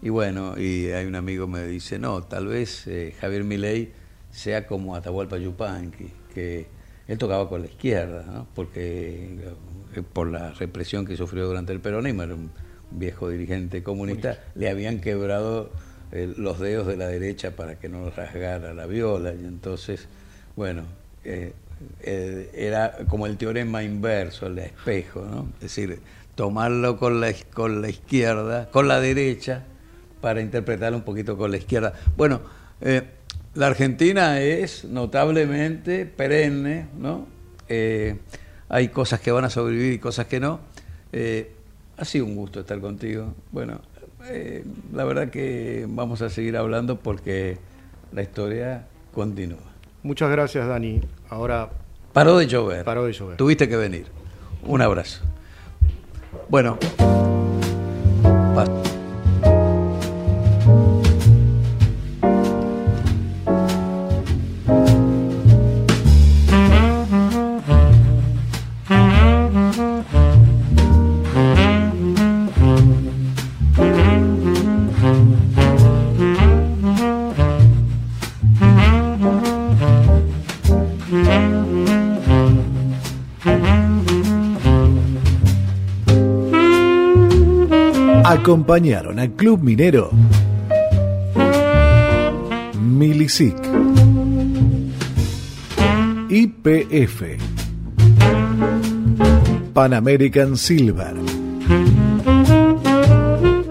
y 0.00 0.10
bueno, 0.10 0.56
y 0.56 0.90
hay 0.90 1.06
un 1.06 1.16
amigo 1.16 1.46
que 1.46 1.52
me 1.52 1.66
dice, 1.66 1.98
no, 1.98 2.22
tal 2.22 2.46
vez 2.46 2.86
eh, 2.86 3.14
Javier 3.20 3.42
Milei 3.42 3.90
sea 4.30 4.66
como 4.66 4.94
Atahualpa 4.94 5.38
Yupanqui, 5.38 6.12
que 6.32 6.66
él 7.08 7.16
tocaba 7.16 7.48
con 7.48 7.62
la 7.62 7.68
izquierda, 7.68 8.44
porque 8.54 9.38
eh, 9.96 10.02
por 10.12 10.30
la 10.30 10.52
represión 10.52 11.06
que 11.06 11.16
sufrió 11.16 11.46
durante 11.46 11.72
el 11.72 11.80
peronismo, 11.80 12.22
era 12.22 12.34
un 12.34 12.50
viejo 12.90 13.30
dirigente 13.30 13.82
comunista, 13.82 14.38
le 14.54 14.68
habían 14.68 15.00
quebrado 15.00 15.70
eh, 16.12 16.32
los 16.36 16.60
dedos 16.60 16.86
de 16.86 16.96
la 16.96 17.08
derecha 17.08 17.52
para 17.56 17.78
que 17.78 17.88
no 17.88 18.10
rasgara 18.10 18.74
la 18.74 18.86
viola, 18.86 19.32
y 19.32 19.44
entonces, 19.46 20.06
bueno, 20.54 20.82
eh, 21.24 21.54
era 22.54 22.98
como 23.08 23.26
el 23.26 23.38
teorema 23.38 23.82
inverso, 23.82 24.46
el 24.46 24.58
espejo, 24.58 25.22
¿no? 25.22 25.48
Es 25.56 25.60
decir, 25.74 26.00
tomarlo 26.34 26.98
con 26.98 27.20
la, 27.20 27.32
con 27.54 27.80
la 27.80 27.88
izquierda, 27.88 28.68
con 28.70 28.86
la 28.86 29.00
derecha, 29.00 29.64
para 30.20 30.42
interpretarlo 30.42 30.98
un 30.98 31.04
poquito 31.04 31.38
con 31.38 31.52
la 31.52 31.56
izquierda. 31.56 31.94
Bueno, 32.16 32.40
la 33.54 33.66
Argentina 33.66 34.40
es 34.40 34.84
notablemente 34.84 36.06
perenne, 36.06 36.86
¿no? 36.98 37.26
Eh, 37.68 38.16
hay 38.68 38.88
cosas 38.88 39.20
que 39.20 39.30
van 39.30 39.44
a 39.44 39.50
sobrevivir 39.50 39.94
y 39.94 39.98
cosas 39.98 40.26
que 40.26 40.40
no. 40.40 40.60
Eh, 41.12 41.52
ha 41.96 42.04
sido 42.04 42.26
un 42.26 42.36
gusto 42.36 42.60
estar 42.60 42.80
contigo. 42.80 43.34
Bueno, 43.50 43.80
eh, 44.26 44.64
la 44.92 45.04
verdad 45.04 45.30
que 45.30 45.86
vamos 45.88 46.22
a 46.22 46.30
seguir 46.30 46.56
hablando 46.56 46.98
porque 47.00 47.58
la 48.12 48.22
historia 48.22 48.86
continúa. 49.12 49.58
Muchas 50.02 50.30
gracias, 50.30 50.66
Dani. 50.66 51.00
Ahora. 51.28 51.70
Paró 52.12 52.36
de 52.38 52.46
llover. 52.46 52.84
Paró 52.84 53.04
de 53.04 53.12
llover. 53.12 53.36
Tuviste 53.36 53.68
que 53.68 53.76
venir. 53.76 54.06
Un 54.64 54.82
abrazo. 54.82 55.22
Bueno. 56.48 56.78
Acompañaron 88.48 89.18
a 89.18 89.28
Club 89.28 89.62
Minero 89.62 90.08
Milisic, 92.80 93.54
IPF, 96.30 97.22
Pan 99.74 99.92
American 99.92 100.56
Silver, 100.56 101.14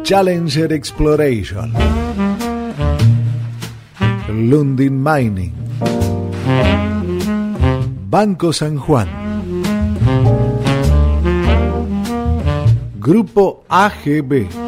Challenger 0.04 0.72
Exploration, 0.72 1.74
Lundin 4.30 5.02
Mining, 5.02 5.54
Banco 8.12 8.54
San 8.54 8.78
Juan, 8.78 9.08
Grupo 13.00 13.66
AGB, 13.68 14.67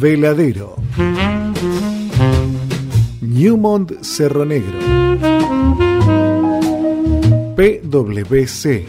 Veladero, 0.00 0.76
Newmont 3.20 4.00
Cerro 4.00 4.46
Negro, 4.46 4.78
PWC, 7.54 8.86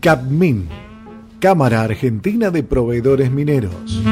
CAPMIN, 0.00 0.66
Cámara 1.38 1.82
Argentina 1.82 2.50
de 2.50 2.64
Proveedores 2.64 3.30
Mineros, 3.30 4.02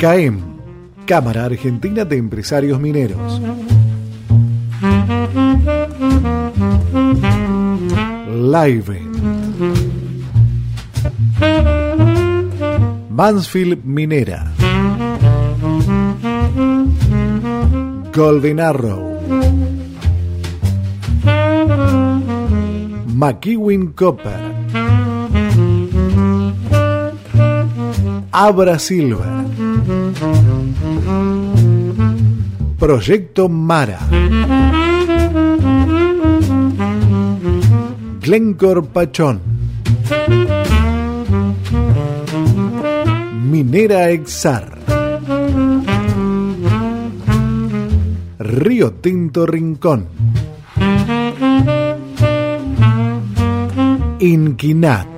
CAEM, 0.00 0.40
Cámara 1.04 1.44
Argentina 1.44 2.06
de 2.06 2.16
Empresarios 2.16 2.80
Mineros, 2.80 3.38
Live. 8.50 8.98
Mansfield 13.10 13.84
Minera. 13.84 14.52
Golden 18.10 18.58
Arrow. 18.58 19.20
McEwen 23.12 23.92
Copper. 23.94 24.40
Abra 28.30 28.78
Silver. 28.78 29.44
Proyecto 32.78 33.48
Mara. 33.50 34.77
Glencore 38.28 38.82
Pachón. 38.82 39.40
Minera 43.50 44.10
Exar. 44.10 44.76
Río 48.38 48.92
Tinto 49.00 49.46
Rincón. 49.46 50.08
Inquinat. 54.20 55.17